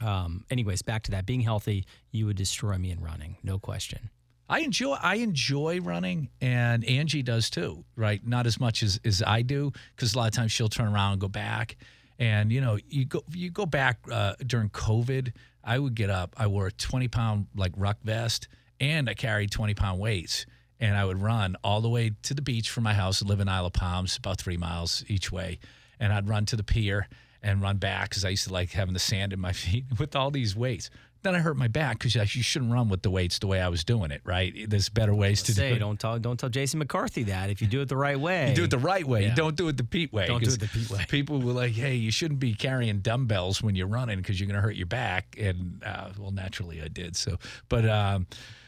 um, 0.02 0.44
anyways, 0.50 0.82
back 0.82 1.04
to 1.04 1.12
that. 1.12 1.26
Being 1.26 1.42
healthy, 1.42 1.86
you 2.12 2.26
would 2.26 2.36
destroy 2.36 2.78
me 2.78 2.92
in 2.92 3.00
running. 3.00 3.38
No 3.44 3.60
question. 3.60 4.10
I 4.48 4.60
enjoy 4.60 4.94
I 4.94 5.16
enjoy 5.16 5.80
running, 5.82 6.30
and 6.42 6.84
Angie 6.86 7.24
does 7.24 7.50
too. 7.50 7.84
Right, 7.96 8.26
not 8.26 8.46
as 8.46 8.60
much 8.60 8.84
as 8.84 9.00
as 9.06 9.24
I 9.26 9.42
do 9.42 9.72
because 9.96 10.14
a 10.14 10.18
lot 10.18 10.28
of 10.28 10.34
times 10.34 10.52
she'll 10.52 10.70
turn 10.70 10.88
around 10.88 11.14
and 11.14 11.22
go 11.22 11.28
back. 11.28 11.78
And 12.20 12.52
you 12.52 12.62
know, 12.62 12.78
you 12.88 13.06
go 13.06 13.24
you 13.34 13.50
go 13.50 13.66
back 13.66 14.00
uh, 14.12 14.36
during 14.46 14.70
COVID. 14.70 15.34
I 15.64 15.80
would 15.80 15.96
get 15.96 16.10
up. 16.10 16.36
I 16.38 16.48
wore 16.48 16.68
a 16.68 16.72
twenty 16.72 17.08
pound 17.08 17.48
like 17.56 17.74
ruck 17.76 17.98
vest, 18.04 18.48
and 18.80 19.10
I 19.10 19.14
carried 19.14 19.52
twenty 19.52 19.74
pound 19.74 20.00
weights, 20.00 20.46
and 20.80 20.96
I 20.96 21.06
would 21.06 21.22
run 21.22 21.58
all 21.64 21.82
the 21.82 21.90
way 21.90 22.12
to 22.24 22.34
the 22.34 22.42
beach 22.42 22.70
from 22.70 22.84
my 22.84 22.94
house. 22.94 23.22
I 23.22 23.28
live 23.28 23.40
in 23.40 23.50
Isle 23.50 23.66
of 23.66 23.74
Palms, 23.74 24.18
about 24.18 24.38
three 24.38 24.58
miles 24.58 25.04
each 25.08 25.32
way, 25.32 25.60
and 26.00 26.14
I'd 26.14 26.30
run 26.30 26.46
to 26.48 26.56
the 26.56 26.64
pier 26.64 27.08
and 27.46 27.62
run 27.62 27.78
back 27.78 28.10
because 28.10 28.26
I 28.26 28.30
used 28.30 28.48
to 28.48 28.54
like 28.54 28.72
having 28.72 28.94
the 28.94 29.00
sand 29.00 29.32
in 29.32 29.40
my 29.40 29.52
feet 29.54 29.86
with 30.00 30.16
all 30.16 30.32
these 30.32 30.56
weights. 30.56 30.90
Then 31.26 31.34
I 31.34 31.40
hurt 31.40 31.58
my 31.58 31.68
back 31.68 31.98
because 31.98 32.14
you 32.36 32.44
shouldn't 32.44 32.72
run 32.72 32.88
with 32.88 33.02
the 33.02 33.10
weights 33.10 33.40
the 33.40 33.48
way 33.48 33.60
I 33.60 33.68
was 33.68 33.84
doing 33.84 34.12
it. 34.12 34.22
Right? 34.24 34.54
There's 34.70 34.90
better 34.90 35.16
ways 35.16 35.42
to 35.44 35.54
do 35.54 35.60
Say, 35.60 35.74
it. 35.74 35.80
don't 35.80 36.00
tell 36.00 36.20
don't 36.20 36.40
tell 36.40 36.50
Jason 36.50 36.78
McCarthy 36.78 37.24
that. 37.24 37.50
If 37.50 37.64
you 37.64 37.68
do 37.68 37.82
it 37.82 37.90
the 37.90 37.98
right 37.98 38.20
way, 38.20 38.50
You 38.50 38.56
do 38.56 38.64
it 38.66 38.70
the 38.70 38.78
right 38.78 39.04
way. 39.04 39.24
Yeah. 39.24 39.30
You 39.30 39.36
don't 39.36 39.56
do 39.56 39.68
it 39.68 39.76
the 39.76 39.84
Pete 39.84 40.14
way. 40.14 40.28
Don't 40.28 40.44
do 40.44 40.52
it 40.52 40.60
the 40.60 40.68
Pete 40.68 40.88
way. 40.92 41.04
People 41.10 41.40
were 41.40 41.52
like, 41.52 41.72
"Hey, 41.72 41.96
you 41.96 42.12
shouldn't 42.12 42.40
be 42.40 42.54
carrying 42.54 43.00
dumbbells 43.00 43.64
when 43.64 43.76
you're 43.76 43.88
running 43.88 44.18
because 44.18 44.40
you're 44.40 44.46
going 44.46 44.56
to 44.56 44.62
hurt 44.62 44.76
your 44.76 44.86
back." 44.86 45.36
And 45.40 45.82
uh, 45.84 46.12
well, 46.20 46.30
naturally, 46.30 46.80
I 46.84 46.90
did. 46.90 47.16
So, 47.16 47.38
but 47.70 47.90
um, 47.90 48.28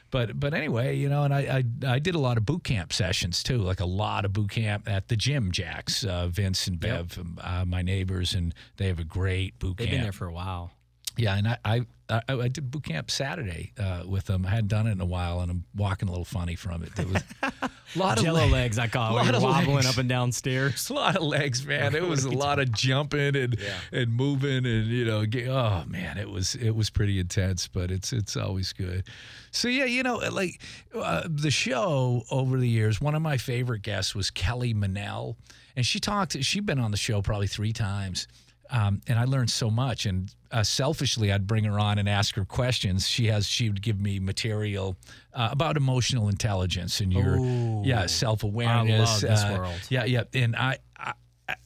but 0.10 0.40
but 0.40 0.54
anyway, 0.54 0.96
you 0.96 1.10
know, 1.10 1.24
and 1.24 1.34
I, 1.34 1.64
I 1.86 1.94
I 1.96 2.00
did 2.00 2.16
a 2.16 2.20
lot 2.20 2.38
of 2.38 2.46
boot 2.46 2.64
camp 2.64 2.94
sessions 2.94 3.44
too, 3.44 3.60
like 3.60 3.82
a 3.82 3.86
lot 3.86 4.26
of 4.26 4.34
boot 4.34 4.50
camp 4.50 4.90
at 4.90 5.10
the 5.10 5.16
gym. 5.16 5.52
Jacks, 5.52 6.04
uh, 6.04 6.28
Vince 6.28 6.66
and 6.68 6.80
Bev, 6.80 7.18
um, 7.20 7.40
uh, 7.42 7.66
my 7.66 7.82
neighbors, 7.82 8.34
and 8.34 8.54
they 8.78 8.88
have 8.88 9.00
a 9.00 9.04
great 9.04 9.60
boot 9.60 9.78
camp. 9.78 9.78
They've 9.78 9.90
been 9.92 10.02
there 10.02 10.12
for 10.12 10.28
a 10.28 10.34
while. 10.34 10.72
Yeah, 11.18 11.36
and 11.36 11.48
I 11.48 11.58
I, 11.66 11.86
I, 12.10 12.22
I 12.30 12.48
did 12.48 12.72
boot 12.72 12.84
camp 12.84 13.12
Saturday 13.12 13.74
uh, 13.78 14.04
with 14.08 14.26
them. 14.26 14.46
I 14.46 14.50
hadn't 14.52 14.68
done 14.68 14.88
it 14.88 14.92
in 14.92 15.02
a 15.02 15.06
while, 15.06 15.42
and 15.42 15.52
I'm 15.52 15.66
walking 15.76 16.08
a 16.08 16.12
little 16.12 16.26
funny 16.26 16.56
from 16.56 16.84
it. 16.84 16.96
There 16.96 17.08
was 17.08 17.22
a 17.44 17.70
lot 17.96 18.18
of 18.18 18.24
Jello 18.24 18.42
leg- 18.44 18.52
legs, 18.52 18.80
I 18.80 18.88
call 18.88 19.12
it. 19.12 19.14
lot 19.16 19.26
you're 19.26 19.36
of 19.36 19.44
wobbling 19.44 19.76
legs. 19.78 19.88
up 19.88 19.98
and 19.98 20.08
down 20.08 20.32
stairs. 20.32 20.90
A 20.90 20.94
lot 20.94 21.16
of 21.16 21.24
legs, 21.24 21.66
man. 21.66 21.96
It 21.96 22.04
was 22.04 22.24
a 22.26 22.32
lot 22.32 22.60
of 22.60 22.72
jumping 22.72 23.36
and 23.36 23.58
and 23.92 24.14
moving 24.14 24.66
and 24.66 24.88
you 24.88 25.06
know, 25.06 25.26
oh 25.50 25.84
man, 25.88 26.18
it 26.18 26.30
was 26.30 26.56
it 26.56 26.72
was 26.72 26.90
pretty 26.90 27.20
intense, 27.20 27.68
but 27.68 27.92
it's 27.92 28.14
it's 28.14 28.38
always 28.38 28.74
good. 28.74 29.04
So 29.52 29.68
yeah, 29.68 29.86
you 29.86 30.04
know, 30.04 30.18
like 30.18 30.62
uh, 30.96 31.24
the 31.28 31.52
show 31.52 32.24
over 32.32 32.60
the 32.60 32.70
years, 32.70 33.02
one 33.02 33.16
of 33.16 33.22
my 33.22 33.38
favorite 33.38 33.82
guests 33.82 34.16
was 34.16 34.30
Kelly 34.30 34.74
Manel, 34.74 35.36
and 35.76 35.86
she 35.86 36.00
talked. 36.00 36.42
She'd 36.44 36.66
been 36.66 36.80
on 36.80 36.92
the 36.92 36.98
show 36.98 37.22
probably 37.22 37.48
three 37.48 37.74
times. 37.74 38.28
Um, 38.70 39.02
and 39.08 39.18
I 39.18 39.26
learned 39.26 39.50
so 39.50 39.70
much. 39.70 40.06
And 40.06 40.34
uh, 40.52 40.64
selfishly, 40.64 41.32
I'd 41.32 41.48
bring 41.48 41.64
her 41.64 41.80
on 41.80 41.98
and 41.98 42.08
ask 42.08 42.36
her 42.36 42.46
questions. 42.46 43.08
She 43.08 43.28
has 43.28 43.48
she 43.48 43.70
would 43.70 43.82
give 43.82 44.00
me 44.00 44.20
material 44.20 44.96
uh, 45.34 45.50
about 45.52 45.78
emotional 45.78 46.30
intelligence 46.30 47.00
and 47.02 47.12
your 47.12 47.38
yeah 47.84 48.06
self 48.06 48.44
awareness. 48.44 49.24
I 49.24 49.28
love 49.28 49.40
this 49.40 49.58
world. 49.58 49.82
Yeah, 49.90 50.06
yeah. 50.06 50.24
And 50.34 50.56
I, 50.56 50.78
I, 50.98 51.14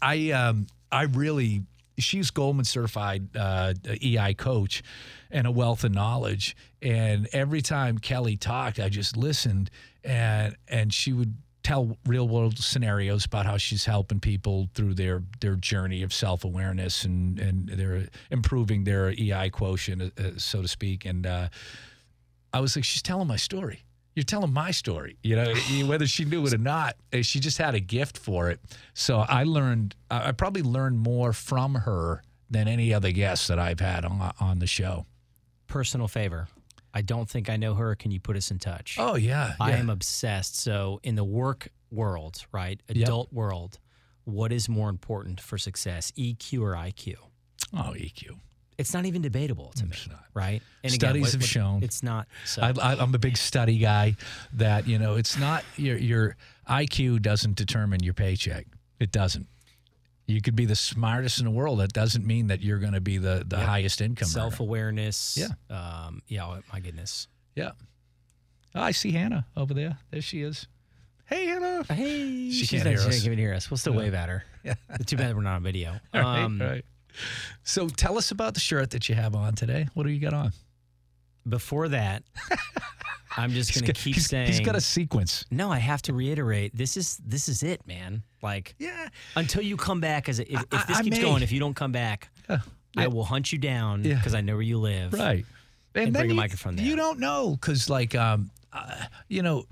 I, 0.01 0.31
um, 0.31 0.67
I 0.91 1.03
really, 1.03 1.63
she's 1.97 2.31
Goleman 2.31 2.65
certified 2.65 3.35
uh, 3.35 3.73
EI 4.01 4.33
coach 4.33 4.83
and 5.29 5.47
a 5.47 5.51
wealth 5.51 5.83
of 5.83 5.91
knowledge. 5.91 6.55
And 6.81 7.27
every 7.31 7.61
time 7.61 7.97
Kelly 7.97 8.37
talked, 8.37 8.79
I 8.79 8.89
just 8.89 9.15
listened, 9.15 9.69
and 10.03 10.55
and 10.67 10.93
she 10.93 11.13
would 11.13 11.35
tell 11.63 11.97
real 12.05 12.27
world 12.27 12.57
scenarios 12.57 13.25
about 13.25 13.45
how 13.45 13.57
she's 13.57 13.85
helping 13.85 14.19
people 14.19 14.69
through 14.73 14.93
their 14.95 15.23
their 15.41 15.55
journey 15.55 16.03
of 16.03 16.13
self 16.13 16.43
awareness 16.43 17.03
and 17.05 17.39
and 17.39 17.69
they're 17.69 18.07
improving 18.31 18.83
their 18.83 19.09
EI 19.11 19.49
quotient, 19.51 20.01
uh, 20.01 20.21
uh, 20.21 20.31
so 20.37 20.61
to 20.61 20.67
speak. 20.67 21.05
And 21.05 21.25
uh, 21.27 21.49
I 22.53 22.59
was 22.59 22.75
like, 22.75 22.83
she's 22.85 23.01
telling 23.01 23.27
my 23.27 23.37
story. 23.37 23.83
You're 24.15 24.23
telling 24.25 24.51
my 24.51 24.71
story, 24.71 25.15
you 25.23 25.35
know, 25.37 25.53
whether 25.85 26.05
she 26.05 26.25
knew 26.25 26.45
it 26.45 26.53
or 26.53 26.57
not. 26.57 26.95
uh, 27.13 27.21
She 27.21 27.39
just 27.39 27.57
had 27.57 27.75
a 27.75 27.79
gift 27.79 28.17
for 28.17 28.49
it. 28.49 28.59
So 28.93 29.19
I 29.19 29.43
learned, 29.43 29.95
I 30.09 30.29
I 30.29 30.31
probably 30.33 30.63
learned 30.63 30.99
more 30.99 31.31
from 31.33 31.75
her 31.75 32.21
than 32.49 32.67
any 32.67 32.93
other 32.93 33.11
guest 33.11 33.47
that 33.47 33.57
I've 33.59 33.79
had 33.79 34.03
on, 34.03 34.33
on 34.41 34.59
the 34.59 34.67
show. 34.67 35.05
Personal 35.67 36.09
favor. 36.09 36.47
I 36.93 37.01
don't 37.01 37.29
think 37.29 37.49
I 37.49 37.55
know 37.57 37.73
her. 37.75 37.95
Can 37.95 38.11
you 38.11 38.19
put 38.19 38.35
us 38.35 38.51
in 38.51 38.59
touch? 38.59 38.97
Oh, 38.99 39.15
yeah. 39.15 39.53
I 39.59 39.71
yeah. 39.71 39.77
am 39.77 39.89
obsessed. 39.89 40.57
So 40.59 40.99
in 41.03 41.15
the 41.15 41.23
work 41.23 41.69
world, 41.89 42.45
right, 42.51 42.81
Yep. 42.89 42.97
adult 43.07 43.33
world, 43.33 43.79
what 44.25 44.51
is 44.51 44.67
more 44.69 44.89
important 44.89 45.39
for 45.41 45.57
success, 45.57 46.11
EQ 46.17 46.61
or 46.61 46.73
IQ? 46.75 47.15
Oh, 47.73 47.93
EQ. 47.95 48.39
It's 48.77 48.93
not 48.93 49.05
even 49.05 49.21
debatable 49.21 49.71
to 49.75 49.85
me, 49.85 49.95
not. 50.09 50.25
right? 50.33 50.61
And 50.83 50.91
Studies 50.91 51.33
have 51.33 51.45
shown- 51.45 51.83
it's 51.83 52.01
not. 52.01 52.27
So 52.45 52.61
I, 52.63 52.69
I, 52.81 52.95
I'm 52.99 53.13
a 53.13 53.19
big 53.19 53.37
study 53.37 53.77
guy. 53.77 54.15
That 54.53 54.87
you 54.87 54.97
know, 54.97 55.15
it's 55.15 55.37
not 55.37 55.63
your 55.77 55.97
your 55.97 56.35
IQ 56.67 57.21
doesn't 57.21 57.55
determine 57.55 58.01
your 58.01 58.13
paycheck. 58.15 58.65
It 58.99 59.11
doesn't. 59.11 59.47
You 60.31 60.41
could 60.41 60.55
be 60.55 60.65
the 60.65 60.75
smartest 60.75 61.39
in 61.39 61.45
the 61.45 61.51
world. 61.51 61.79
That 61.79 61.93
doesn't 61.93 62.25
mean 62.25 62.47
that 62.47 62.61
you're 62.61 62.79
going 62.79 62.93
to 62.93 63.01
be 63.01 63.17
the 63.17 63.43
the 63.45 63.57
Yep. 63.57 63.65
highest 63.67 64.01
income. 64.01 64.27
self 64.27 64.59
awareness. 64.59 65.37
Yeah. 65.37 65.47
Um, 65.75 66.21
yeah. 66.27 66.45
oh, 66.45 66.61
My 66.71 66.79
goodness. 66.79 67.27
Yeah. 67.55 67.71
Oh, 68.73 68.81
I 68.81 68.91
see 68.91 69.11
Hannah 69.11 69.45
over 69.57 69.73
there. 69.73 69.97
There 70.11 70.21
she 70.21 70.41
is. 70.41 70.67
Hey, 71.25 71.45
Hannah. 71.45 71.83
Hey, 71.87 72.49
She 72.51 72.65
she's 72.65 72.69
can't 72.69 72.83
not, 72.85 72.89
hear 72.91 72.99
she 72.99 73.07
us. 73.07 73.13
can't 73.15 73.25
even 73.25 73.39
hear 73.39 73.53
us. 73.53 73.69
We'll 73.69 73.77
still 73.77 73.93
wave 73.93 74.13
at 74.13 74.29
her. 74.29 74.43
Yeah. 74.63 74.75
Too 75.05 75.17
bad 75.17 75.35
we're 75.35 75.41
not 75.41 75.55
on 75.57 75.63
video. 75.63 75.99
Right, 76.13 76.43
Um, 76.43 76.59
right. 76.61 76.85
So 77.63 77.87
tell 77.89 78.17
us 78.17 78.31
about 78.31 78.53
the 78.53 78.59
shirt 78.61 78.91
that 78.91 79.09
you 79.09 79.15
have 79.15 79.35
on 79.35 79.55
today. 79.55 79.87
What 79.93 80.03
do 80.03 80.09
you 80.09 80.19
got 80.19 80.33
on? 80.33 80.53
Before 81.47 81.87
that, 81.89 82.23
I'm 83.37 83.51
just 83.51 83.73
going 83.73 83.85
to 83.85 83.93
keep 83.93 84.15
he's- 84.15 84.27
saying. 84.27 84.47
he's 84.47 84.59
got 84.59 84.75
a 84.75 84.81
sequence. 84.81 85.45
no, 85.51 85.71
I 85.71 85.77
have 85.79 86.01
to 86.03 86.13
reiterate. 86.13 86.75
This 86.75 86.97
is 86.97 87.17
this 87.25 87.47
is 87.49 87.63
it, 87.63 87.85
man. 87.87 88.23
Like 88.41 88.75
Yeah. 88.79 89.07
until 89.35 89.61
you 89.63 89.77
come 89.77 90.01
back, 90.01 90.27
as 90.29 90.39
a, 90.39 90.51
if, 90.51 90.59
I- 90.59 90.75
if 90.81 90.87
this 90.87 90.97
I 90.97 91.03
keeps 91.03 91.17
may. 91.17 91.23
going, 91.23 91.43
if 91.43 91.51
you 91.51 91.59
don't 91.59 91.75
come 91.75 91.91
back, 91.91 92.29
Yeah. 92.49 92.59
I 92.97 93.07
will 93.07 93.23
hunt 93.23 93.51
you 93.53 93.57
down 93.57 94.03
Yeah. 94.03 94.15
because 94.15 94.33
I 94.35 94.41
know 94.41 94.53
where 94.53 94.61
you 94.61 94.77
live. 94.79 95.13
Right. 95.13 95.45
And 95.95 96.07
then 96.07 96.13
bring 96.13 96.31
a 96.31 96.33
you, 96.33 96.37
microphone 96.39 96.75
there. 96.75 96.85
You 96.85 96.95
don't 96.95 97.19
know 97.19 97.51
because, 97.59 97.89
like, 97.89 98.15
um, 98.15 98.49
uh, 98.73 98.95
you 99.27 99.41
know, 99.41 99.65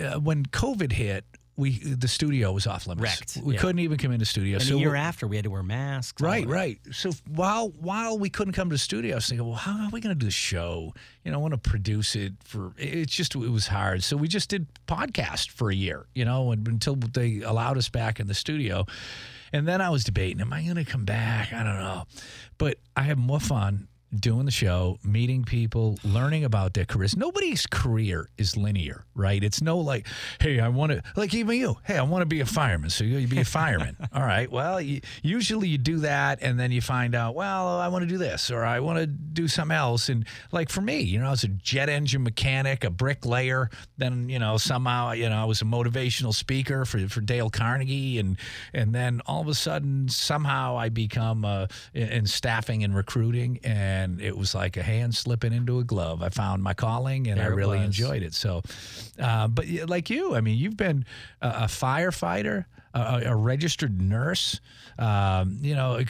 uh, 0.00 0.18
when 0.18 0.44
COVID 0.46 0.90
hit, 0.92 1.24
we 1.60 1.78
the 1.78 2.08
studio 2.08 2.52
was 2.52 2.66
off 2.66 2.86
limits. 2.86 3.36
Wrecked, 3.36 3.46
We 3.46 3.54
yeah. 3.54 3.60
couldn't 3.60 3.80
even 3.80 3.98
come 3.98 4.12
into 4.12 4.24
studio. 4.24 4.56
And 4.56 4.66
so 4.66 4.76
a 4.76 4.78
year 4.78 4.94
after, 4.94 5.26
we 5.26 5.36
had 5.36 5.44
to 5.44 5.50
wear 5.50 5.62
masks. 5.62 6.20
Right, 6.20 6.46
right. 6.46 6.80
So 6.90 7.10
while 7.28 7.68
while 7.68 8.18
we 8.18 8.30
couldn't 8.30 8.54
come 8.54 8.70
to 8.70 8.74
the 8.74 8.78
studio, 8.78 9.12
I 9.12 9.14
was 9.16 9.28
thinking, 9.28 9.46
well, 9.46 9.56
how 9.56 9.84
are 9.84 9.90
we 9.90 10.00
going 10.00 10.14
to 10.14 10.18
do 10.18 10.26
the 10.26 10.32
show? 10.32 10.94
You 11.24 11.30
know, 11.30 11.38
I 11.38 11.40
want 11.42 11.52
to 11.62 11.70
produce 11.70 12.16
it 12.16 12.32
for. 12.44 12.72
It's 12.78 13.14
just 13.14 13.34
it 13.34 13.50
was 13.50 13.68
hard. 13.68 14.02
So 14.02 14.16
we 14.16 14.26
just 14.26 14.48
did 14.48 14.66
podcast 14.86 15.50
for 15.50 15.70
a 15.70 15.74
year. 15.74 16.06
You 16.14 16.24
know, 16.24 16.50
and, 16.50 16.66
until 16.66 16.96
they 16.96 17.42
allowed 17.42 17.76
us 17.76 17.88
back 17.88 18.18
in 18.18 18.26
the 18.26 18.34
studio, 18.34 18.86
and 19.52 19.68
then 19.68 19.80
I 19.80 19.90
was 19.90 20.02
debating, 20.02 20.40
am 20.40 20.52
I 20.52 20.62
going 20.62 20.76
to 20.76 20.84
come 20.84 21.04
back? 21.04 21.52
I 21.52 21.62
don't 21.62 21.78
know, 21.78 22.04
but 22.56 22.78
I 22.96 23.02
have 23.02 23.18
more 23.18 23.40
fun 23.40 23.88
doing 24.18 24.44
the 24.44 24.50
show, 24.50 24.98
meeting 25.04 25.44
people, 25.44 25.98
learning 26.04 26.44
about 26.44 26.74
their 26.74 26.84
careers. 26.84 27.16
Nobody's 27.16 27.66
career 27.66 28.28
is 28.38 28.56
linear, 28.56 29.04
right? 29.14 29.42
It's 29.42 29.62
no 29.62 29.78
like, 29.78 30.06
hey, 30.40 30.58
I 30.58 30.68
want 30.68 30.92
to, 30.92 31.02
like 31.16 31.32
even 31.34 31.56
you, 31.56 31.76
hey, 31.84 31.96
I 31.96 32.02
want 32.02 32.22
to 32.22 32.26
be 32.26 32.40
a 32.40 32.46
fireman. 32.46 32.90
So 32.90 33.04
you 33.04 33.26
be 33.28 33.40
a 33.40 33.44
fireman. 33.44 33.96
All 34.12 34.22
right. 34.22 34.50
Well, 34.50 34.80
you, 34.80 35.00
usually 35.22 35.68
you 35.68 35.78
do 35.78 35.98
that 35.98 36.40
and 36.42 36.58
then 36.58 36.72
you 36.72 36.80
find 36.80 37.14
out, 37.14 37.34
well, 37.34 37.78
I 37.78 37.88
want 37.88 38.02
to 38.02 38.08
do 38.08 38.18
this 38.18 38.50
or 38.50 38.64
I 38.64 38.80
want 38.80 38.98
to 38.98 39.06
do 39.06 39.46
something 39.46 39.76
else. 39.76 40.08
And 40.08 40.26
like 40.50 40.70
for 40.70 40.80
me, 40.80 41.00
you 41.00 41.18
know, 41.20 41.28
I 41.28 41.30
was 41.30 41.44
a 41.44 41.48
jet 41.48 41.88
engine 41.88 42.22
mechanic, 42.22 42.82
a 42.84 42.90
bricklayer. 42.90 43.70
Then, 43.96 44.28
you 44.28 44.38
know, 44.38 44.56
somehow, 44.56 45.12
you 45.12 45.28
know, 45.28 45.40
I 45.40 45.44
was 45.44 45.62
a 45.62 45.66
motivational 45.66 46.34
speaker 46.34 46.84
for, 46.84 47.08
for 47.08 47.20
Dale 47.20 47.50
Carnegie. 47.50 48.18
And, 48.18 48.36
and 48.74 48.94
then 48.94 49.20
all 49.26 49.40
of 49.40 49.48
a 49.48 49.54
sudden, 49.54 50.08
somehow 50.08 50.76
I 50.76 50.88
become 50.88 51.44
uh, 51.44 51.66
in, 51.94 52.08
in 52.08 52.26
staffing 52.26 52.82
and 52.82 52.94
recruiting. 52.94 53.60
And 53.62 53.99
it 54.20 54.36
was 54.36 54.54
like 54.54 54.76
a 54.76 54.82
hand 54.82 55.14
slipping 55.14 55.52
into 55.52 55.78
a 55.78 55.84
glove. 55.84 56.22
I 56.22 56.28
found 56.28 56.62
my 56.62 56.74
calling 56.74 57.26
and 57.28 57.40
I 57.40 57.44
There 57.44 57.52
it 57.52 57.56
really 57.56 57.78
was. 57.78 57.86
enjoyed 57.86 58.22
it. 58.22 58.34
So, 58.34 58.62
uh, 59.18 59.48
but 59.48 59.66
like 59.88 60.08
you, 60.10 60.34
I 60.34 60.40
mean, 60.40 60.56
you've 60.58 60.76
been 60.76 61.04
a, 61.42 61.48
a 61.48 61.64
firefighter, 61.64 62.64
a, 62.94 63.22
a 63.26 63.36
registered 63.36 64.00
nurse, 64.00 64.60
um, 64.98 65.58
you 65.60 65.74
know, 65.74 66.02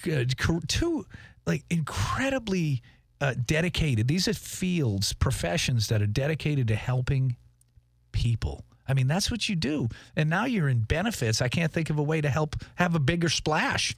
two 0.69 1.07
like 1.47 1.65
incredibly 1.71 2.83
uh, 3.21 3.35
dedicated. 3.47 4.09
These 4.09 4.29
are 4.29 4.35
fields, 4.35 5.13
professions 5.13 5.89
that 5.89 6.01
are 6.01 6.07
dedicated 6.07 6.69
to 6.69 6.75
helping 6.77 7.37
people. 8.13 8.65
I 8.89 8.95
mean, 8.95 9.07
that's 9.07 9.31
what 9.31 9.49
you 9.49 9.55
do. 9.57 9.89
And 10.17 10.29
now 10.29 10.47
you're 10.47 10.69
in 10.69 10.81
benefits. 10.81 11.41
I 11.41 11.49
can't 11.49 11.73
think 11.73 11.91
of 11.91 11.99
a 11.99 12.03
way 12.03 12.21
to 12.21 12.29
help 12.29 12.57
have 12.75 12.95
a 12.95 12.99
bigger 12.99 13.29
splash. 13.29 13.95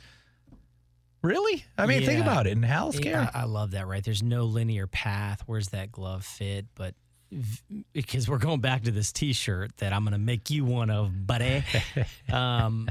Really? 1.23 1.65
I 1.79 1.87
mean, 1.87 2.05
think 2.05 2.21
about 2.21 2.47
it 2.47 2.51
in 2.53 2.63
healthcare. 2.63 3.05
Yeah, 3.05 3.31
I 3.33 3.45
love 3.45 3.71
that. 3.73 3.87
Right? 3.87 4.03
There's 4.05 4.23
no 4.23 4.45
linear 4.45 4.87
path. 4.87 5.43
Where's 5.47 5.69
that 5.69 5.93
glove 5.93 6.25
fit? 6.25 6.67
But 6.75 6.95
v- 7.31 7.85
because 7.93 8.29
we're 8.29 8.39
going 8.39 8.61
back 8.61 8.83
to 8.83 8.91
this 8.91 9.13
T-shirt 9.13 9.77
that 9.79 9.93
I'm 9.93 10.03
going 10.03 10.13
to 10.13 10.19
make 10.19 10.51
you 10.51 10.65
one 10.65 10.91
of, 10.91 11.25
buddy. 11.27 11.63
um, 12.33 12.89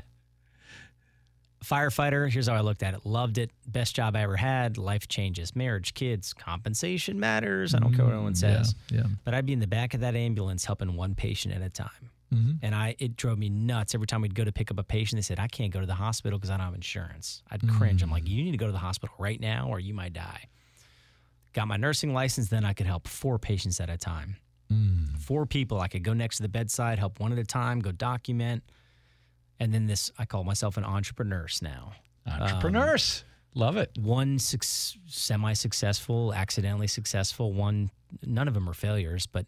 firefighter. 1.64 2.30
Here's 2.32 2.48
how 2.48 2.56
I 2.56 2.62
looked 2.62 2.84
at 2.84 2.94
it. 2.94 3.06
Loved 3.06 3.38
it. 3.38 3.52
Best 3.68 3.96
job 3.96 4.16
I 4.16 4.22
ever 4.22 4.36
had. 4.38 4.78
Life 4.78 5.08
changes. 5.08 5.56
Marriage, 5.56 5.94
kids, 5.94 6.34
compensation 6.34 7.20
matters. 7.20 7.76
I 7.76 7.80
don't 7.80 7.94
care 7.94 8.06
what 8.06 8.14
anyone 8.14 8.36
says. 8.36 8.74
Mm, 8.74 8.96
Yeah. 8.96 9.04
But 9.24 9.34
I'd 9.34 9.46
be 9.46 9.54
in 9.54 9.60
the 9.60 9.68
back 9.68 9.94
of 9.94 10.00
that 10.02 10.16
ambulance 10.16 10.66
helping 10.66 10.96
one 10.96 11.16
patient 11.16 11.54
at 11.54 11.62
a 11.62 11.70
time. 11.70 11.90
Mhm. 12.34 12.60
And 12.62 12.74
I 12.74 12.96
it 13.00 13.18
drove 13.18 13.38
me 13.38 13.50
nuts 13.50 13.94
every 13.94 14.08
time 14.08 14.22
we'd 14.22 14.36
go 14.36 14.44
to 14.46 14.52
pick 14.52 14.72
up 14.72 14.80
a 14.80 14.84
patient. 14.84 15.18
They 15.18 15.22
said, 15.24 15.40
I 15.40 15.48
can't 15.48 15.72
go 15.72 15.82
to 15.82 15.86
the 15.86 15.96
hospital 15.96 16.40
because 16.40 16.50
I 16.50 16.58
don't 16.58 16.66
have 16.66 16.76
insurance. 16.76 17.44
I'd 17.52 17.68
cringe. 17.68 18.02
I'm 18.02 18.12
like, 18.12 18.28
you 18.28 18.44
need 18.44 18.52
to 18.52 18.58
go 18.58 18.68
to 18.68 18.72
the 18.72 18.78
hospital 18.78 19.16
right 19.20 19.40
now 19.40 19.68
or 19.70 19.80
you 19.80 19.94
might 19.94 20.14
die. 20.14 20.48
Got 21.54 21.68
my 21.68 21.76
nursing 21.78 22.14
license, 22.14 22.48
then 22.48 22.64
I 22.64 22.74
could 22.74 22.86
help 22.86 23.08
four 23.08 23.38
patients 23.38 23.82
at 23.82 23.90
a 23.90 23.98
time. 23.98 24.38
Mm. 24.72 25.18
Four 25.20 25.46
people. 25.46 25.82
I 25.82 25.90
could 25.90 26.04
go 26.04 26.14
next 26.14 26.38
to 26.38 26.44
the 26.44 26.50
bedside, 26.50 26.98
help 26.98 27.20
one 27.20 27.34
at 27.34 27.38
a 27.38 27.44
time, 27.44 27.80
go 27.82 27.92
document. 27.92 28.64
And 29.60 29.74
then 29.74 29.86
this, 29.88 30.10
I 30.18 30.26
call 30.26 30.46
myself 30.46 30.78
an 30.78 30.86
entrepreneur 30.86 31.48
now. 31.62 31.92
Entrepreneur. 32.26 32.56
Entrepreneurs. 32.56 33.26
Love 33.54 33.76
it. 33.76 33.92
One 34.00 34.40
suc 34.40 34.64
semi 34.64 35.52
successful, 35.54 36.34
accidentally 36.34 36.88
successful, 36.88 37.52
one, 37.52 37.92
none 38.26 38.48
of 38.48 38.54
them 38.54 38.70
are 38.70 38.74
failures, 38.74 39.28
but 39.28 39.48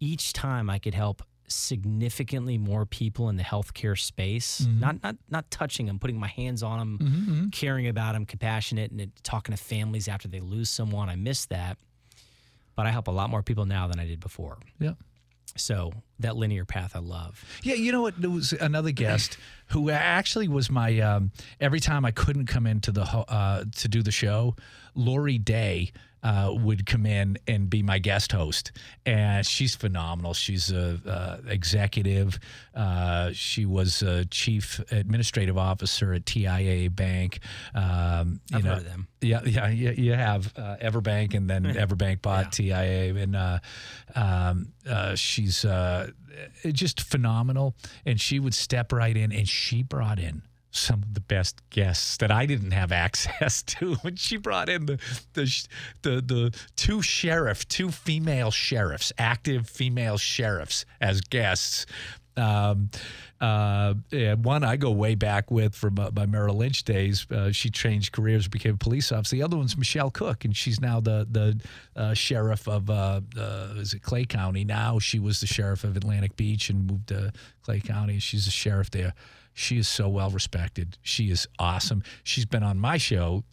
each 0.00 0.32
time 0.32 0.68
I 0.68 0.80
could 0.80 0.94
help 0.94 1.22
significantly 1.54 2.58
more 2.58 2.84
people 2.86 3.28
in 3.28 3.36
the 3.36 3.42
healthcare 3.42 3.98
space, 3.98 4.66
not, 4.66 5.02
not, 5.02 5.16
not 5.30 5.50
touching 5.50 5.86
them, 5.86 5.98
putting 5.98 6.18
my 6.18 6.28
hands 6.28 6.62
on 6.62 6.78
them, 6.78 7.50
caring 7.52 7.86
about 7.88 8.12
them, 8.12 8.26
compassionate, 8.26 8.90
and 8.90 9.10
talking 9.22 9.54
to 9.54 9.62
families 9.62 10.08
after 10.08 10.28
they 10.28 10.40
lose 10.40 10.68
someone. 10.70 11.08
I 11.08 11.16
miss 11.16 11.46
that. 11.46 11.78
But 12.76 12.86
I 12.86 12.90
help 12.90 13.06
a 13.06 13.12
lot 13.12 13.30
more 13.30 13.42
people 13.42 13.66
now 13.66 13.86
than 13.86 14.00
I 14.00 14.06
did 14.06 14.18
before. 14.20 14.58
Yeah. 14.80 14.94
So 15.56 15.92
that 16.18 16.36
linear 16.36 16.64
path 16.64 16.96
I 16.96 16.98
love. 16.98 17.44
Yeah, 17.62 17.74
you 17.74 17.92
know 17.92 18.02
what? 18.02 18.20
There 18.20 18.30
was 18.30 18.52
another 18.52 18.90
guest 18.90 19.38
who 19.68 19.90
actually 19.90 20.48
was 20.48 20.70
my. 20.70 20.98
Um, 20.98 21.30
every 21.60 21.78
time 21.80 22.04
I 22.04 22.10
couldn't 22.10 22.46
come 22.46 22.66
into 22.66 22.90
the 22.90 23.02
uh, 23.02 23.64
to 23.76 23.88
do 23.88 24.02
the 24.02 24.10
show, 24.10 24.56
Lori 24.94 25.38
Day 25.38 25.92
uh, 26.24 26.50
would 26.54 26.86
come 26.86 27.04
in 27.04 27.36
and 27.46 27.68
be 27.68 27.82
my 27.82 27.98
guest 27.98 28.32
host, 28.32 28.72
and 29.04 29.46
she's 29.46 29.74
phenomenal. 29.74 30.32
She's 30.32 30.72
a 30.72 30.98
uh, 31.06 31.36
executive. 31.46 32.38
Uh, 32.74 33.30
she 33.34 33.66
was 33.66 34.00
a 34.00 34.24
chief 34.24 34.80
administrative 34.90 35.58
officer 35.58 36.14
at 36.14 36.24
TIAA 36.24 36.96
Bank. 36.96 37.40
Um, 37.74 38.40
you 38.50 38.56
I've 38.56 38.64
know, 38.64 38.70
heard 38.70 38.78
of 38.78 38.84
them. 38.84 39.08
yeah, 39.20 39.42
yeah, 39.44 39.68
you, 39.68 39.90
you 39.90 40.12
have 40.14 40.50
uh, 40.56 40.76
Everbank, 40.80 41.34
and 41.34 41.48
then 41.48 41.64
Everbank 41.64 42.22
bought 42.22 42.52
TIAA, 42.52 43.22
and 43.22 43.36
uh, 43.36 43.58
um, 44.14 44.72
uh, 44.88 45.14
she's 45.14 45.66
uh, 45.66 46.10
just 46.72 47.02
phenomenal. 47.02 47.76
And 48.06 48.18
she 48.18 48.40
would 48.40 48.54
step 48.54 48.92
right 48.92 49.16
in, 49.16 49.30
and 49.30 49.46
she 49.46 49.82
brought 49.82 50.18
in 50.18 50.42
some 50.76 51.02
of 51.02 51.14
the 51.14 51.20
best 51.20 51.62
guests 51.70 52.16
that 52.18 52.30
I 52.30 52.46
didn't 52.46 52.72
have 52.72 52.92
access 52.92 53.62
to. 53.74 53.94
When 53.96 54.16
she 54.16 54.36
brought 54.36 54.68
in 54.68 54.86
the 54.86 54.98
the 55.34 55.66
the, 56.02 56.20
the 56.20 56.60
two 56.76 57.02
sheriff, 57.02 57.66
two 57.68 57.90
female 57.90 58.50
sheriffs, 58.50 59.12
active 59.18 59.68
female 59.68 60.18
sheriffs 60.18 60.84
as 61.00 61.20
guests. 61.20 61.86
Um, 62.36 62.90
uh, 63.40 63.94
one 64.36 64.64
I 64.64 64.76
go 64.76 64.90
way 64.90 65.14
back 65.14 65.50
with 65.50 65.74
from 65.74 65.98
uh, 65.98 66.10
my 66.14 66.26
Merrill 66.26 66.56
Lynch 66.56 66.84
days. 66.84 67.26
Uh, 67.30 67.52
she 67.52 67.70
changed 67.70 68.12
careers, 68.12 68.48
became 68.48 68.74
a 68.74 68.78
police 68.78 69.12
officer. 69.12 69.36
The 69.36 69.42
other 69.42 69.56
one's 69.56 69.76
Michelle 69.76 70.10
Cook, 70.10 70.44
and 70.44 70.56
she's 70.56 70.80
now 70.80 71.00
the 71.00 71.26
the 71.30 71.60
uh, 71.94 72.14
sheriff 72.14 72.66
of 72.66 72.88
uh, 72.90 73.20
uh, 73.36 73.68
is 73.76 73.94
it 73.94 74.02
Clay 74.02 74.24
County. 74.24 74.64
Now 74.64 74.98
she 74.98 75.18
was 75.18 75.40
the 75.40 75.46
sheriff 75.46 75.84
of 75.84 75.96
Atlantic 75.96 76.36
Beach 76.36 76.70
and 76.70 76.90
moved 76.90 77.08
to 77.08 77.32
Clay 77.62 77.80
County. 77.80 78.18
She's 78.18 78.46
a 78.46 78.52
sheriff 78.52 78.90
there. 78.90 79.14
She 79.56 79.78
is 79.78 79.86
so 79.86 80.08
well 80.08 80.30
respected. 80.30 80.98
She 81.02 81.30
is 81.30 81.46
awesome. 81.60 82.02
She's 82.24 82.44
been 82.44 82.64
on 82.64 82.76
my 82.76 82.96
show, 82.96 83.44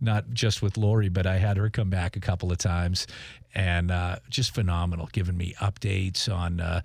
not 0.00 0.30
just 0.32 0.62
with 0.62 0.76
Lori, 0.76 1.08
but 1.08 1.26
I 1.26 1.38
had 1.38 1.56
her 1.56 1.70
come 1.70 1.90
back 1.90 2.14
a 2.14 2.20
couple 2.20 2.52
of 2.52 2.58
times, 2.58 3.08
and 3.54 3.90
uh, 3.90 4.16
just 4.28 4.54
phenomenal, 4.54 5.08
giving 5.12 5.36
me 5.36 5.54
updates 5.60 6.32
on 6.32 6.60
uh, 6.60 6.80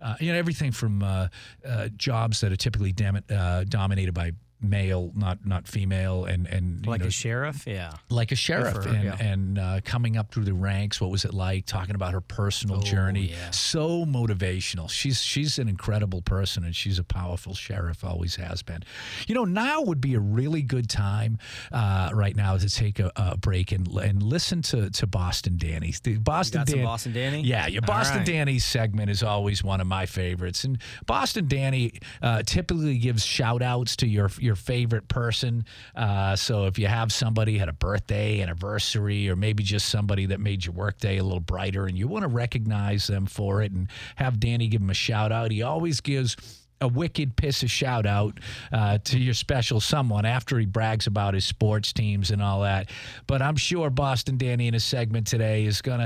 uh, 0.00 0.14
you 0.20 0.32
know 0.32 0.38
everything 0.38 0.72
from 0.72 1.02
uh, 1.02 1.28
uh, 1.66 1.88
jobs 1.96 2.40
that 2.40 2.52
are 2.52 2.56
typically 2.56 2.92
dam- 2.92 3.22
dominated 3.68 4.14
by 4.14 4.32
male, 4.60 5.12
not 5.14 5.44
not 5.46 5.66
female, 5.68 6.24
and 6.24 6.46
and 6.46 6.84
you 6.86 6.90
Like 6.90 7.00
know, 7.02 7.08
a 7.08 7.10
sheriff? 7.10 7.66
Yeah. 7.66 7.92
like 8.10 8.32
a 8.32 8.36
sheriff 8.36 8.86
and, 8.86 9.04
yeah. 9.04 9.16
and 9.20 9.58
uh, 9.58 9.80
coming 9.84 10.16
up 10.16 10.32
through 10.32 10.44
the 10.44 10.54
ranks 10.54 11.00
what 11.00 11.10
was 11.10 11.24
it 11.24 11.34
like 11.34 11.66
talking 11.66 11.94
about 11.94 12.12
her 12.12 12.20
personal 12.20 12.80
journey 12.80 13.30
Oh, 13.32 13.36
yeah. 13.36 13.50
so 13.50 14.04
motivational 14.06 14.88
she's 14.90 15.20
she's 15.22 15.58
an 15.58 15.68
incredible 15.68 16.22
person 16.22 16.64
and 16.64 16.74
she's 16.74 16.98
a 16.98 17.04
powerful 17.04 17.54
sheriff 17.54 18.04
always 18.04 18.36
has 18.36 18.62
been 18.62 18.82
you 19.26 19.34
know 19.34 19.44
now 19.44 19.82
would 19.82 20.00
be 20.00 20.14
a 20.14 20.20
really 20.20 20.62
good 20.62 20.88
time 20.88 21.38
uh, 21.72 22.10
right 22.12 22.36
now 22.36 22.56
to 22.56 22.68
take 22.68 22.98
a, 22.98 23.10
a 23.16 23.36
break 23.36 23.72
and 23.72 23.86
and 23.98 24.22
listen 24.22 24.62
to 24.62 24.88
to 24.90 25.06
Boston 25.06 25.56
Danny 25.58 25.92
the 26.04 26.16
Boston 26.18 26.64
Dan- 26.64 26.84
Boston 26.84 27.12
Danny? 27.12 27.40
yeah 27.42 27.66
your 27.66 27.82
Boston 27.82 28.18
right. 28.18 28.26
Danny 28.26 28.58
segment 28.58 29.10
is 29.10 29.22
always 29.22 29.62
one 29.64 29.80
of 29.80 29.86
my 29.86 30.06
favorites 30.06 30.64
and 30.64 30.78
Boston 31.06 31.48
Danny 31.48 31.92
uh, 32.22 32.42
typically 32.44 32.98
gives 32.98 33.24
shout 33.24 33.62
outs 33.62 33.96
to 33.96 34.06
your 34.06 34.30
your 34.44 34.54
favorite 34.54 35.08
person. 35.08 35.64
Uh, 35.96 36.36
so 36.36 36.66
if 36.66 36.78
you 36.78 36.86
have 36.86 37.10
somebody 37.12 37.58
had 37.58 37.68
a 37.68 37.72
birthday 37.72 38.40
anniversary 38.40 39.28
or 39.28 39.36
maybe 39.36 39.62
just 39.62 39.88
somebody 39.88 40.26
that 40.26 40.38
made 40.38 40.64
your 40.64 40.74
workday 40.74 41.18
a 41.18 41.24
little 41.24 41.40
brighter 41.40 41.86
and 41.86 41.98
you 41.98 42.06
want 42.06 42.22
to 42.22 42.28
recognize 42.28 43.06
them 43.06 43.26
for 43.26 43.62
it 43.62 43.72
and 43.72 43.88
have 44.16 44.38
Danny 44.38 44.68
give 44.68 44.80
them 44.80 44.90
a 44.90 44.94
shout 44.94 45.32
out 45.32 45.50
he 45.50 45.62
always 45.62 46.00
gives 46.00 46.63
a 46.84 46.88
wicked 46.88 47.34
piss 47.36 47.62
of 47.62 47.70
shout 47.70 48.06
out 48.06 48.38
uh, 48.72 48.98
to 49.04 49.18
your 49.18 49.34
special 49.34 49.80
someone 49.80 50.24
after 50.24 50.58
he 50.58 50.66
brags 50.66 51.06
about 51.06 51.34
his 51.34 51.44
sports 51.44 51.92
teams 51.92 52.30
and 52.30 52.40
all 52.40 52.60
that. 52.60 52.90
But 53.26 53.42
I'm 53.42 53.56
sure 53.56 53.90
Boston 53.90 54.36
Danny 54.36 54.68
in 54.68 54.74
a 54.74 54.80
segment 54.80 55.26
today 55.26 55.64
is 55.64 55.82
going 55.82 56.00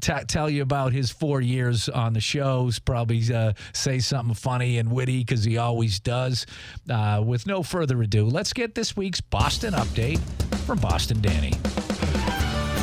to 0.00 0.24
tell 0.26 0.50
you 0.50 0.62
about 0.62 0.92
his 0.92 1.10
four 1.10 1.40
years 1.40 1.88
on 1.88 2.12
the 2.12 2.20
shows, 2.20 2.78
probably 2.78 3.22
uh, 3.32 3.52
say 3.72 3.98
something 4.00 4.34
funny 4.34 4.78
and 4.78 4.90
witty 4.90 5.20
because 5.20 5.44
he 5.44 5.56
always 5.56 6.00
does. 6.00 6.44
Uh, 6.90 7.22
with 7.24 7.46
no 7.46 7.62
further 7.62 8.02
ado, 8.02 8.26
let's 8.26 8.52
get 8.52 8.74
this 8.74 8.96
week's 8.96 9.20
Boston 9.20 9.72
update 9.72 10.18
from 10.66 10.78
Boston 10.78 11.20
Danny. 11.20 11.52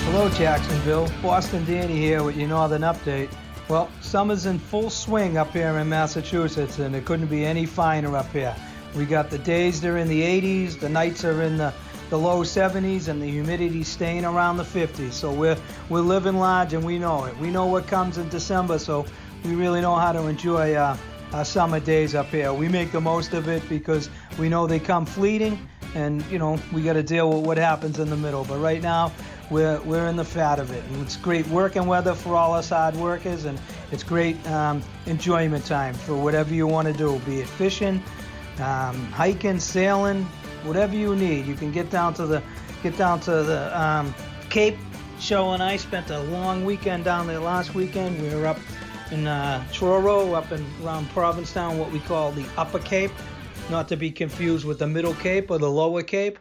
Hello, 0.06 0.30
Jacksonville. 0.30 1.10
Boston 1.22 1.66
Danny 1.66 1.98
here 1.98 2.24
with 2.24 2.38
your 2.38 2.48
Northern 2.48 2.82
Update. 2.82 3.30
Well, 3.70 3.90
summer's 4.02 4.46
in 4.46 4.60
full 4.60 4.90
swing 4.90 5.38
up 5.38 5.54
here 5.54 5.78
in 5.78 5.88
Massachusetts, 5.88 6.80
and 6.80 6.94
it 6.94 7.06
couldn't 7.06 7.28
be 7.28 7.46
any 7.46 7.66
finer 7.66 8.16
up 8.18 8.30
here. 8.32 8.54
We 8.94 9.06
got 9.06 9.30
the 9.30 9.38
days 9.38 9.80
they're 9.80 9.98
in 9.98 10.10
the 10.10 10.22
80s, 10.22 10.80
the 10.80 10.90
nights 10.90 11.24
are 11.24 11.42
in 11.42 11.58
the, 11.58 11.74
the 12.10 12.20
low 12.20 12.44
70s, 12.44 13.08
and 13.08 13.22
the 13.22 13.26
humidity 13.26 13.84
staying 13.84 14.26
around 14.26 14.58
the 14.58 14.64
50s. 14.64 15.14
So 15.14 15.32
we're 15.32 15.58
we're 15.90 16.02
living 16.02 16.36
large, 16.36 16.74
and 16.74 16.84
we 16.84 17.00
know 17.00 17.24
it. 17.24 17.38
We 17.38 17.50
know 17.50 17.66
what 17.66 17.88
comes 17.88 18.18
in 18.18 18.28
December, 18.28 18.78
so 18.80 19.06
we 19.46 19.56
really 19.56 19.80
know 19.80 19.96
how 19.96 20.12
to 20.12 20.28
enjoy 20.28 20.74
uh, 20.74 20.98
our 21.32 21.46
summer 21.46 21.80
days 21.80 22.16
up 22.16 22.28
here. 22.28 22.54
We 22.54 22.68
make 22.68 22.92
the 22.92 23.02
most 23.02 23.34
of 23.34 23.48
it 23.48 23.68
because 23.70 24.10
we 24.38 24.50
know 24.50 24.68
they 24.68 24.80
come 24.80 25.06
fleeting, 25.06 25.58
and 25.96 26.22
you 26.26 26.38
know 26.38 26.60
we 26.74 26.84
got 26.84 26.94
to 26.94 27.04
deal 27.04 27.32
with 27.32 27.46
what 27.46 27.58
happens 27.58 27.98
in 27.98 28.10
the 28.10 28.18
middle. 28.18 28.44
But 28.44 28.60
right 28.60 28.82
now, 28.82 29.14
we're 29.50 29.80
we're 29.82 30.08
in 30.08 30.16
the 30.16 30.26
fat 30.26 30.60
of 30.60 30.72
it, 30.72 30.84
and 30.86 31.02
it's 31.02 31.18
great 31.18 31.48
working 31.48 31.86
weather 31.86 32.16
for 32.16 32.36
all 32.36 32.54
us 32.54 32.70
hard 32.70 32.96
workers, 32.96 33.46
and 33.46 33.60
it's 33.92 34.04
great 34.04 34.36
um, 34.48 34.82
enjoyment 35.06 35.66
time 35.66 35.94
for 35.94 36.16
whatever 36.16 36.54
you 36.54 36.68
want 36.68 36.88
to 36.88 36.94
do, 36.94 37.20
be 37.26 37.42
it 37.42 37.48
fishing, 37.48 38.02
um, 38.60 39.06
hiking, 39.12 39.60
sailing, 39.60 40.24
whatever 40.64 40.96
you 40.96 41.16
need. 41.16 41.46
You 41.46 41.56
can 41.56 41.72
get 41.72 41.90
down 41.90 42.14
to 42.16 42.26
the 42.26 42.42
get 42.82 42.98
down 42.98 43.20
to 43.22 43.44
the 43.44 43.82
um, 43.82 44.14
Cape. 44.50 44.78
Show 45.20 45.52
and 45.52 45.64
I 45.64 45.78
spent 45.78 46.10
a 46.10 46.20
long 46.20 46.66
weekend 46.66 47.06
down 47.06 47.28
there 47.28 47.40
last 47.40 47.74
weekend. 47.74 48.22
We 48.22 48.36
were 48.36 48.46
up 48.46 48.60
in 49.10 49.26
uh, 49.26 49.64
Truro, 49.72 50.34
up 50.34 50.52
in 50.52 50.66
around 50.84 51.10
Provincetown, 51.12 51.78
what 51.78 51.92
we 51.92 52.00
call 52.00 52.32
the 52.34 52.46
Upper 52.58 52.80
Cape, 52.80 53.12
not 53.70 53.88
to 53.88 53.96
be 53.96 54.12
confused 54.12 54.66
with 54.66 54.80
the 54.80 54.88
Middle 54.88 55.14
Cape 55.14 55.50
or 55.50 55.60
the 55.60 55.70
Lower 55.70 56.04
Cape. 56.04 56.40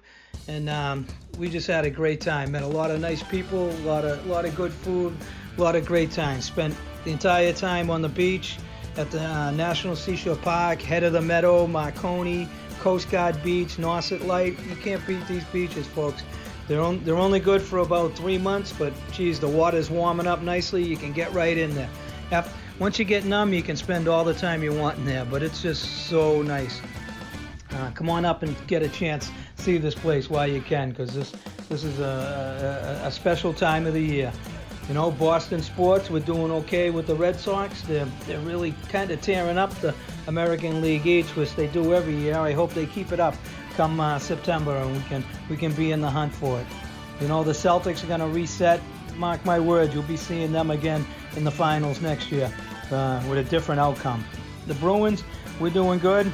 And 0.48 0.68
um, 0.68 1.06
we 1.38 1.48
just 1.48 1.66
had 1.66 1.84
a 1.84 1.90
great 1.90 2.20
time. 2.20 2.52
Met 2.52 2.62
a 2.62 2.66
lot 2.66 2.90
of 2.90 3.00
nice 3.00 3.22
people, 3.22 3.70
a 3.70 3.84
lot 3.84 4.04
of 4.04 4.26
lot 4.26 4.44
of 4.44 4.54
good 4.54 4.72
food, 4.72 5.16
a 5.56 5.60
lot 5.60 5.76
of 5.76 5.86
great 5.86 6.10
time. 6.10 6.40
Spent 6.40 6.74
the 7.04 7.10
entire 7.10 7.52
time 7.52 7.90
on 7.90 8.02
the 8.02 8.08
beach 8.08 8.58
at 8.96 9.10
the 9.10 9.22
uh, 9.22 9.50
National 9.52 9.96
Seashore 9.96 10.36
Park, 10.36 10.82
head 10.82 11.04
of 11.04 11.12
the 11.12 11.20
meadow, 11.20 11.66
Marconi, 11.66 12.48
Coast 12.80 13.10
Guard 13.10 13.42
Beach, 13.42 13.76
Nauset 13.76 14.26
Light. 14.26 14.58
You 14.68 14.76
can't 14.76 15.04
beat 15.06 15.26
these 15.28 15.44
beaches, 15.44 15.86
folks. 15.86 16.22
They're, 16.68 16.80
on, 16.80 17.02
they're 17.04 17.16
only 17.16 17.40
good 17.40 17.62
for 17.62 17.78
about 17.78 18.16
three 18.16 18.38
months, 18.38 18.72
but 18.72 18.92
geez, 19.12 19.40
the 19.40 19.48
water's 19.48 19.90
warming 19.90 20.26
up 20.26 20.42
nicely. 20.42 20.82
You 20.82 20.96
can 20.96 21.12
get 21.12 21.32
right 21.32 21.56
in 21.56 21.74
there. 21.74 21.88
Af 22.30 22.56
once 22.78 22.98
you 22.98 23.04
get 23.04 23.24
numb, 23.24 23.52
you 23.52 23.62
can 23.62 23.76
spend 23.76 24.08
all 24.08 24.24
the 24.24 24.34
time 24.34 24.62
you 24.62 24.72
want 24.72 24.98
in 24.98 25.04
there, 25.04 25.24
but 25.24 25.42
it's 25.42 25.62
just 25.62 26.08
so 26.08 26.42
nice. 26.42 26.80
Uh, 27.70 27.90
come 27.92 28.08
on 28.08 28.24
up 28.24 28.42
and 28.42 28.56
get 28.66 28.82
a 28.82 28.88
chance 28.88 29.30
see 29.62 29.78
this 29.78 29.94
place 29.94 30.28
while 30.28 30.46
you 30.46 30.60
can, 30.60 30.90
because 30.90 31.14
this 31.14 31.32
this 31.68 31.84
is 31.84 32.00
a, 32.00 33.00
a, 33.04 33.08
a 33.08 33.10
special 33.10 33.54
time 33.54 33.86
of 33.86 33.94
the 33.94 34.00
year. 34.00 34.32
You 34.88 34.94
know, 34.94 35.12
Boston 35.12 35.62
sports, 35.62 36.10
we're 36.10 36.20
doing 36.20 36.50
okay 36.50 36.90
with 36.90 37.06
the 37.06 37.14
Red 37.14 37.38
Sox. 37.38 37.82
They're 37.82 38.08
they're 38.26 38.40
really 38.40 38.74
kind 38.88 39.10
of 39.10 39.20
tearing 39.20 39.58
up 39.58 39.72
the 39.76 39.94
American 40.26 40.80
League 40.80 41.06
East, 41.06 41.36
which 41.36 41.54
they 41.54 41.68
do 41.68 41.94
every 41.94 42.16
year. 42.16 42.36
I 42.36 42.52
hope 42.52 42.74
they 42.74 42.86
keep 42.86 43.12
it 43.12 43.20
up 43.20 43.34
come 43.76 44.00
uh, 44.00 44.18
September, 44.18 44.76
and 44.76 44.92
we 44.92 45.02
can 45.04 45.24
we 45.48 45.56
can 45.56 45.72
be 45.72 45.92
in 45.92 46.00
the 46.00 46.10
hunt 46.10 46.34
for 46.34 46.60
it. 46.60 46.66
You 47.20 47.28
know, 47.28 47.44
the 47.44 47.52
Celtics 47.52 48.02
are 48.02 48.08
going 48.08 48.20
to 48.20 48.26
reset. 48.26 48.80
Mark 49.16 49.44
my 49.44 49.60
words, 49.60 49.94
you'll 49.94 50.02
be 50.04 50.16
seeing 50.16 50.52
them 50.52 50.70
again 50.70 51.06
in 51.36 51.44
the 51.44 51.50
finals 51.50 52.00
next 52.00 52.32
year 52.32 52.52
uh, 52.90 53.22
with 53.28 53.38
a 53.38 53.44
different 53.44 53.80
outcome. 53.80 54.24
The 54.66 54.74
Bruins, 54.74 55.22
we're 55.60 55.70
doing 55.70 55.98
good. 55.98 56.32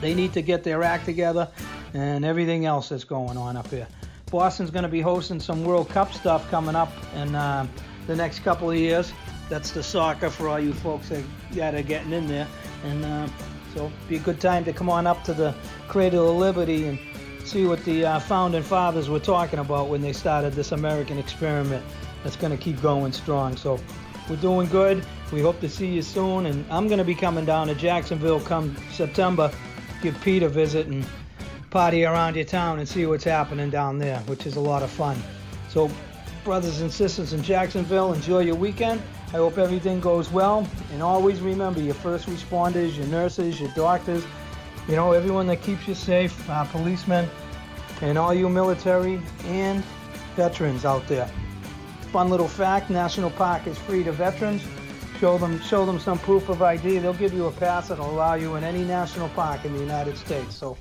They 0.00 0.14
need 0.14 0.32
to 0.34 0.42
get 0.42 0.62
their 0.62 0.82
act 0.82 1.06
together 1.06 1.48
and 1.94 2.24
everything 2.24 2.64
else 2.66 2.88
that's 2.88 3.04
going 3.04 3.36
on 3.36 3.56
up 3.56 3.68
here. 3.68 3.86
Boston's 4.30 4.70
going 4.70 4.82
to 4.82 4.88
be 4.88 5.00
hosting 5.00 5.40
some 5.40 5.64
World 5.64 5.88
Cup 5.88 6.12
stuff 6.12 6.48
coming 6.50 6.76
up 6.76 6.92
in 7.14 7.34
uh, 7.34 7.66
the 8.06 8.14
next 8.14 8.40
couple 8.40 8.70
of 8.70 8.76
years. 8.76 9.12
That's 9.48 9.70
the 9.70 9.82
soccer 9.82 10.28
for 10.28 10.48
all 10.48 10.60
you 10.60 10.74
folks 10.74 11.08
that, 11.08 11.24
that 11.52 11.74
are 11.74 11.82
getting 11.82 12.12
in 12.12 12.26
there. 12.26 12.46
And 12.84 13.04
uh, 13.04 13.28
so 13.74 13.90
be 14.08 14.16
a 14.16 14.20
good 14.20 14.40
time 14.40 14.64
to 14.66 14.72
come 14.72 14.90
on 14.90 15.06
up 15.06 15.24
to 15.24 15.34
the 15.34 15.54
Cradle 15.88 16.30
of 16.30 16.36
Liberty 16.36 16.86
and 16.86 16.98
see 17.44 17.64
what 17.64 17.82
the 17.84 18.04
uh, 18.04 18.18
founding 18.20 18.62
fathers 18.62 19.08
were 19.08 19.20
talking 19.20 19.58
about 19.58 19.88
when 19.88 20.02
they 20.02 20.12
started 20.12 20.52
this 20.52 20.72
American 20.72 21.18
experiment 21.18 21.84
that's 22.22 22.36
going 22.36 22.56
to 22.56 22.62
keep 22.62 22.80
going 22.82 23.12
strong. 23.12 23.56
So 23.56 23.80
we're 24.28 24.36
doing 24.36 24.68
good. 24.68 25.02
We 25.32 25.40
hope 25.40 25.60
to 25.60 25.68
see 25.68 25.86
you 25.86 26.02
soon. 26.02 26.46
And 26.46 26.70
I'm 26.70 26.88
going 26.88 26.98
to 26.98 27.04
be 27.04 27.14
coming 27.14 27.46
down 27.46 27.68
to 27.68 27.74
Jacksonville 27.74 28.40
come 28.40 28.76
September, 28.92 29.50
give 30.02 30.20
Pete 30.20 30.42
a 30.42 30.48
visit 30.48 30.86
and 30.86 31.06
party 31.70 32.04
around 32.04 32.36
your 32.36 32.44
town 32.44 32.78
and 32.78 32.88
see 32.88 33.06
what's 33.06 33.24
happening 33.24 33.70
down 33.70 33.98
there, 33.98 34.18
which 34.20 34.46
is 34.46 34.56
a 34.56 34.60
lot 34.60 34.82
of 34.82 34.90
fun. 34.90 35.20
So, 35.68 35.90
brothers 36.44 36.80
and 36.80 36.90
sisters 36.90 37.32
in 37.32 37.42
Jacksonville, 37.42 38.12
enjoy 38.12 38.40
your 38.40 38.54
weekend. 38.54 39.02
I 39.28 39.36
hope 39.36 39.58
everything 39.58 40.00
goes 40.00 40.30
well. 40.30 40.66
And 40.92 41.02
always 41.02 41.40
remember 41.40 41.80
your 41.80 41.94
first 41.94 42.26
responders, 42.26 42.96
your 42.96 43.06
nurses, 43.08 43.60
your 43.60 43.70
doctors, 43.74 44.24
you 44.88 44.96
know, 44.96 45.12
everyone 45.12 45.46
that 45.48 45.60
keeps 45.60 45.86
you 45.86 45.94
safe, 45.94 46.48
uh, 46.48 46.64
policemen, 46.64 47.28
and 48.00 48.16
all 48.16 48.32
you 48.32 48.48
military 48.48 49.20
and 49.44 49.84
veterans 50.34 50.86
out 50.86 51.06
there. 51.08 51.30
Fun 52.12 52.30
little 52.30 52.48
fact: 52.48 52.88
National 52.88 53.28
Park 53.30 53.66
is 53.66 53.76
free 53.76 54.02
to 54.04 54.12
veterans. 54.12 54.62
Show 55.20 55.36
them, 55.36 55.60
show 55.62 55.84
them 55.84 55.98
some 55.98 56.18
proof 56.20 56.48
of 56.48 56.62
ID. 56.62 56.98
They'll 56.98 57.12
give 57.12 57.34
you 57.34 57.46
a 57.46 57.50
pass 57.50 57.88
that'll 57.88 58.08
allow 58.08 58.34
you 58.34 58.54
in 58.54 58.62
any 58.62 58.84
national 58.84 59.28
park 59.30 59.64
in 59.64 59.72
the 59.72 59.80
United 59.80 60.16
States. 60.16 60.54
So, 60.54 60.76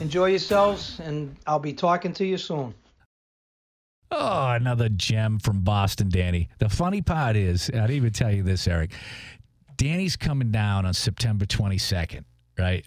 enjoy 0.00 0.30
yourselves, 0.30 0.98
and 1.00 1.36
I'll 1.46 1.58
be 1.58 1.74
talking 1.74 2.14
to 2.14 2.24
you 2.24 2.38
soon. 2.38 2.74
Oh, 4.10 4.50
another 4.50 4.88
gem 4.88 5.38
from 5.38 5.60
Boston, 5.60 6.08
Danny. 6.08 6.48
The 6.58 6.70
funny 6.70 7.02
part 7.02 7.36
is, 7.36 7.68
I 7.68 7.72
didn't 7.72 7.90
even 7.92 8.12
tell 8.12 8.32
you 8.32 8.42
this, 8.42 8.66
Eric. 8.66 8.92
Danny's 9.76 10.16
coming 10.16 10.50
down 10.50 10.86
on 10.86 10.94
September 10.94 11.44
22nd, 11.44 12.24
right? 12.58 12.86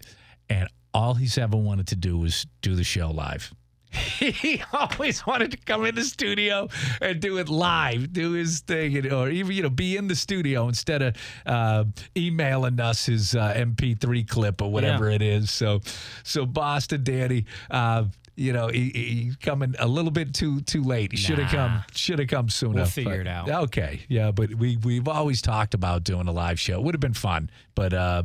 And 0.49 0.70
all 0.93 1.14
he's 1.14 1.38
ever 1.38 1.58
wanted 1.58 1.88
to 1.88 1.95
do 1.95 2.18
was 2.18 2.47
do 2.62 2.76
the 2.76 2.84
show 2.84 3.12
live. 3.12 3.53
He 3.95 4.61
always 4.73 5.25
wanted 5.25 5.51
to 5.51 5.57
come 5.57 5.85
in 5.85 5.95
the 5.95 6.03
studio 6.03 6.67
and 7.01 7.19
do 7.19 7.37
it 7.37 7.49
live, 7.49 8.11
do 8.13 8.31
his 8.33 8.59
thing, 8.61 8.97
and- 8.97 9.11
or 9.11 9.29
even 9.29 9.51
you 9.55 9.63
know 9.63 9.69
be 9.69 9.97
in 9.97 10.07
the 10.07 10.15
studio 10.15 10.67
instead 10.67 11.01
of 11.01 11.15
uh, 11.45 11.85
emailing 12.17 12.79
us 12.79 13.05
his 13.05 13.35
uh, 13.35 13.53
MP3 13.55 14.27
clip 14.27 14.61
or 14.61 14.71
whatever 14.71 15.09
it 15.09 15.21
is. 15.21 15.51
So, 15.51 15.81
so 16.23 16.45
Boston 16.45 17.03
Danny, 17.03 17.45
uh, 17.71 18.05
you 18.36 18.51
know, 18.53 18.67
he, 18.67 18.89
he's 18.89 19.36
coming 19.38 19.75
a 19.79 19.88
little 19.88 20.11
bit 20.11 20.33
too 20.33 20.61
too 20.61 20.83
late. 20.83 21.11
He 21.11 21.17
should 21.17 21.39
have 21.39 21.51
come 21.51 21.83
should 21.93 22.19
have 22.19 22.27
come 22.27 22.49
sooner. 22.49 22.75
We'll 22.75 22.86
figure 22.86 23.11
but- 23.11 23.19
it 23.21 23.27
out. 23.27 23.49
Okay, 23.65 24.01
yeah, 24.09 24.31
but 24.31 24.53
we 24.55 24.77
we've 24.77 25.07
always 25.07 25.41
talked 25.41 25.73
about 25.73 26.03
doing 26.03 26.27
a 26.27 26.31
live 26.31 26.59
show. 26.59 26.73
It 26.73 26.83
would 26.83 26.93
have 26.93 27.01
been 27.01 27.13
fun, 27.13 27.49
but 27.73 27.93
uh, 27.93 28.23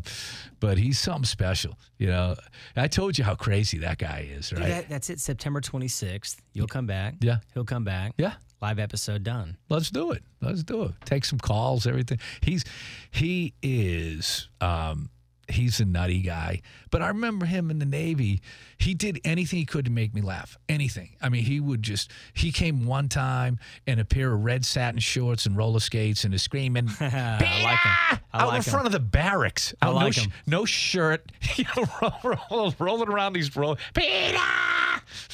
but 0.58 0.78
he's 0.78 0.98
something 0.98 1.24
special. 1.24 1.78
You 1.98 2.08
know, 2.08 2.36
I 2.76 2.88
told 2.88 3.18
you 3.18 3.24
how 3.24 3.34
crazy 3.34 3.78
that 3.78 3.98
guy 3.98 4.28
is, 4.30 4.52
right? 4.52 4.68
That, 4.68 4.88
that's 4.88 5.10
it. 5.10 5.20
September 5.20 5.60
26th. 5.60 6.36
You'll 6.52 6.66
come 6.66 6.86
back. 6.86 7.14
Yeah. 7.20 7.38
He'll 7.54 7.64
come 7.64 7.84
back. 7.84 8.14
yeah. 8.18 8.34
Live 8.62 8.78
episode 8.78 9.22
done. 9.22 9.56
Let's 9.70 9.88
do 9.90 10.10
it. 10.12 10.22
Let's 10.42 10.62
do 10.62 10.82
it. 10.82 10.92
Take 11.06 11.24
some 11.24 11.38
calls, 11.38 11.86
everything. 11.86 12.18
He's 12.42 12.62
he 13.10 13.54
is 13.62 14.48
um 14.60 15.08
he's 15.52 15.80
a 15.80 15.84
nutty 15.84 16.20
guy. 16.20 16.60
But 16.90 17.02
I 17.02 17.08
remember 17.08 17.46
him 17.46 17.70
in 17.70 17.78
the 17.78 17.86
Navy. 17.86 18.40
He 18.78 18.94
did 18.94 19.20
anything 19.24 19.58
he 19.58 19.64
could 19.64 19.84
to 19.84 19.90
make 19.90 20.14
me 20.14 20.20
laugh. 20.22 20.58
Anything. 20.68 21.10
I 21.20 21.28
mean, 21.28 21.44
he 21.44 21.60
would 21.60 21.82
just 21.82 22.10
he 22.32 22.50
came 22.52 22.86
one 22.86 23.08
time 23.08 23.58
in 23.86 23.98
a 23.98 24.04
pair 24.04 24.32
of 24.32 24.42
red 24.44 24.64
satin 24.64 25.00
shorts 25.00 25.46
and 25.46 25.56
roller 25.56 25.80
skates 25.80 26.24
and 26.24 26.32
is 26.34 26.42
screaming 26.42 26.88
I 27.00 27.62
like 27.62 27.78
him. 27.78 28.24
I 28.32 28.42
out 28.42 28.48
like 28.48 28.56
in 28.58 28.62
front 28.62 28.86
of 28.86 28.92
the 28.92 29.00
barracks. 29.00 29.74
I 29.82 29.86
Out, 29.88 29.92
no, 29.94 29.98
like 29.98 30.12
sh- 30.14 30.20
him. 30.24 30.32
no 30.46 30.64
shirt, 30.64 31.30
you 31.56 31.64
know, 31.76 31.84
roll, 32.00 32.36
roll, 32.50 32.74
rolling 32.78 33.08
around 33.08 33.32
these 33.34 33.54
roll. 33.56 33.76
Peter, 33.94 34.38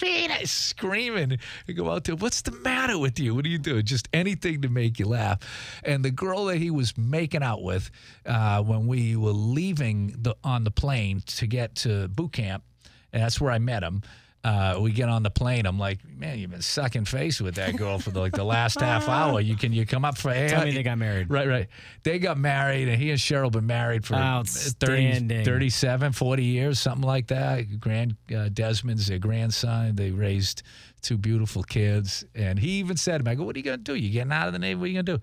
Peter, 0.01 0.47
screaming. 0.47 1.39
You 1.67 1.75
go 1.75 1.91
out 1.91 2.05
there. 2.05 2.17
What's 2.17 2.43
the 2.43 2.53
matter 2.53 2.99
with 2.99 3.19
you? 3.19 3.35
What 3.35 3.45
are 3.45 3.49
you 3.49 3.59
doing? 3.59 3.85
Just 3.85 4.09
anything 4.13 4.63
to 4.63 4.69
make 4.69 4.99
you 4.99 5.07
laugh. 5.07 5.41
And 5.85 6.05
the 6.05 6.11
girl 6.11 6.47
that 6.47 6.59
he 6.59 6.71
was 6.71 6.97
making 6.97 7.43
out 7.43 7.63
with 7.63 7.91
uh, 8.25 8.63
when 8.63 8.87
we 8.87 9.17
were 9.17 9.33
leaving 9.33 10.15
the 10.19 10.37
on 10.45 10.65
the 10.65 10.71
plane 10.71 11.23
to 11.27 11.47
get 11.47 11.75
to 11.77 12.09
boot 12.09 12.33
camp, 12.33 12.65
and 13.13 13.23
that's 13.23 13.41
where 13.41 13.51
I 13.51 13.59
met 13.59 13.83
him. 13.83 14.03
Uh, 14.47 14.79
we 14.81 14.93
get 14.93 15.09
on 15.09 15.25
the 15.25 15.31
plane. 15.31 15.67
I'm 15.67 15.77
like, 15.79 15.99
man, 16.09 16.39
you've 16.39 16.53
been 16.53 16.63
sucking 16.63 17.05
face 17.05 17.41
with 17.41 17.57
that 17.57 17.77
girl 17.77 17.99
for 17.99 18.11
the, 18.11 18.21
like 18.21 18.31
the 18.33 18.45
last 18.45 18.81
half 18.81 19.09
hour. 19.09 19.41
You 19.41 19.57
can 19.57 19.73
you 19.73 19.85
come 19.85 20.05
up 20.05 20.17
for 20.17 20.31
air? 20.31 20.49
Tell 20.49 20.65
me 20.65 20.71
they 20.75 20.85
got 20.85 20.99
married. 20.99 21.29
Right, 21.29 21.49
right. 21.49 21.67
They 22.05 22.21
got 22.21 22.39
married, 22.39 22.87
and 22.89 23.01
he 23.03 23.11
and 23.11 23.19
Cheryl 23.19 23.51
been 23.51 23.67
married 23.67 24.05
for 24.07 24.15
30, 24.15 25.45
37, 25.45 26.13
40 26.13 26.45
years, 26.45 26.79
something 26.79 27.05
like 27.05 27.27
that. 27.27 27.81
Grand 27.81 28.15
uh, 28.33 28.49
Desmond's 28.49 29.09
their 29.09 29.19
grandson. 29.19 29.97
They 29.97 30.13
raised 30.13 30.63
two 31.03 31.19
beautiful 31.19 31.65
kids. 31.65 32.25
And 32.35 32.57
he 32.59 32.71
even 32.79 32.97
said 32.97 33.19
to 33.19 33.25
me, 33.25 33.33
I 33.33 33.35
go, 33.35 33.43
what 33.43 33.57
are 33.57 33.59
you 33.59 33.65
going 33.65 33.79
to 33.79 33.85
do? 33.85 33.95
You 33.97 34.11
getting 34.11 34.33
out 34.33 34.47
of 34.47 34.53
the 34.53 34.61
Navy? 34.61 34.79
What 34.79 34.85
are 34.85 34.89
you 34.89 35.03
going 35.03 35.07
to 35.07 35.17
do? 35.19 35.23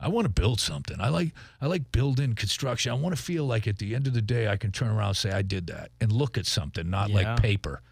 I 0.00 0.08
want 0.08 0.24
to 0.24 0.30
build 0.32 0.60
something. 0.60 0.96
I 0.98 1.10
like 1.10 1.32
I 1.60 1.66
like 1.66 1.92
building 1.92 2.34
construction. 2.34 2.90
I 2.90 2.94
want 2.94 3.14
to 3.14 3.22
feel 3.22 3.44
like 3.44 3.68
at 3.68 3.78
the 3.78 3.94
end 3.94 4.06
of 4.06 4.14
the 4.14 4.22
day 4.22 4.48
I 4.48 4.56
can 4.56 4.72
turn 4.72 4.88
around 4.88 5.08
and 5.08 5.16
say 5.16 5.30
I 5.30 5.42
did 5.42 5.66
that 5.66 5.90
and 6.00 6.10
look 6.10 6.38
at 6.38 6.46
something, 6.46 6.88
not 6.88 7.10
Yeah. 7.10 7.16
like 7.32 7.42
paper. 7.42 7.82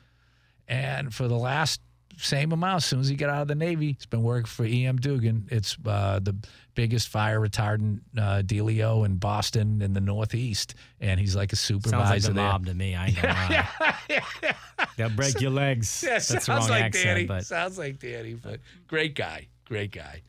And 0.69 1.13
for 1.15 1.27
the 1.29 1.37
last 1.39 1.81
same 2.19 2.53
amount, 2.53 2.79
as 2.79 2.85
soon 2.85 3.01
as 3.01 3.09
he 3.09 3.15
got 3.17 3.31
out 3.31 3.43
of 3.43 3.49
the 3.49 3.55
Navy, 3.55 3.93
he's 3.93 4.07
been 4.07 4.23
working 4.23 4.47
for 4.47 4.65
EM 4.65 4.97
Duggan. 4.97 5.49
It's 5.51 5.77
uh, 5.87 6.19
the 6.21 6.35
biggest 6.75 7.09
fire 7.09 7.41
retardant 7.41 8.01
uh, 8.17 8.43
dealio 8.45 9.07
in 9.07 9.17
Boston 9.17 9.81
in 9.83 9.93
the 9.95 10.01
Northeast, 10.01 10.75
and 11.01 11.19
he's 11.19 11.35
like 11.37 11.53
a 11.53 11.57
supervisor. 11.57 11.97
Sounds 12.11 12.11
like 12.27 12.35
the 12.35 12.35
mob 12.35 12.67
to 12.67 12.75
me. 12.75 12.95
I 12.95 13.07
ain't 13.07 13.23
gonna 13.23 13.35
lie. 14.11 14.55
They'll 14.97 15.11
break 15.11 15.41
your 15.41 15.51
legs. 15.53 16.03
Yeah, 16.07 16.15
That's 16.15 16.27
sounds 16.27 16.49
wrong 16.49 16.69
like 16.69 16.85
accent, 16.85 17.05
Danny. 17.05 17.25
but 17.27 17.47
Sounds 17.47 17.79
like 17.79 17.99
Danny, 17.99 18.35
but 18.35 18.61
great 18.89 19.15
guy, 19.15 19.49
great 19.65 19.93
guy. 19.93 20.23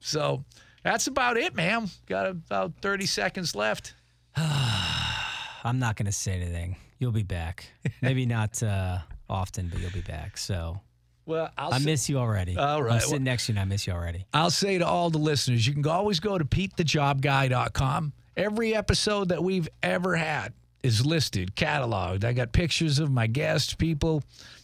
So 0.00 0.44
that's 0.84 1.06
about 1.06 1.36
it, 1.36 1.54
man. 1.54 1.88
Got 2.06 2.26
about 2.28 2.74
thirty 2.82 3.06
seconds 3.06 3.54
left. 3.54 3.94
I'm 4.36 5.78
not 5.78 5.96
gonna 5.96 6.12
say 6.12 6.32
anything. 6.32 6.76
You'll 6.98 7.12
be 7.12 7.22
back. 7.22 7.66
Maybe 8.02 8.26
not 8.26 8.62
uh, 8.62 8.98
often, 9.30 9.68
but 9.68 9.80
you'll 9.80 9.90
be 9.92 10.00
back. 10.02 10.36
So 10.36 10.80
Well, 11.26 11.50
I'll 11.56 11.72
I 11.72 11.78
say- 11.78 11.84
miss 11.84 12.08
you 12.08 12.18
already. 12.18 12.56
All 12.58 12.82
right. 12.82 12.94
I'm 12.94 13.00
sitting 13.00 13.24
next 13.24 13.46
to 13.46 13.52
you 13.52 13.58
and 13.58 13.60
I 13.60 13.64
miss 13.64 13.86
you 13.86 13.92
already. 13.92 14.26
I'll 14.34 14.50
say 14.50 14.78
to 14.78 14.86
all 14.86 15.08
the 15.10 15.18
listeners, 15.18 15.66
you 15.66 15.72
can 15.74 15.86
always 15.86 16.20
go 16.20 16.36
to 16.36 16.44
PeteTheJobGuy.com. 16.44 18.12
Every 18.36 18.74
episode 18.74 19.28
that 19.28 19.42
we've 19.42 19.68
ever 19.82 20.16
had 20.16 20.52
is 20.82 21.04
listed, 21.04 21.54
cataloged. 21.56 22.24
I 22.24 22.32
got 22.32 22.52
pictures 22.52 22.98
of 22.98 23.10
my 23.10 23.26
guests, 23.26 23.74
people. 23.74 24.22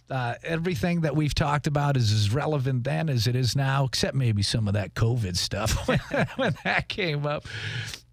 Uh, 0.09 0.35
everything 0.45 1.01
that 1.01 1.17
we've 1.17 1.35
talked 1.35 1.67
about 1.67 1.97
is 1.97 2.13
as 2.13 2.33
relevant 2.33 2.85
then 2.85 3.09
as 3.09 3.27
it 3.27 3.35
is 3.35 3.57
now, 3.57 3.85
except 3.85 4.15
maybe 4.15 4.41
some 4.43 4.69
of 4.69 4.75
that 4.75 4.95
COVID 4.95 5.37
stuff 5.37 5.87
when, 5.89 5.99
when 6.37 6.55
that 6.65 6.89
came 6.89 7.27
up. 7.27 7.45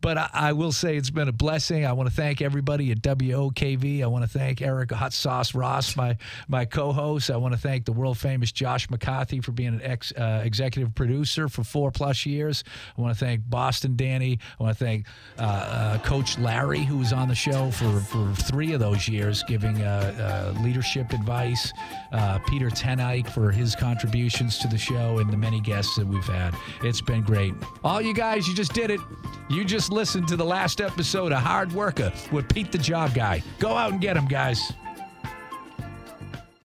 But 0.04 0.18
I, 0.18 0.30
I 0.34 0.54
will 0.54 0.74
say 0.74 0.98
it's 0.98 1.10
been 1.10 1.30
a 1.30 1.34
blessing. 1.34 1.86
I 1.86 1.94
want 1.94 2.10
to 2.10 2.16
thank 2.16 2.42
everybody 2.42 2.92
at 2.92 3.02
WOKV. 3.02 4.04
I 4.04 4.08
want 4.08 4.26
to 4.26 4.30
thank 4.30 4.62
Eric 4.62 4.92
Hot 4.92 5.14
Sauce 5.14 5.56
Ross, 5.56 5.96
my 5.96 6.18
my 6.50 6.66
co-host. 6.66 7.32
I 7.32 7.38
want 7.38 7.54
to 7.54 7.60
thank 7.60 7.86
the 7.86 7.94
world 7.94 8.18
famous 8.18 8.52
Josh 8.52 8.90
McCarthy 8.90 9.40
for 9.40 9.54
being 9.54 9.70
an 9.70 9.82
ex 9.82 10.12
uh, 10.12 10.42
executive 10.44 10.94
producer 10.94 11.48
for 11.48 11.64
four 11.64 11.90
plus 11.90 12.26
years. 12.26 12.66
I 12.98 13.02
want 13.02 13.18
to 13.18 13.26
thank 13.26 13.50
Boston 13.50 13.96
Danny. 13.96 14.40
I 14.60 14.64
want 14.64 14.78
to 14.78 14.84
thank 14.84 15.08
uh, 15.40 15.42
uh, 15.44 15.98
Coach 16.00 16.38
Larry, 16.38 16.84
who 16.84 16.98
was 16.98 17.14
on 17.14 17.30
the 17.30 17.36
show 17.36 17.72
for, 17.72 18.00
for 18.02 18.34
three 18.34 18.74
of 18.74 18.82
those 18.82 19.08
years, 19.08 19.42
giving 19.44 19.82
uh, 19.82 20.54
uh, 20.58 20.62
leadership 20.62 21.14
advice. 21.14 21.72
Uh, 22.12 22.40
Peter 22.40 22.70
Tenike 22.70 23.30
for 23.30 23.52
his 23.52 23.74
contributions 23.74 24.60
to 24.60 24.68
the 24.68 24.78
show 24.78 25.20
and 25.20 25.32
the 25.32 25.38
many 25.38 25.62
guests 25.62 25.96
that 25.96 26.06
we've 26.06 26.26
had. 26.26 26.54
It's 26.84 27.02
been 27.02 27.22
great. 27.22 27.54
All 27.86 28.02
you 28.02 28.14
guys, 28.14 28.48
you 28.48 28.54
just 28.54 28.74
did 28.74 28.92
it. 28.92 29.00
You 29.50 29.64
just 29.64 29.93
listened 29.94 30.28
to 30.28 30.36
the 30.36 30.44
last 30.44 30.82
episode 30.82 31.32
of 31.32 31.38
Hard 31.40 31.72
Worker 31.72 32.12
with 32.32 32.52
Pete 32.52 32.72
the 32.72 32.78
Job 32.80 33.14
Guy. 33.14 33.44
Go 33.60 33.78
out 33.78 33.92
and 33.92 34.02
get 34.02 34.18
him, 34.18 34.26
guys. 34.26 34.74